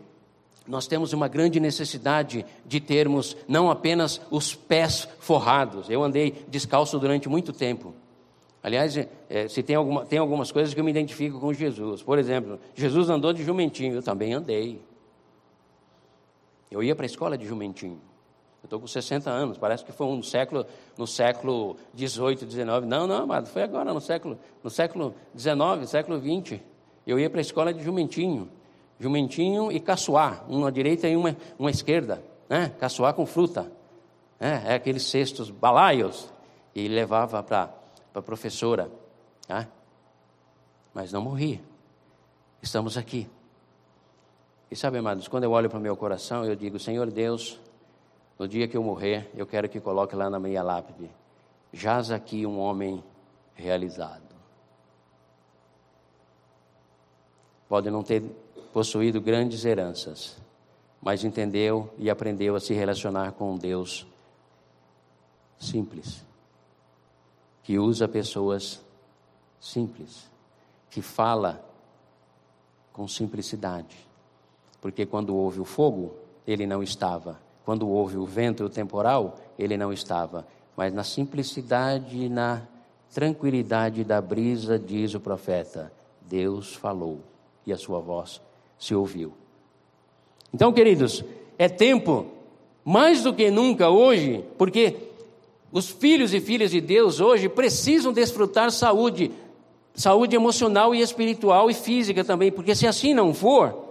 nós 0.66 0.86
temos 0.86 1.12
uma 1.12 1.28
grande 1.28 1.60
necessidade 1.60 2.44
de 2.64 2.80
termos 2.80 3.36
não 3.46 3.70
apenas 3.70 4.20
os 4.30 4.54
pés 4.54 5.06
forrados. 5.18 5.90
Eu 5.90 6.02
andei 6.02 6.44
descalço 6.48 6.98
durante 6.98 7.28
muito 7.28 7.52
tempo. 7.52 7.94
Aliás, 8.62 8.96
é, 8.96 9.46
se 9.46 9.62
tem, 9.62 9.76
alguma, 9.76 10.06
tem 10.06 10.18
algumas 10.18 10.50
coisas 10.50 10.72
que 10.72 10.80
eu 10.80 10.84
me 10.84 10.90
identifico 10.90 11.38
com 11.38 11.52
Jesus. 11.52 12.02
Por 12.02 12.18
exemplo, 12.18 12.58
Jesus 12.74 13.10
andou 13.10 13.30
de 13.32 13.44
jumentinho, 13.44 13.94
eu 13.94 14.02
também 14.02 14.32
andei. 14.32 14.80
Eu 16.70 16.82
ia 16.82 16.96
para 16.96 17.04
a 17.04 17.06
escola 17.06 17.36
de 17.36 17.46
jumentinho. 17.46 18.00
Eu 18.62 18.66
estou 18.66 18.80
com 18.80 18.86
60 18.86 19.30
anos, 19.30 19.58
parece 19.58 19.84
que 19.84 19.92
foi 19.92 20.06
um 20.06 20.22
século, 20.22 20.64
no 20.96 21.06
século 21.06 21.76
18, 21.92 22.46
19. 22.46 22.86
Não, 22.86 23.06
não, 23.06 23.24
amado, 23.24 23.46
foi 23.48 23.62
agora, 23.62 23.92
no 23.92 24.00
século, 24.00 24.38
no 24.62 24.70
século 24.70 25.14
19, 25.34 25.86
século 25.86 26.18
20. 26.18 26.62
Eu 27.06 27.20
ia 27.20 27.28
para 27.28 27.40
a 27.40 27.42
escola 27.42 27.74
de 27.74 27.84
jumentinho 27.84 28.48
jumentinho 28.98 29.70
e 29.72 29.80
caçoar, 29.80 30.44
uma 30.48 30.70
direita 30.70 31.08
e 31.08 31.16
uma, 31.16 31.36
uma 31.58 31.70
esquerda, 31.70 32.22
né? 32.48 32.72
caçoar 32.78 33.14
com 33.14 33.26
fruta. 33.26 33.70
É, 34.38 34.72
é 34.72 34.74
aqueles 34.74 35.04
cestos 35.04 35.50
balaios. 35.50 36.32
E 36.74 36.88
levava 36.88 37.42
para 37.42 37.72
a 38.12 38.22
professora. 38.22 38.90
Tá? 39.46 39.68
Mas 40.92 41.12
não 41.12 41.22
morri. 41.22 41.62
Estamos 42.60 42.96
aqui. 42.96 43.28
E 44.70 44.76
sabe, 44.76 44.98
amados, 44.98 45.28
quando 45.28 45.44
eu 45.44 45.52
olho 45.52 45.70
para 45.70 45.78
o 45.78 45.82
meu 45.82 45.96
coração, 45.96 46.44
eu 46.44 46.56
digo: 46.56 46.80
Senhor 46.80 47.10
Deus, 47.10 47.60
no 48.38 48.48
dia 48.48 48.66
que 48.66 48.76
eu 48.76 48.82
morrer, 48.82 49.30
eu 49.36 49.46
quero 49.46 49.68
que 49.68 49.80
coloque 49.80 50.16
lá 50.16 50.28
na 50.28 50.40
minha 50.40 50.62
lápide: 50.62 51.08
jaz 51.72 52.10
aqui 52.10 52.44
um 52.44 52.58
homem 52.58 53.04
realizado. 53.54 54.22
Pode 57.68 57.90
não 57.90 58.02
ter 58.02 58.22
possuído 58.74 59.20
grandes 59.20 59.64
heranças, 59.64 60.36
mas 61.00 61.22
entendeu 61.22 61.94
e 61.96 62.10
aprendeu 62.10 62.56
a 62.56 62.60
se 62.60 62.74
relacionar 62.74 63.30
com 63.30 63.52
um 63.52 63.56
Deus 63.56 64.04
simples, 65.60 66.26
que 67.62 67.78
usa 67.78 68.08
pessoas 68.08 68.84
simples, 69.60 70.28
que 70.90 71.00
fala 71.00 71.64
com 72.92 73.06
simplicidade. 73.06 73.96
Porque 74.80 75.06
quando 75.06 75.36
houve 75.36 75.60
o 75.60 75.64
fogo, 75.64 76.16
ele 76.44 76.66
não 76.66 76.82
estava. 76.82 77.40
Quando 77.64 77.88
houve 77.88 78.16
o 78.16 78.26
vento 78.26 78.64
e 78.64 78.66
o 78.66 78.68
temporal, 78.68 79.38
ele 79.56 79.76
não 79.76 79.92
estava. 79.92 80.48
Mas 80.76 80.92
na 80.92 81.04
simplicidade 81.04 82.24
e 82.24 82.28
na 82.28 82.66
tranquilidade 83.14 84.02
da 84.02 84.20
brisa, 84.20 84.76
diz 84.80 85.14
o 85.14 85.20
profeta, 85.20 85.92
Deus 86.22 86.74
falou 86.74 87.20
e 87.64 87.72
a 87.72 87.78
sua 87.78 88.00
voz 88.00 88.42
se 88.78 88.94
ouviu. 88.94 89.32
Então, 90.52 90.72
queridos, 90.72 91.24
é 91.58 91.68
tempo, 91.68 92.26
mais 92.84 93.22
do 93.22 93.32
que 93.32 93.50
nunca 93.50 93.88
hoje, 93.88 94.44
porque 94.56 94.96
os 95.72 95.90
filhos 95.90 96.32
e 96.32 96.40
filhas 96.40 96.70
de 96.70 96.80
Deus 96.80 97.20
hoje 97.20 97.48
precisam 97.48 98.12
desfrutar 98.12 98.70
saúde, 98.70 99.32
saúde 99.94 100.36
emocional 100.36 100.94
e 100.94 101.00
espiritual 101.00 101.70
e 101.70 101.74
física 101.74 102.22
também, 102.22 102.52
porque 102.52 102.74
se 102.74 102.86
assim 102.86 103.12
não 103.12 103.34
for, 103.34 103.84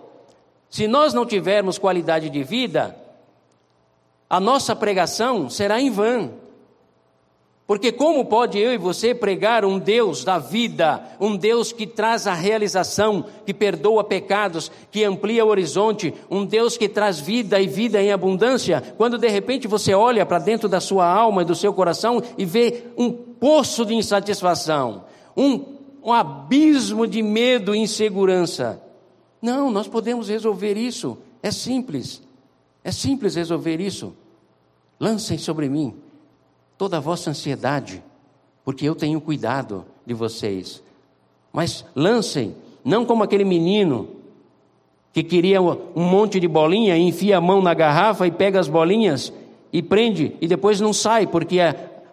se 0.70 0.88
nós 0.88 1.14
não 1.14 1.26
tivermos 1.26 1.78
qualidade 1.78 2.30
de 2.30 2.44
vida, 2.44 2.98
a 4.30 4.40
nossa 4.40 4.76
pregação 4.76 5.50
será 5.50 5.80
em 5.80 5.92
vão. 5.92 6.43
Porque 7.74 7.92
como 7.92 8.24
pode 8.26 8.60
eu 8.60 8.72
e 8.72 8.78
você 8.78 9.16
pregar 9.16 9.66
um 9.66 9.80
Deus 9.80 10.24
da 10.24 10.38
vida, 10.38 11.04
um 11.20 11.36
Deus 11.36 11.72
que 11.72 11.88
traz 11.88 12.28
a 12.28 12.34
realização, 12.36 13.26
que 13.48 13.52
perdoa 13.52 14.04
pecados, 14.04 14.72
que 14.92 15.04
amplia 15.04 15.44
o 15.44 15.48
horizonte, 15.48 16.14
um 16.30 16.46
Deus 16.46 16.78
que 16.78 16.88
traz 16.88 17.20
vida 17.20 17.60
e 17.60 17.66
vida 17.66 18.00
em 18.00 18.12
abundância, 18.12 18.80
quando 18.96 19.18
de 19.18 19.28
repente 19.28 19.68
você 19.68 19.92
olha 19.92 20.24
para 20.24 20.38
dentro 20.38 20.70
da 20.70 20.80
sua 20.80 21.12
alma 21.12 21.42
e 21.42 21.46
do 21.46 21.56
seu 21.56 21.74
coração 21.74 22.22
e 22.38 22.46
vê 22.46 22.84
um 22.96 23.12
poço 23.12 23.84
de 23.84 23.96
insatisfação, 23.96 25.06
um, 25.36 25.66
um 26.04 26.14
abismo 26.14 27.08
de 27.08 27.24
medo 27.24 27.74
e 27.74 27.80
insegurança. 27.80 28.80
Não, 29.42 29.72
nós 29.72 29.88
podemos 29.88 30.30
resolver 30.30 30.78
isso. 30.78 31.18
É 31.42 31.50
simples. 31.50 32.22
É 32.84 32.92
simples 32.92 33.34
resolver 33.34 33.82
isso. 33.82 34.14
Lancem 35.00 35.40
sobre 35.40 35.68
mim 35.68 36.03
toda 36.78 36.98
a 36.98 37.00
vossa 37.00 37.30
ansiedade, 37.30 38.04
porque 38.64 38.88
eu 38.88 38.96
tenho 38.96 39.22
cuidado 39.22 39.86
de 40.06 40.14
vocês. 40.14 40.82
Mas 41.52 41.86
lancem, 41.96 42.56
não 42.84 43.06
como 43.06 43.24
aquele 43.24 43.44
menino 43.44 44.10
que 45.12 45.24
queria 45.24 45.62
um 45.62 45.76
monte 45.96 46.40
de 46.40 46.48
bolinha 46.48 46.98
enfia 46.98 47.38
a 47.38 47.42
mão 47.42 47.62
na 47.62 47.74
garrafa 47.74 48.26
e 48.26 48.32
pega 48.32 48.60
as 48.60 48.68
bolinhas 48.68 49.32
e 49.72 49.82
prende 49.82 50.36
e 50.42 50.48
depois 50.48 50.82
não 50.82 50.92
sai, 50.92 51.28
porque 51.28 51.60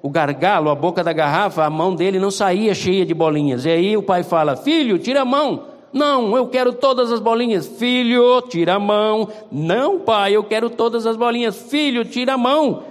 o 0.02 0.08
gargalo, 0.08 0.70
a 0.70 0.74
boca 0.74 1.04
da 1.04 1.12
garrafa, 1.12 1.64
a 1.64 1.70
mão 1.70 1.94
dele 1.94 2.18
não 2.18 2.30
saía 2.30 2.74
cheia 2.74 3.04
de 3.04 3.14
bolinhas. 3.14 3.64
E 3.64 3.70
aí 3.70 3.96
o 3.96 4.02
pai 4.02 4.22
fala: 4.22 4.56
Filho, 4.56 4.98
tira 4.98 5.22
a 5.22 5.24
mão. 5.24 5.64
Não, 5.92 6.36
eu 6.36 6.46
quero 6.46 6.72
todas 6.72 7.10
as 7.10 7.20
bolinhas. 7.20 7.66
Filho, 7.66 8.40
tira 8.42 8.74
a 8.74 8.78
mão. 8.78 9.28
Não, 9.50 9.98
pai, 9.98 10.36
eu 10.36 10.44
quero 10.44 10.70
todas 10.70 11.06
as 11.06 11.16
bolinhas. 11.16 11.56
Filho, 11.56 12.04
tira 12.04 12.34
a 12.34 12.38
mão. 12.38 12.84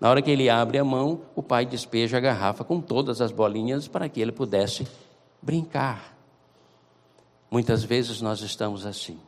Na 0.00 0.10
hora 0.10 0.20
que 0.20 0.30
ele 0.30 0.50
abre 0.50 0.78
a 0.78 0.84
mão, 0.84 1.22
o 1.34 1.42
pai 1.42 1.64
despeja 1.64 2.18
a 2.18 2.20
garrafa 2.20 2.62
com 2.62 2.80
todas 2.80 3.20
as 3.20 3.32
bolinhas 3.32 3.88
para 3.88 4.08
que 4.08 4.20
ele 4.20 4.32
pudesse 4.32 4.86
brincar. 5.40 6.16
Muitas 7.50 7.82
vezes 7.82 8.20
nós 8.20 8.40
estamos 8.40 8.84
assim. 8.84 9.18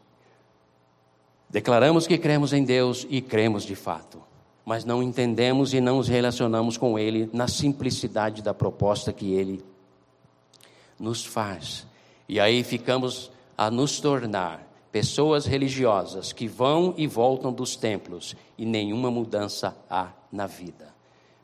Declaramos 1.49 2.07
que 2.07 2.19
cremos 2.19 2.53
em 2.53 2.63
Deus 2.63 3.07
e 3.09 3.23
cremos 3.23 3.65
de 3.65 3.75
fato, 3.75 4.23
mas 4.65 4.85
não 4.85 5.03
entendemos 5.03 5.73
e 5.73 5.81
não 5.81 5.97
nos 5.97 6.09
relacionamos 6.09 6.77
com 6.77 6.99
Ele 6.99 7.31
na 7.33 7.49
simplicidade 7.49 8.43
da 8.43 8.53
proposta 8.53 9.15
que 9.15 9.33
Ele 9.33 9.65
nos 10.99 11.25
faz. 11.25 11.87
E 12.29 12.39
aí 12.39 12.63
ficamos 12.63 13.31
a 13.57 13.71
nos 13.71 13.99
tornar 13.99 14.68
pessoas 14.99 15.47
religiosas 15.47 16.33
que 16.33 16.49
vão 16.49 16.93
e 16.97 17.07
voltam 17.07 17.53
dos 17.53 17.77
templos 17.77 18.35
e 18.59 18.67
nenhuma 18.67 19.13
mudança 19.13 19.77
há 19.89 20.09
na 20.33 20.49
vida. 20.49 20.93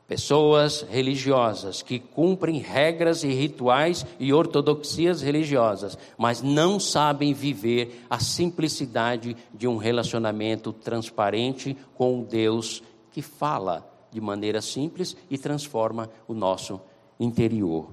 Pessoas 0.05 0.81
religiosas 0.81 1.81
que 1.81 1.97
cumprem 1.97 2.59
regras 2.59 3.23
e 3.23 3.29
rituais 3.29 4.05
e 4.19 4.33
ortodoxias 4.33 5.21
religiosas, 5.21 5.97
mas 6.17 6.41
não 6.41 6.81
sabem 6.81 7.33
viver 7.33 8.05
a 8.09 8.19
simplicidade 8.19 9.37
de 9.53 9.69
um 9.69 9.77
relacionamento 9.77 10.73
transparente 10.73 11.77
com 11.95 12.23
Deus 12.23 12.83
que 13.09 13.21
fala 13.21 13.89
de 14.11 14.19
maneira 14.19 14.61
simples 14.61 15.15
e 15.31 15.37
transforma 15.37 16.09
o 16.27 16.33
nosso 16.33 16.77
interior. 17.17 17.87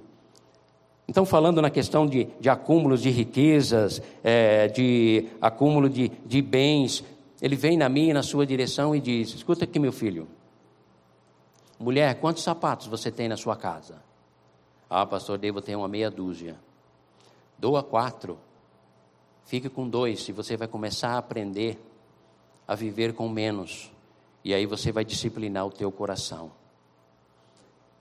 Então, 1.13 1.27
falando 1.27 1.61
na 1.61 1.69
questão 1.69 2.07
de, 2.07 2.27
de 2.41 2.49
acúmulos 2.49 3.03
de 3.03 3.11
riquezas, 3.11 4.01
é, 4.25 4.67
de 4.69 5.29
acúmulo 5.43 5.91
de, 5.91 6.11
de 6.25 6.41
bens, 6.41 7.05
ele 7.43 7.55
vem 7.55 7.77
na 7.77 7.87
minha 7.87 8.13
e 8.13 8.15
na 8.15 8.23
sua 8.23 8.47
direção 8.47 8.97
e 8.97 9.01
diz: 9.01 9.35
Escuta 9.35 9.65
aqui, 9.65 9.79
meu 9.79 9.93
filho, 9.93 10.27
Mulher, 11.79 12.19
quantos 12.19 12.43
sapatos 12.43 12.87
você 12.87 13.11
tem 13.11 13.29
na 13.29 13.37
sua 13.37 13.57
casa? 13.57 14.01
Ah, 14.89 15.05
pastor, 15.05 15.37
devo 15.37 15.61
ter 15.61 15.77
uma 15.77 15.89
meia 15.89 16.11
dúzia. 16.11 16.57
Doa 17.59 17.83
quatro. 17.83 18.39
Fique 19.45 19.69
com 19.69 19.87
dois, 19.87 20.27
e 20.31 20.33
você 20.33 20.57
vai 20.57 20.67
começar 20.67 21.11
a 21.11 21.19
aprender 21.19 21.79
a 22.67 22.75
viver 22.75 23.13
com 23.13 23.29
menos. 23.29 23.93
E 24.43 24.55
aí 24.55 24.65
você 24.65 24.91
vai 24.91 25.05
disciplinar 25.05 25.67
o 25.67 25.71
teu 25.71 25.93
coração. 25.93 26.53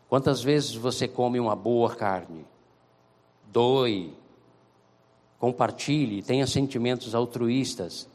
Quantas 0.08 0.42
vezes 0.42 0.76
você 0.76 1.10
come 1.10 1.42
uma 1.42 1.58
boa 1.58 1.94
carne? 1.94 2.46
Doe. 3.52 4.16
Compartilhe, 5.40 6.22
tenha 6.22 6.46
sentimentos 6.46 7.16
altruístas. 7.16 8.08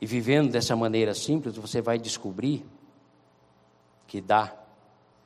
E 0.00 0.06
vivendo 0.06 0.50
dessa 0.50 0.76
maneira 0.76 1.12
simples, 1.14 1.56
você 1.56 1.80
vai 1.80 1.98
descobrir 1.98 2.64
que 4.06 4.20
dá 4.20 4.54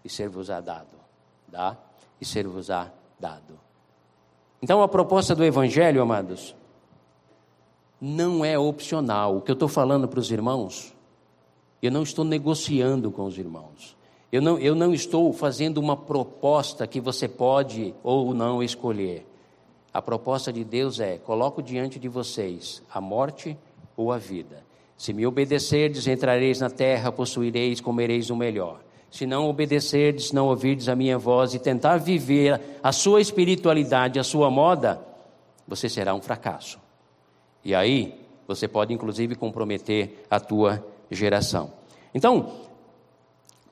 e 0.04 0.08
ser-vos-á 0.08 0.60
dado. 0.60 0.96
Dá 1.46 1.76
e 2.20 2.24
ser-vos-á 2.24 2.90
dado. 3.18 3.58
Então 4.62 4.82
a 4.82 4.88
proposta 4.88 5.34
do 5.34 5.44
Evangelho, 5.44 6.00
amados, 6.00 6.54
não 8.00 8.44
é 8.44 8.58
opcional. 8.58 9.36
O 9.36 9.40
que 9.42 9.50
eu 9.50 9.54
estou 9.54 9.68
falando 9.68 10.08
para 10.08 10.18
os 10.18 10.30
irmãos 10.30 10.92
Eu 11.82 11.90
não 11.90 12.02
estou 12.04 12.24
negociando 12.24 13.10
com 13.10 13.24
os 13.24 13.36
irmãos. 13.36 13.96
Eu 14.32 14.40
não, 14.40 14.58
eu 14.58 14.74
não 14.74 14.94
estou 14.94 15.30
fazendo 15.30 15.76
uma 15.76 15.94
proposta 15.94 16.86
que 16.86 16.98
você 16.98 17.28
pode 17.28 17.94
ou 18.02 18.32
não 18.32 18.62
escolher. 18.62 19.26
A 19.92 20.00
proposta 20.00 20.50
de 20.50 20.64
Deus 20.64 20.98
é: 21.00 21.18
coloco 21.18 21.62
diante 21.62 21.98
de 21.98 22.08
vocês 22.08 22.82
a 22.90 22.98
morte 22.98 23.54
ou 23.94 24.10
a 24.10 24.16
vida. 24.16 24.64
Se 24.96 25.12
me 25.12 25.26
obedecerdes, 25.26 26.06
entrareis 26.06 26.60
na 26.60 26.70
terra, 26.70 27.12
possuireis, 27.12 27.78
comereis 27.78 28.30
o 28.30 28.36
melhor. 28.36 28.80
Se 29.10 29.26
não 29.26 29.50
obedecerdes, 29.50 30.32
não 30.32 30.46
ouvirdes 30.46 30.88
a 30.88 30.96
minha 30.96 31.18
voz 31.18 31.52
e 31.52 31.58
tentar 31.58 31.98
viver 31.98 32.58
a 32.82 32.90
sua 32.90 33.20
espiritualidade, 33.20 34.18
a 34.18 34.24
sua 34.24 34.50
moda, 34.50 34.98
você 35.68 35.90
será 35.90 36.14
um 36.14 36.22
fracasso. 36.22 36.80
E 37.62 37.74
aí, 37.74 38.18
você 38.48 38.66
pode 38.66 38.94
inclusive 38.94 39.34
comprometer 39.34 40.24
a 40.30 40.40
tua 40.40 40.82
geração. 41.10 41.70
Então, 42.14 42.71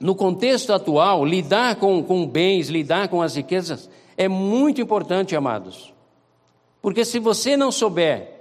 no 0.00 0.14
contexto 0.14 0.72
atual, 0.72 1.24
lidar 1.26 1.76
com, 1.76 2.02
com 2.02 2.26
bens, 2.26 2.68
lidar 2.68 3.08
com 3.08 3.20
as 3.20 3.36
riquezas 3.36 3.90
é 4.16 4.26
muito 4.26 4.80
importante, 4.80 5.36
amados. 5.36 5.92
Porque 6.80 7.04
se 7.04 7.18
você 7.18 7.56
não 7.56 7.70
souber 7.70 8.40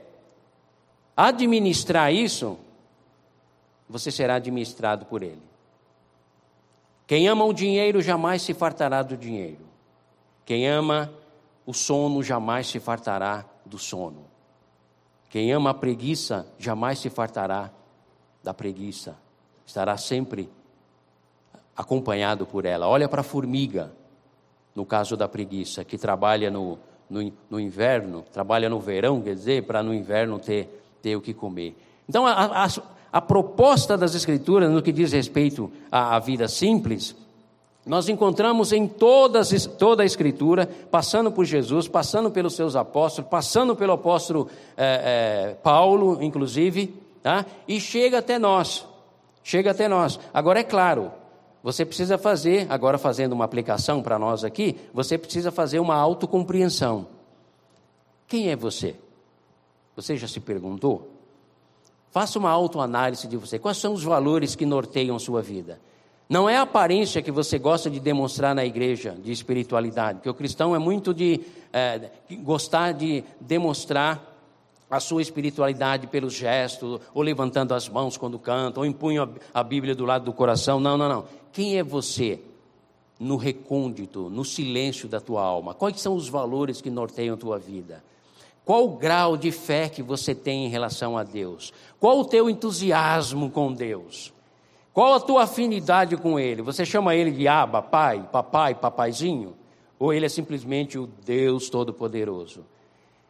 administrar 1.16 2.14
isso, 2.14 2.58
você 3.90 4.10
será 4.10 4.36
administrado 4.36 5.06
por 5.06 5.22
ele. 5.22 5.42
Quem 7.06 7.28
ama 7.28 7.44
o 7.44 7.54
dinheiro 7.54 8.02
jamais 8.02 8.42
se 8.42 8.54
fartará 8.54 9.04
do 9.04 9.18
dinheiro. 9.18 9.68
Quem 10.46 10.68
ama 10.68 11.12
o 11.66 11.74
sono 11.74 12.24
jamais 12.24 12.68
se 12.68 12.80
fartará 12.80 13.46
do 13.66 13.78
sono. 13.78 14.26
Quem 15.30 15.52
ama 15.52 15.72
a 15.72 15.74
preguiça 15.74 16.48
jamais 16.58 17.00
se 17.00 17.10
fartará 17.10 17.70
da 18.44 18.54
preguiça. 18.54 19.18
Estará 19.66 19.98
sempre 19.98 20.50
acompanhado 21.80 22.46
por 22.46 22.66
ela. 22.66 22.90
Olha 22.90 23.08
para 23.08 23.22
a 23.22 23.24
formiga, 23.24 23.90
no 24.76 24.86
caso 24.86 25.16
da 25.16 25.30
preguiça, 25.30 25.86
que 25.86 25.98
trabalha 25.98 26.52
no, 26.52 26.78
no, 27.10 27.32
no 27.50 27.58
inverno, 27.58 28.26
trabalha 28.34 28.70
no 28.70 28.82
verão, 28.82 29.22
quer 29.22 29.34
dizer, 29.34 29.64
para 29.64 29.82
no 29.82 29.94
inverno 29.94 30.38
ter, 30.38 30.68
ter 31.02 31.16
o 31.16 31.22
que 31.22 31.34
comer. 31.34 31.78
Então, 32.08 32.28
a, 32.28 32.66
a, 32.66 32.68
a 33.14 33.22
proposta 33.22 33.98
das 33.98 34.14
Escrituras 34.14 34.70
no 34.70 34.82
que 34.82 34.92
diz 34.92 35.14
respeito 35.14 35.72
à, 35.90 36.18
à 36.18 36.20
vida 36.20 36.50
simples, 36.50 37.16
nós 37.86 38.10
encontramos 38.10 38.74
em 38.74 38.86
todas, 38.86 39.66
toda 39.78 40.04
a 40.04 40.06
Escritura, 40.06 40.70
passando 40.92 41.32
por 41.32 41.46
Jesus, 41.46 41.88
passando 41.88 42.30
pelos 42.30 42.56
seus 42.56 42.76
apóstolos, 42.76 43.30
passando 43.32 43.74
pelo 43.74 43.94
apóstolo 43.94 44.50
é, 44.76 45.52
é, 45.52 45.54
Paulo, 45.64 46.22
inclusive, 46.22 46.94
tá? 47.24 47.46
e 47.66 47.80
chega 47.80 48.18
até 48.18 48.38
nós. 48.38 48.86
Chega 49.42 49.72
até 49.72 49.88
nós. 49.88 50.20
Agora, 50.34 50.60
é 50.60 50.64
claro, 50.64 51.14
você 51.64 51.86
precisa 51.86 52.18
fazer, 52.18 52.68
agora 52.70 52.98
fazendo 52.98 53.34
uma 53.34 53.46
aplicação 53.46 54.02
para 54.02 54.18
nós 54.18 54.44
aqui, 54.44 54.78
você 54.94 55.18
precisa 55.18 55.52
fazer 55.52 55.80
uma 55.80 55.96
autocompreensão. 55.96 57.08
Quem 58.28 58.50
é 58.50 58.56
você? 58.56 58.96
Você 59.96 60.16
já 60.16 60.28
se 60.28 60.40
perguntou? 60.40 61.10
Faça 62.12 62.40
uma 62.40 62.50
autoanálise 62.50 63.28
de 63.28 63.38
você. 63.38 63.60
Quais 63.60 63.78
são 63.78 63.94
os 63.94 64.04
valores 64.04 64.56
que 64.56 64.66
norteiam 64.66 65.20
sua 65.20 65.42
vida? 65.42 65.80
Não 66.30 66.48
é 66.48 66.58
a 66.58 66.62
aparência 66.62 67.22
que 67.22 67.32
você 67.32 67.58
gosta 67.58 67.90
de 67.90 68.00
demonstrar 68.00 68.54
na 68.54 68.64
igreja 68.64 69.16
de 69.22 69.32
espiritualidade, 69.32 70.20
porque 70.20 70.30
o 70.30 70.34
cristão 70.34 70.76
é 70.76 70.80
muito 70.80 71.14
de 71.14 71.42
é, 71.74 72.10
gostar 72.44 72.94
de 72.94 73.24
demonstrar 73.42 74.39
a 74.90 75.00
sua 75.00 75.22
espiritualidade 75.22 76.08
pelos 76.08 76.34
gestos, 76.34 77.00
ou 77.14 77.22
levantando 77.22 77.74
as 77.74 77.88
mãos 77.88 78.18
quando 78.18 78.40
canta, 78.40 78.80
ou 78.80 78.86
empunha 78.86 79.30
a 79.54 79.64
Bíblia 79.64 79.94
do 79.94 80.06
lado 80.06 80.26
do 80.26 80.34
coração. 80.34 80.80
Não, 80.80 80.98
não, 80.98 81.08
não. 81.08 81.26
Quem 81.52 81.78
é 81.78 81.84
você 81.84 82.40
no 83.20 83.36
recôndito, 83.36 84.30
no 84.30 84.44
silêncio 84.44 85.08
da 85.08 85.20
tua 85.20 85.44
alma? 85.44 85.74
Quais 85.74 86.00
são 86.02 86.16
os 86.16 86.28
valores 86.28 86.82
que 86.82 86.90
norteiam 86.90 87.36
a 87.36 87.38
tua 87.38 87.60
vida? 87.60 88.04
Qual 88.66 88.86
o 88.86 88.98
grau 88.98 89.36
de 89.36 89.52
fé 89.52 89.90
que 89.90 90.02
você 90.02 90.34
tem 90.34 90.66
em 90.66 90.70
relação 90.70 91.18
a 91.18 91.24
Deus? 91.24 91.74
Qual 92.00 92.20
o 92.20 92.26
teu 92.26 92.50
entusiasmo 92.50 93.50
com 93.50 93.74
Deus? 93.74 94.34
Qual 94.94 95.14
a 95.14 95.20
tua 95.20 95.44
afinidade 95.44 96.18
com 96.18 96.40
Ele? 96.40 96.62
Você 96.62 96.86
chama 96.86 97.16
Ele 97.16 97.32
de 97.32 97.48
Aba, 97.48 97.82
Pai, 97.82 98.28
Papai, 98.32 98.76
Papaizinho? 98.76 99.56
Ou 99.98 100.14
Ele 100.14 100.26
é 100.26 100.30
simplesmente 100.30 100.98
o 100.98 101.08
Deus 101.08 101.70
Todo-Poderoso? 101.70 102.66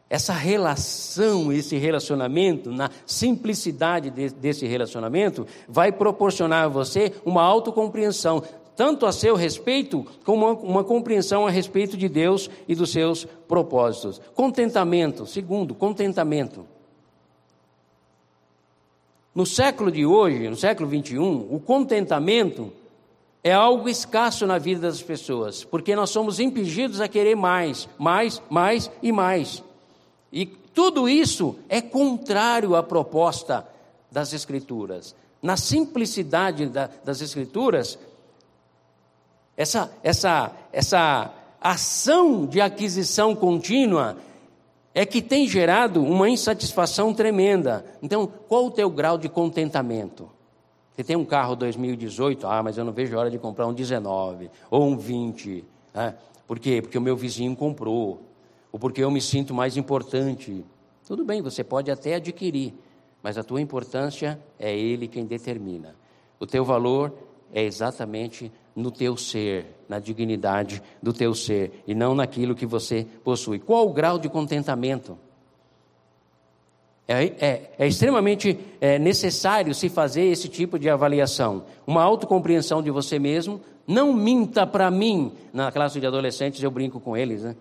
Essa 0.09 0.33
relação, 0.33 1.53
esse 1.53 1.77
relacionamento, 1.77 2.71
na 2.71 2.89
simplicidade 3.05 4.09
desse 4.09 4.65
relacionamento, 4.65 5.45
vai 5.67 5.91
proporcionar 5.91 6.65
a 6.65 6.67
você 6.67 7.13
uma 7.23 7.43
autocompreensão 7.43 8.43
tanto 8.75 9.05
a 9.05 9.11
seu 9.11 9.35
respeito, 9.35 10.05
como 10.23 10.45
uma, 10.45 10.53
uma 10.53 10.83
compreensão 10.85 11.45
a 11.45 11.49
respeito 11.49 11.97
de 11.97 12.07
Deus 12.07 12.49
e 12.65 12.73
dos 12.73 12.91
seus 12.91 13.25
propósitos. 13.45 14.21
Contentamento, 14.33 15.25
segundo, 15.25 15.75
contentamento. 15.75 16.65
No 19.35 19.45
século 19.45 19.91
de 19.91 20.05
hoje, 20.05 20.47
no 20.47 20.55
século 20.55 20.87
21, 20.87 21.53
o 21.53 21.59
contentamento 21.59 22.71
é 23.43 23.51
algo 23.51 23.89
escasso 23.89 24.47
na 24.47 24.57
vida 24.57 24.81
das 24.81 25.01
pessoas, 25.01 25.63
porque 25.63 25.93
nós 25.93 26.09
somos 26.09 26.39
impedidos 26.39 27.01
a 27.01 27.07
querer 27.09 27.35
mais, 27.35 27.87
mais, 27.97 28.41
mais 28.49 28.89
e 29.03 29.11
mais. 29.11 29.61
E 30.31 30.45
tudo 30.45 31.09
isso 31.09 31.55
é 31.67 31.81
contrário 31.81 32.75
à 32.75 32.83
proposta 32.83 33.67
das 34.11 34.33
Escrituras. 34.33 35.15
Na 35.41 35.57
simplicidade 35.57 36.67
da, 36.67 36.89
das 37.03 37.21
Escrituras, 37.21 37.97
essa, 39.55 39.91
essa, 40.03 40.51
essa 40.71 41.33
ação 41.59 42.45
de 42.45 42.61
aquisição 42.61 43.35
contínua 43.35 44.17
é 44.93 45.05
que 45.05 45.21
tem 45.21 45.47
gerado 45.47 46.03
uma 46.03 46.29
insatisfação 46.29 47.13
tremenda. 47.13 47.85
Então, 48.01 48.27
qual 48.47 48.65
o 48.65 48.71
teu 48.71 48.89
grau 48.89 49.17
de 49.17 49.29
contentamento? 49.29 50.29
Você 50.93 51.03
tem 51.03 51.15
um 51.15 51.25
carro 51.25 51.55
2018, 51.55 52.45
ah, 52.45 52.61
mas 52.61 52.77
eu 52.77 52.83
não 52.83 52.91
vejo 52.91 53.15
a 53.15 53.19
hora 53.19 53.31
de 53.31 53.37
comprar 53.37 53.67
um 53.67 53.73
19 53.73 54.49
ou 54.69 54.85
um 54.85 54.97
20. 54.97 55.63
Né? 55.93 56.15
Por 56.47 56.59
quê? 56.59 56.81
Porque 56.81 56.97
o 56.97 57.01
meu 57.01 57.15
vizinho 57.15 57.55
comprou, 57.55 58.21
ou 58.71 58.79
porque 58.79 59.03
eu 59.03 59.11
me 59.11 59.21
sinto 59.21 59.53
mais 59.53 59.77
importante. 59.77 60.63
Tudo 61.05 61.25
bem, 61.25 61.41
você 61.41 61.63
pode 61.63 61.89
até 61.89 62.15
adquirir, 62.15 62.73
mas 63.23 63.37
a 63.37 63.43
tua 63.43 63.61
importância 63.61 64.39
é 64.59 64.75
ele 64.75 65.07
quem 65.07 65.25
determina. 65.25 65.95
O 66.39 66.45
teu 66.45 66.63
valor 66.63 67.13
é 67.53 67.63
exatamente 67.63 68.51
no 68.75 68.91
teu 68.91 69.17
ser, 69.17 69.65
na 69.89 69.99
dignidade 69.99 70.81
do 71.01 71.11
teu 71.11 71.33
ser, 71.33 71.83
e 71.87 71.95
não 71.95 72.13
naquilo 72.13 72.55
que 72.55 72.65
você 72.65 73.05
possui. 73.23 73.59
Qual 73.59 73.87
o 73.87 73.93
grau 73.93 74.19
de 74.19 74.29
contentamento? 74.29 75.17
É, 77.07 77.23
é, 77.23 77.71
é 77.79 77.87
extremamente 77.87 78.59
é, 78.79 78.99
necessário 78.99 79.73
se 79.73 79.89
fazer 79.89 80.25
esse 80.25 80.47
tipo 80.47 80.77
de 80.77 80.87
avaliação. 80.91 81.63
Uma 81.87 82.03
autocompreensão 82.03 82.83
de 82.83 82.91
você 82.91 83.17
mesmo. 83.17 83.59
Não 83.87 84.13
minta 84.13 84.67
para 84.67 84.91
mim. 84.91 85.31
Na 85.51 85.71
classe 85.71 85.99
de 85.99 86.05
adolescentes 86.05 86.61
eu 86.61 86.69
brinco 86.69 86.99
com 86.99 87.17
eles, 87.17 87.41
né? 87.41 87.55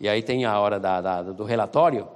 E 0.00 0.08
aí 0.08 0.22
tem 0.22 0.44
a 0.44 0.58
hora 0.58 0.78
da, 0.78 1.00
da, 1.00 1.22
do 1.22 1.44
relatório. 1.44 2.08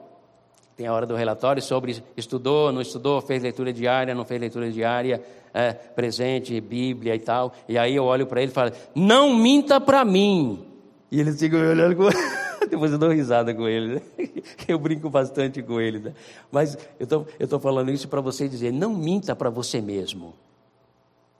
Tem 0.77 0.87
a 0.87 0.93
hora 0.93 1.07
do 1.07 1.17
relatório 1.17 1.61
sobre 1.61 2.03
estudou, 2.17 2.71
não 2.71 2.81
estudou, 2.81 3.21
fez 3.21 3.43
leitura 3.43 3.73
diária, 3.73 4.15
não 4.15 4.25
fez 4.25 4.41
leitura 4.41 4.71
diária 4.71 5.23
é, 5.53 5.73
presente, 5.73 6.61
Bíblia 6.61 7.15
e 7.15 7.19
tal. 7.19 7.53
E 7.69 7.79
aí 7.79 7.95
eu 7.95 8.05
olho 8.05 8.27
para 8.27 8.41
ele 8.41 8.51
e 8.51 8.55
falo: 8.55 8.73
Não 8.95 9.35
minta 9.35 9.81
para 9.81 10.05
mim. 10.05 10.65
E 11.11 11.21
ele 11.21 11.33
fica 11.33 11.57
olhando 11.57 11.97
com. 11.97 12.05
Depois 12.69 12.93
eu 12.93 12.99
dou 12.99 13.11
risada 13.11 13.55
com 13.55 13.67
ele, 13.67 13.95
né? 13.95 14.03
eu 14.69 14.79
brinco 14.79 15.09
bastante 15.09 15.63
com 15.63 15.81
ele. 15.81 16.01
Né? 16.01 16.13
Mas 16.53 16.77
eu 17.01 17.07
tô, 17.07 17.27
estou 17.41 17.59
falando 17.59 17.91
isso 17.91 18.09
para 18.09 18.21
você 18.21 18.49
dizer: 18.49 18.73
não 18.73 18.95
minta 18.95 19.35
para 19.35 19.51
você 19.51 19.81
mesmo. 19.81 20.35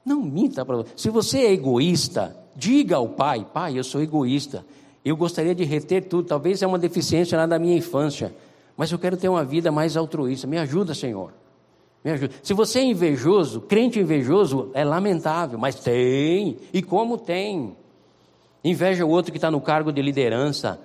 Não 0.05 0.23
minta 0.23 0.65
para 0.65 0.77
você. 0.77 0.91
Se 0.97 1.11
você 1.11 1.39
é 1.41 1.53
egoísta, 1.53 2.37
diga 2.57 2.97
ao 2.97 3.09
pai: 3.09 3.47
pai, 3.53 3.79
eu 3.79 3.85
sou 3.85 4.03
egoísta. 4.03 4.65
Eu 5.05 5.17
gostaria 5.17 5.55
de 5.55 5.65
reter 5.65 6.05
tudo. 6.05 6.29
Talvez 6.29 6.63
é 6.63 6.67
uma 6.67 6.79
deficiência 6.79 7.39
lá 7.39 7.47
da 7.47 7.59
minha 7.59 7.77
infância. 7.77 8.35
Mas 8.77 8.93
eu 8.93 8.99
quero 8.99 9.17
ter 9.17 9.29
uma 9.29 9.45
vida 9.45 9.73
mais 9.73 9.97
altruísta. 9.97 10.47
Me 10.47 10.59
ajuda, 10.59 10.95
Senhor. 10.95 11.33
Me 12.05 12.13
ajuda. 12.13 12.35
Se 12.43 12.55
você 12.55 12.79
é 12.79 12.85
invejoso, 12.85 13.61
crente 13.63 13.99
invejoso, 13.99 14.71
é 14.73 14.85
lamentável, 14.85 15.59
mas 15.59 15.77
tem. 15.77 16.57
E 16.73 16.83
como 16.83 17.19
tem? 17.19 17.77
Inveja 18.63 19.05
o 19.05 19.09
outro 19.09 19.33
que 19.33 19.39
está 19.39 19.51
no 19.51 19.61
cargo 19.61 19.93
de 19.93 20.01
liderança. 20.01 20.81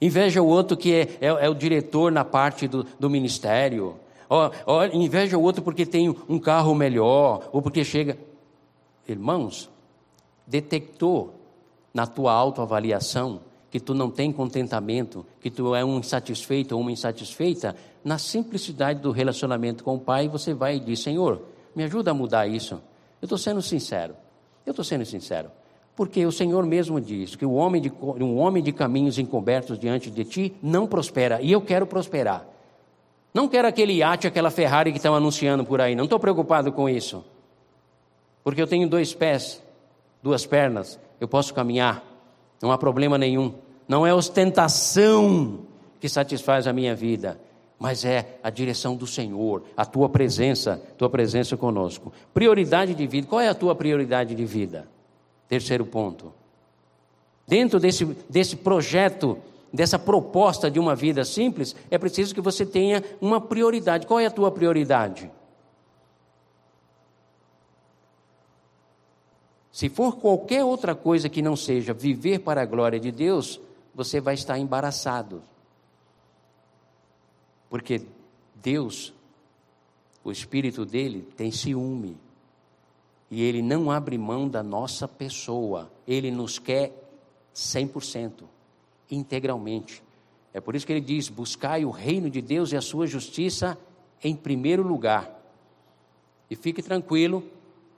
Inveja 0.00 0.42
o 0.42 0.46
outro 0.46 0.76
que 0.76 0.94
é, 0.94 1.00
é, 1.20 1.26
é 1.26 1.48
o 1.48 1.54
diretor 1.54 2.12
na 2.12 2.24
parte 2.24 2.68
do, 2.68 2.86
do 2.98 3.08
ministério. 3.08 3.96
Ó, 4.28 4.50
ó, 4.66 4.84
inveja 4.86 5.38
o 5.38 5.42
outro 5.42 5.62
porque 5.62 5.86
tem 5.86 6.14
um 6.28 6.38
carro 6.38 6.74
melhor, 6.74 7.48
ou 7.52 7.62
porque 7.62 7.84
chega. 7.84 8.18
Irmãos, 9.08 9.70
detectou 10.46 11.34
na 11.96 12.06
tua 12.06 12.30
autoavaliação 12.30 13.40
que 13.70 13.80
tu 13.80 13.94
não 13.94 14.10
tem 14.10 14.30
contentamento, 14.30 15.24
que 15.40 15.50
tu 15.50 15.74
é 15.74 15.82
um 15.82 15.98
insatisfeito 15.98 16.74
ou 16.74 16.82
uma 16.82 16.92
insatisfeita, 16.92 17.74
na 18.04 18.18
simplicidade 18.18 19.00
do 19.00 19.10
relacionamento 19.10 19.82
com 19.82 19.94
o 19.94 19.98
Pai, 19.98 20.28
você 20.28 20.52
vai 20.52 20.76
e 20.76 20.80
diz: 20.80 21.00
Senhor, 21.00 21.40
me 21.74 21.84
ajuda 21.84 22.10
a 22.10 22.14
mudar 22.14 22.46
isso. 22.46 22.74
Eu 22.74 23.24
estou 23.24 23.38
sendo 23.38 23.62
sincero. 23.62 24.14
Eu 24.66 24.72
estou 24.72 24.84
sendo 24.84 25.06
sincero. 25.06 25.50
Porque 25.96 26.26
o 26.26 26.30
Senhor 26.30 26.66
mesmo 26.66 27.00
diz 27.00 27.34
que 27.34 27.46
o 27.46 27.54
homem 27.54 27.80
de, 27.80 27.90
um 28.20 28.36
homem 28.36 28.62
de 28.62 28.72
caminhos 28.72 29.18
encobertos 29.18 29.78
diante 29.78 30.10
de 30.10 30.22
ti 30.22 30.54
não 30.62 30.86
prospera. 30.86 31.40
E 31.40 31.50
eu 31.50 31.62
quero 31.62 31.86
prosperar. 31.86 32.46
Não 33.32 33.48
quero 33.48 33.66
aquele 33.66 33.94
iate, 33.94 34.26
aquela 34.26 34.50
Ferrari 34.50 34.92
que 34.92 34.98
estão 34.98 35.14
anunciando 35.14 35.64
por 35.64 35.80
aí. 35.80 35.96
Não 35.96 36.04
estou 36.04 36.20
preocupado 36.20 36.70
com 36.72 36.90
isso. 36.90 37.24
Porque 38.44 38.60
eu 38.60 38.66
tenho 38.66 38.86
dois 38.86 39.14
pés, 39.14 39.62
duas 40.22 40.44
pernas, 40.44 41.00
eu 41.20 41.28
posso 41.28 41.54
caminhar. 41.54 42.04
Não 42.62 42.72
há 42.72 42.78
problema 42.78 43.16
nenhum. 43.18 43.54
Não 43.88 44.06
é 44.06 44.12
ostentação 44.12 45.60
que 46.00 46.08
satisfaz 46.08 46.66
a 46.66 46.72
minha 46.72 46.94
vida, 46.94 47.40
mas 47.78 48.04
é 48.04 48.38
a 48.42 48.50
direção 48.50 48.96
do 48.96 49.06
Senhor, 49.06 49.62
a 49.76 49.84
tua 49.84 50.08
presença, 50.08 50.80
tua 50.96 51.08
presença 51.08 51.56
conosco. 51.56 52.12
Prioridade 52.34 52.94
de 52.94 53.06
vida. 53.06 53.26
Qual 53.26 53.40
é 53.40 53.48
a 53.48 53.54
tua 53.54 53.74
prioridade 53.74 54.34
de 54.34 54.44
vida? 54.44 54.88
Terceiro 55.48 55.86
ponto. 55.86 56.32
Dentro 57.46 57.78
desse, 57.78 58.04
desse 58.28 58.56
projeto, 58.56 59.38
dessa 59.72 59.98
proposta 59.98 60.70
de 60.70 60.80
uma 60.80 60.96
vida 60.96 61.24
simples, 61.24 61.76
é 61.90 61.96
preciso 61.96 62.34
que 62.34 62.40
você 62.40 62.66
tenha 62.66 63.04
uma 63.20 63.40
prioridade. 63.40 64.06
Qual 64.06 64.18
é 64.18 64.26
a 64.26 64.30
tua 64.30 64.50
prioridade? 64.50 65.30
Se 69.76 69.90
for 69.90 70.16
qualquer 70.16 70.64
outra 70.64 70.94
coisa 70.94 71.28
que 71.28 71.42
não 71.42 71.54
seja 71.54 71.92
viver 71.92 72.38
para 72.38 72.62
a 72.62 72.64
glória 72.64 72.98
de 72.98 73.12
Deus, 73.12 73.60
você 73.94 74.22
vai 74.22 74.32
estar 74.32 74.58
embaraçado. 74.58 75.42
Porque 77.68 78.00
Deus, 78.54 79.12
o 80.24 80.32
Espírito 80.32 80.86
dele, 80.86 81.28
tem 81.36 81.52
ciúme. 81.52 82.16
E 83.30 83.42
ele 83.42 83.60
não 83.60 83.90
abre 83.90 84.16
mão 84.16 84.48
da 84.48 84.62
nossa 84.62 85.06
pessoa. 85.06 85.90
Ele 86.08 86.30
nos 86.30 86.58
quer 86.58 86.90
100%, 87.54 88.44
integralmente. 89.10 90.02
É 90.54 90.60
por 90.60 90.74
isso 90.74 90.86
que 90.86 90.92
ele 90.94 91.02
diz: 91.02 91.28
buscai 91.28 91.84
o 91.84 91.90
reino 91.90 92.30
de 92.30 92.40
Deus 92.40 92.72
e 92.72 92.78
a 92.78 92.80
sua 92.80 93.06
justiça 93.06 93.76
em 94.24 94.34
primeiro 94.34 94.82
lugar. 94.82 95.30
E 96.50 96.56
fique 96.56 96.82
tranquilo, 96.82 97.44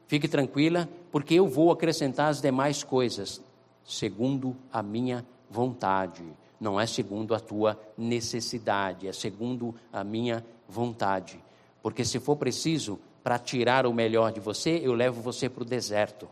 fique 0.09 0.27
tranquila, 0.27 0.89
porque 1.11 1.35
eu 1.35 1.47
vou 1.47 1.71
acrescentar 1.71 2.31
as 2.31 2.41
demais 2.41 2.83
coisas, 2.83 3.41
segundo 3.85 4.57
a 4.73 4.83
minha 4.83 5.25
vontade 5.51 6.25
não 6.61 6.81
é 6.81 6.87
segundo 6.87 7.35
a 7.35 7.41
tua 7.41 7.79
necessidade, 7.97 9.07
é 9.07 9.13
segundo 9.13 9.75
a 9.93 10.03
minha 10.03 10.45
vontade. 10.69 11.43
Porque 11.83 12.05
se 12.05 12.19
for 12.19 12.37
preciso, 12.37 12.99
para 13.23 13.39
tirar 13.39 13.87
o 13.87 13.93
melhor 13.93 14.33
de 14.33 14.41
você, 14.41 14.81
eu 14.83 14.93
levo 14.93 15.21
você 15.21 15.49
para 15.49 15.63
o 15.63 15.67
deserto. 15.67 16.29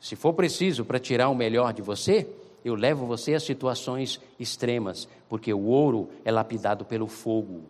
Se 0.00 0.16
for 0.16 0.34
preciso 0.34 0.84
para 0.84 0.98
tirar 0.98 1.28
o 1.28 1.34
melhor 1.34 1.72
de 1.72 1.80
você, 1.80 2.28
eu 2.64 2.74
levo 2.74 3.06
você 3.06 3.34
a 3.34 3.40
situações 3.40 4.20
extremas, 4.38 5.08
porque 5.28 5.52
o 5.52 5.64
ouro 5.66 6.10
é 6.24 6.30
lapidado 6.30 6.84
pelo 6.84 7.06
fogo, 7.06 7.62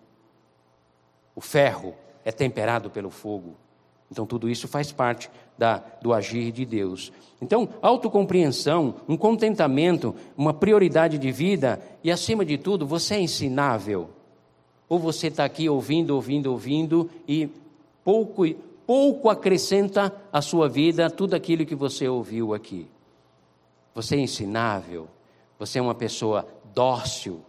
o 1.34 1.40
ferro 1.40 1.94
é 2.24 2.32
temperado 2.32 2.90
pelo 2.90 3.10
fogo. 3.10 3.56
Então, 4.12 4.26
tudo 4.26 4.50
isso 4.50 4.68
faz 4.68 4.92
parte 4.92 5.30
da, 5.56 5.82
do 6.02 6.12
agir 6.12 6.52
de 6.52 6.66
Deus. 6.66 7.10
Então, 7.40 7.66
autocompreensão, 7.80 8.96
um 9.08 9.16
contentamento, 9.16 10.14
uma 10.36 10.52
prioridade 10.52 11.16
de 11.16 11.32
vida 11.32 11.80
e, 12.04 12.10
acima 12.10 12.44
de 12.44 12.58
tudo, 12.58 12.86
você 12.86 13.14
é 13.14 13.20
ensinável. 13.22 14.10
Ou 14.86 14.98
você 14.98 15.28
está 15.28 15.46
aqui 15.46 15.66
ouvindo, 15.66 16.10
ouvindo, 16.10 16.52
ouvindo 16.52 17.10
e 17.26 17.48
pouco, 18.04 18.44
pouco 18.86 19.30
acrescenta 19.30 20.14
à 20.30 20.42
sua 20.42 20.68
vida 20.68 21.08
tudo 21.08 21.32
aquilo 21.32 21.64
que 21.64 21.74
você 21.74 22.06
ouviu 22.06 22.52
aqui. 22.52 22.86
Você 23.94 24.16
é 24.16 24.20
ensinável, 24.20 25.08
você 25.58 25.78
é 25.78 25.82
uma 25.82 25.94
pessoa 25.94 26.46
dócil. 26.74 27.40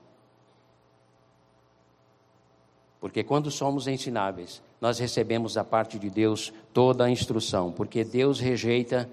Porque 3.02 3.22
quando 3.22 3.52
somos 3.52 3.86
ensináveis, 3.86 4.64
nós 4.84 5.00
recebemos 5.00 5.54
da 5.54 5.64
parte 5.64 5.98
de 5.98 6.10
Deus 6.10 6.52
toda 6.74 7.06
a 7.06 7.10
instrução, 7.10 7.72
porque 7.72 8.04
Deus 8.04 8.42
rejeita 8.42 9.10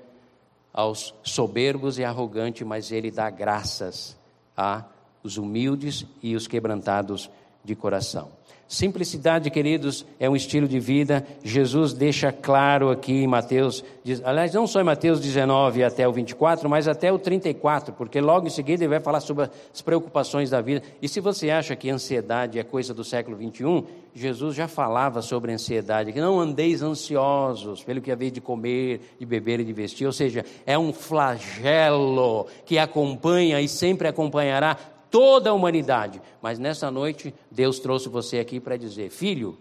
aos 0.72 1.14
soberbos 1.22 1.96
e 1.96 2.02
arrogantes, 2.02 2.66
mas 2.66 2.90
Ele 2.90 3.08
dá 3.08 3.30
graças 3.30 4.18
aos 4.56 5.36
humildes 5.36 6.04
e 6.20 6.34
os 6.34 6.48
quebrantados 6.48 7.30
de 7.64 7.76
coração. 7.76 8.32
Simplicidade, 8.70 9.50
queridos, 9.50 10.06
é 10.16 10.30
um 10.30 10.36
estilo 10.36 10.68
de 10.68 10.78
vida. 10.78 11.26
Jesus 11.42 11.92
deixa 11.92 12.30
claro 12.30 12.88
aqui 12.88 13.24
em 13.24 13.26
Mateus, 13.26 13.82
aliás, 14.22 14.54
não 14.54 14.64
só 14.64 14.80
em 14.80 14.84
Mateus 14.84 15.18
19 15.18 15.82
até 15.82 16.06
o 16.06 16.12
24, 16.12 16.70
mas 16.70 16.86
até 16.86 17.12
o 17.12 17.18
34, 17.18 17.92
porque 17.94 18.20
logo 18.20 18.46
em 18.46 18.50
seguida 18.50 18.84
ele 18.84 18.90
vai 18.90 19.00
falar 19.00 19.18
sobre 19.18 19.50
as 19.74 19.82
preocupações 19.82 20.50
da 20.50 20.60
vida. 20.60 20.84
E 21.02 21.08
se 21.08 21.18
você 21.18 21.50
acha 21.50 21.74
que 21.74 21.90
ansiedade 21.90 22.60
é 22.60 22.62
coisa 22.62 22.94
do 22.94 23.02
século 23.02 23.36
21, 23.36 23.82
Jesus 24.14 24.54
já 24.54 24.68
falava 24.68 25.20
sobre 25.20 25.52
ansiedade, 25.52 26.12
que 26.12 26.20
não 26.20 26.38
andeis 26.38 26.80
ansiosos 26.80 27.82
pelo 27.82 28.00
que 28.00 28.12
haver 28.12 28.30
de 28.30 28.40
comer, 28.40 29.00
de 29.18 29.26
beber 29.26 29.58
e 29.58 29.64
de 29.64 29.72
vestir, 29.72 30.06
ou 30.06 30.12
seja, 30.12 30.44
é 30.64 30.78
um 30.78 30.92
flagelo 30.92 32.46
que 32.64 32.78
acompanha 32.78 33.60
e 33.60 33.66
sempre 33.66 34.06
acompanhará 34.06 34.76
toda 35.10 35.50
a 35.50 35.52
humanidade. 35.52 36.22
Mas 36.40 36.58
nessa 36.58 36.90
noite, 36.90 37.34
Deus 37.50 37.78
trouxe 37.78 38.08
você 38.08 38.38
aqui 38.38 38.60
para 38.60 38.76
dizer: 38.76 39.10
Filho, 39.10 39.58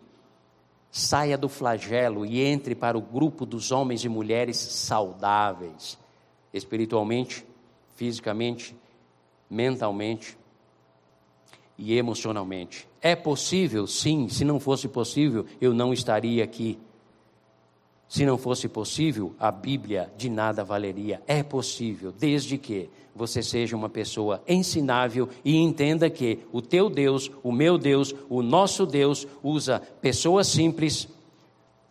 saia 0.92 1.38
do 1.38 1.50
flagelo 1.50 2.26
e 2.26 2.42
entre 2.42 2.76
para 2.76 2.98
o 2.98 3.02
grupo 3.02 3.46
dos 3.46 3.72
homens 3.72 4.04
e 4.04 4.10
mulheres 4.10 4.58
saudáveis, 4.58 5.98
espiritualmente, 6.54 7.46
fisicamente, 7.96 8.76
mentalmente 9.50 10.38
e 11.78 11.98
emocionalmente. 11.98 12.88
É 13.02 13.16
possível, 13.16 13.88
sim. 13.88 14.28
Se 14.30 14.44
não 14.44 14.60
fosse 14.60 14.88
possível, 14.88 15.46
eu 15.62 15.74
não 15.74 15.94
estaria 15.94 16.44
aqui. 16.44 16.78
Se 18.10 18.26
não 18.26 18.40
fosse 18.40 18.68
possível, 18.68 19.36
a 19.40 19.52
Bíblia 19.52 20.12
de 20.18 20.32
nada 20.32 20.64
valeria. 20.64 21.22
É 21.28 21.44
possível, 21.44 22.12
desde 22.12 22.58
que 22.58 22.90
você 23.16 23.44
seja 23.44 23.76
uma 23.76 23.88
pessoa 23.88 24.42
ensinável 24.48 25.30
e 25.46 25.56
entenda 25.56 26.10
que 26.10 26.40
o 26.52 26.60
teu 26.60 26.90
Deus, 26.90 27.30
o 27.44 27.52
meu 27.52 27.78
Deus, 27.78 28.16
o 28.28 28.42
nosso 28.42 28.88
Deus 28.88 29.28
usa 29.44 29.80
pessoas 30.02 30.48
simples, 30.48 31.08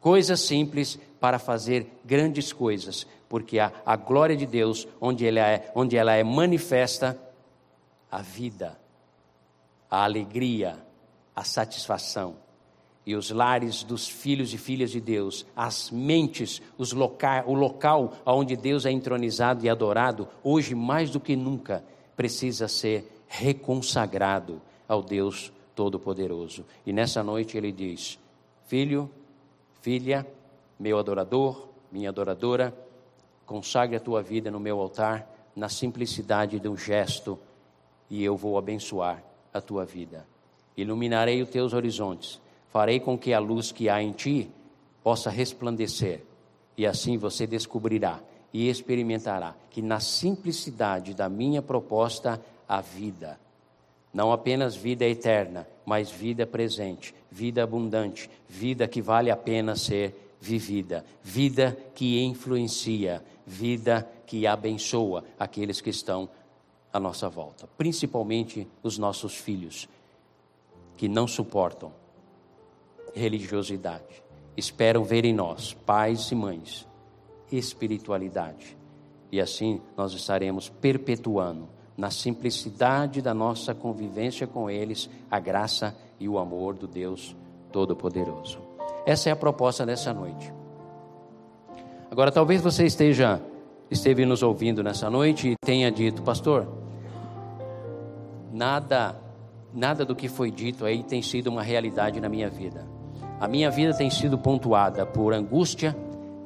coisas 0.01 0.41
simples 0.41 0.99
para 1.21 1.39
fazer 1.39 1.87
grandes 2.05 2.53
coisas, 2.53 3.07
porque 3.29 3.61
a, 3.61 3.73
a 3.87 3.95
glória 3.95 4.37
de 4.37 4.47
Deus, 4.47 4.89
onde 5.01 5.25
ela, 5.25 5.41
é, 5.41 5.71
onde 5.73 5.97
ela 5.97 6.14
é 6.14 6.25
manifesta, 6.25 7.16
a 8.11 8.23
vida, 8.23 8.77
a 9.89 10.03
alegria, 10.03 10.77
a 11.37 11.45
satisfação 11.45 12.48
e 13.09 13.17
os 13.17 13.31
lares 13.31 13.85
dos 13.85 14.07
filhos 14.07 14.53
e 14.53 14.59
filhas 14.59 14.91
de 14.91 15.01
Deus, 15.01 15.47
as 15.57 15.91
mentes, 15.91 16.61
os 16.77 16.93
loca 16.93 17.43
o 17.47 17.55
local 17.55 18.13
onde 18.27 18.55
Deus 18.55 18.85
é 18.85 18.91
entronizado 18.91 19.65
e 19.65 19.69
adorado, 19.71 20.29
hoje 20.45 20.75
mais 20.75 21.09
do 21.09 21.19
que 21.19 21.35
nunca 21.35 21.83
precisa 22.15 22.69
ser 22.69 23.11
reconsagrado 23.27 24.61
ao 24.87 25.03
Deus 25.03 25.51
Todo-Poderoso. 25.75 26.67
E 26.85 26.93
nessa 26.93 27.23
noite 27.23 27.57
ele 27.57 27.73
diz: 27.73 28.19
Filho, 28.67 29.11
filha, 29.81 30.27
meu 30.79 30.99
adorador, 30.99 31.67
minha 31.91 32.11
adoradora, 32.11 32.77
consagre 33.47 33.97
a 33.97 34.01
tua 34.01 34.21
vida 34.21 34.51
no 34.51 34.61
meu 34.61 34.79
altar, 34.79 35.27
na 35.57 35.71
simplicidade 35.71 36.61
de 36.61 36.69
um 36.69 36.77
gesto, 36.77 37.39
e 38.11 38.23
eu 38.23 38.37
vou 38.37 38.59
abençoar 38.59 39.25
a 39.55 39.63
tua 39.63 39.87
vida. 39.87 40.27
Iluminarei 40.77 41.41
os 41.41 41.49
teus 41.49 41.73
horizontes 41.73 42.39
farei 42.73 43.01
com 43.01 43.19
que 43.19 43.33
a 43.33 43.39
luz 43.39 43.73
que 43.73 43.89
há 43.89 44.03
em 44.03 44.12
ti 44.12 44.51
possa 45.03 45.31
resplandecer, 45.31 46.23
e 46.77 46.87
assim 46.87 47.16
você 47.16 47.47
descobrirá 47.47 48.21
e 48.53 48.69
experimentará 48.69 49.55
que 49.71 49.83
na 49.83 50.01
simplicidade 50.01 51.14
da 51.14 51.29
minha 51.29 51.61
proposta 51.61 52.41
há 52.69 52.81
vida. 52.81 53.39
Não 54.12 54.33
apenas 54.33 54.75
vida 54.75 55.05
eterna, 55.05 55.66
mas 55.85 56.11
vida 56.11 56.47
presente, 56.47 57.14
vida 57.31 57.62
abundante, 57.62 58.31
vida 58.49 58.89
que 58.89 59.03
vale 59.03 59.31
a 59.31 59.37
pena 59.37 59.77
ser 59.77 60.37
vivida, 60.41 61.05
vida 61.23 61.77
que 61.95 62.21
influencia, 62.23 63.23
vida 63.47 64.09
que 64.27 64.47
abençoa 64.47 65.25
aqueles 65.39 65.81
que 65.81 65.91
estão 65.91 66.29
à 66.93 66.99
nossa 66.99 67.29
volta, 67.29 67.69
principalmente 67.77 68.66
os 68.83 68.99
nossos 68.99 69.35
filhos, 69.35 69.89
que 70.97 71.09
não 71.09 71.27
suportam 71.27 71.93
religiosidade. 73.15 74.23
Esperam 74.57 75.05
ver 75.05 75.25
em 75.25 75.33
nós, 75.33 75.75
pais 75.87 76.31
e 76.31 76.35
mães, 76.35 76.87
espiritualidade. 77.51 78.77
E 79.31 79.41
assim 79.41 79.81
nós 79.97 80.13
estaremos 80.13 80.69
perpetuando, 80.69 81.69
na 81.97 82.11
simplicidade 82.11 83.21
da 83.21 83.35
nossa 83.35 83.75
convivência 83.75 84.47
com 84.47 84.71
eles, 84.71 85.11
a 85.29 85.41
graça 85.41 85.97
e 86.21 86.29
o 86.29 86.39
amor 86.39 86.75
do 86.75 86.87
Deus 86.87 87.35
Todo-Poderoso. 87.73 88.61
Essa 89.05 89.31
é 89.31 89.33
a 89.33 89.37
proposta 89.37 89.85
dessa 89.85 90.15
noite. 90.15 90.53
Agora, 92.09 92.31
talvez 92.31 92.63
você 92.63 92.87
esteja 92.87 93.43
esteve 93.91 94.25
nos 94.25 94.43
ouvindo 94.43 94.83
nessa 94.83 95.09
noite 95.09 95.51
e 95.51 95.57
tenha 95.57 95.91
dito, 95.91 96.23
pastor, 96.23 96.69
nada, 98.53 99.17
nada 99.73 100.05
do 100.05 100.15
que 100.15 100.29
foi 100.29 100.51
dito 100.51 100.85
aí 100.85 101.03
tem 101.03 101.23
sido 101.23 101.49
uma 101.49 101.63
realidade 101.63 102.21
na 102.21 102.29
minha 102.29 102.49
vida. 102.49 102.87
A 103.41 103.47
minha 103.47 103.70
vida 103.70 103.95
tem 103.95 104.11
sido 104.11 104.36
pontuada 104.36 105.07
por 105.07 105.32
angústia, 105.32 105.97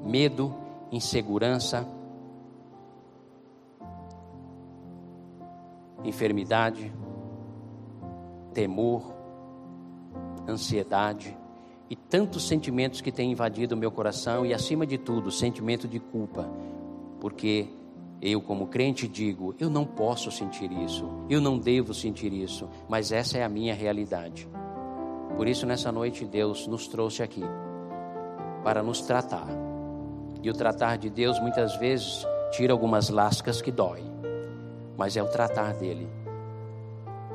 medo, 0.05 0.55
insegurança, 0.90 1.88
enfermidade, 6.05 6.93
temor, 8.53 9.14
ansiedade 10.47 11.36
e 11.88 11.97
tantos 11.97 12.47
sentimentos 12.47 13.01
que 13.01 13.11
têm 13.11 13.32
invadido 13.32 13.74
o 13.74 13.78
meu 13.78 13.90
coração 13.90 14.45
e, 14.45 14.53
acima 14.53 14.86
de 14.86 14.99
tudo, 14.99 15.30
sentimento 15.30 15.88
de 15.88 15.99
culpa, 15.99 16.47
porque 17.20 17.68
eu, 18.20 18.40
como 18.43 18.66
crente, 18.66 19.09
digo: 19.09 19.55
eu 19.59 19.70
não 19.70 19.86
posso 19.86 20.30
sentir 20.30 20.70
isso, 20.70 21.09
eu 21.30 21.40
não 21.40 21.59
devo 21.59 21.95
sentir 21.95 22.34
isso, 22.34 22.68
mas 22.86 23.12
essa 23.12 23.38
é 23.38 23.45
a 23.45 23.49
minha 23.49 23.74
realidade. 23.74 24.47
Por 25.37 25.49
isso, 25.49 25.66
nessa 25.66 25.91
noite, 25.91 26.24
Deus 26.24 26.66
nos 26.66 26.87
trouxe 26.87 27.22
aqui 27.22 27.43
para 28.62 28.83
nos 28.83 29.01
tratar. 29.03 29.47
E 30.43 30.51
o 30.51 30.53
tratar 30.53 30.99
de 30.99 31.09
Deus 31.09 31.39
muitas 31.41 31.76
vezes 31.76 32.26
tira 32.53 32.72
algumas 32.72 33.09
lascas 33.09 33.62
que 33.62 33.70
doem, 33.70 34.05
mas 34.97 35.16
é 35.16 35.22
o 35.22 35.28
tratar 35.28 35.74
dele. 35.74 36.09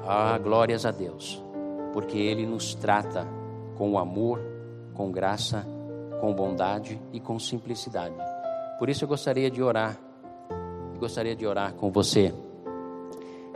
Ah, 0.06 0.38
glórias 0.38 0.86
a 0.86 0.92
Deus, 0.92 1.44
porque 1.94 2.18
ele 2.18 2.46
nos 2.46 2.76
trata 2.76 3.28
com 3.78 3.98
amor, 3.98 4.42
com 4.94 5.12
graça, 5.12 5.66
com 6.20 6.34
bondade 6.34 7.00
e 7.12 7.20
com 7.20 7.40
simplicidade. 7.40 8.16
Por 8.80 8.90
isso 8.90 9.04
eu 9.04 9.08
gostaria 9.08 9.50
de 9.50 9.62
orar, 9.62 9.98
gostaria 11.00 11.36
de 11.36 11.46
orar 11.46 11.74
com 11.74 11.92
você, 11.92 12.34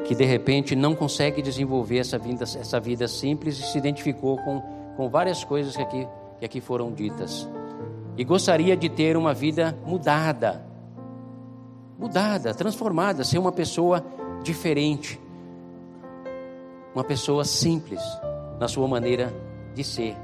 que 0.05 0.15
de 0.15 0.25
repente 0.25 0.75
não 0.75 0.95
consegue 0.95 1.41
desenvolver 1.41 1.99
essa 1.99 2.17
vida, 2.17 2.43
essa 2.43 2.79
vida 2.79 3.07
simples 3.07 3.59
e 3.59 3.63
se 3.63 3.77
identificou 3.77 4.37
com, 4.37 4.61
com 4.95 5.09
várias 5.09 5.43
coisas 5.43 5.75
que 5.75 5.81
aqui, 5.81 6.07
que 6.39 6.45
aqui 6.45 6.61
foram 6.61 6.91
ditas. 6.91 7.47
E 8.17 8.23
gostaria 8.23 8.75
de 8.75 8.89
ter 8.89 9.15
uma 9.15 9.33
vida 9.33 9.77
mudada, 9.85 10.65
mudada, 11.97 12.53
transformada, 12.53 13.23
ser 13.23 13.37
uma 13.37 13.51
pessoa 13.51 14.03
diferente, 14.43 15.19
uma 16.93 17.03
pessoa 17.03 17.45
simples 17.45 18.01
na 18.59 18.67
sua 18.67 18.87
maneira 18.87 19.33
de 19.73 19.83
ser, 19.83 20.17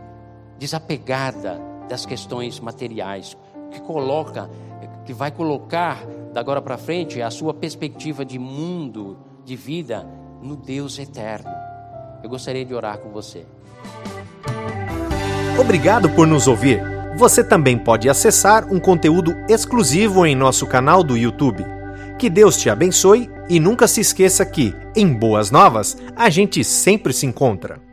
desapegada 0.57 1.61
das 1.87 2.05
questões 2.05 2.59
materiais, 2.59 3.37
que 3.71 3.79
coloca, 3.81 4.49
que 5.05 5.13
vai 5.13 5.31
colocar 5.31 6.05
da 6.33 6.41
agora 6.41 6.61
para 6.61 6.77
frente 6.77 7.21
a 7.21 7.31
sua 7.31 7.53
perspectiva 7.53 8.25
de 8.25 8.37
mundo, 8.37 9.17
de 9.47 9.55
vida 9.55 10.05
no 10.41 10.57
Deus 10.57 10.99
eterno. 10.99 11.49
Eu 12.21 12.29
gostaria 12.29 12.65
de 12.65 12.73
orar 12.73 12.97
com 12.97 13.09
você. 13.09 13.45
Obrigado 15.57 16.09
por 16.09 16.27
nos 16.27 16.49
ouvir. 16.49 16.81
Você 17.15 17.41
também 17.41 17.77
pode 17.77 18.09
acessar 18.09 18.65
um 18.69 18.77
conteúdo 18.77 19.33
exclusivo 19.47 20.25
em 20.25 20.35
nosso 20.35 20.67
canal 20.67 21.01
do 21.01 21.15
YouTube. 21.15 21.63
Que 22.19 22.29
Deus 22.29 22.57
te 22.57 22.69
abençoe 22.69 23.29
e 23.47 23.57
nunca 23.57 23.87
se 23.87 24.01
esqueça 24.01 24.45
que, 24.45 24.75
em 24.93 25.13
Boas 25.13 25.49
Novas, 25.49 25.95
a 26.13 26.29
gente 26.29 26.61
sempre 26.65 27.13
se 27.13 27.25
encontra. 27.25 27.86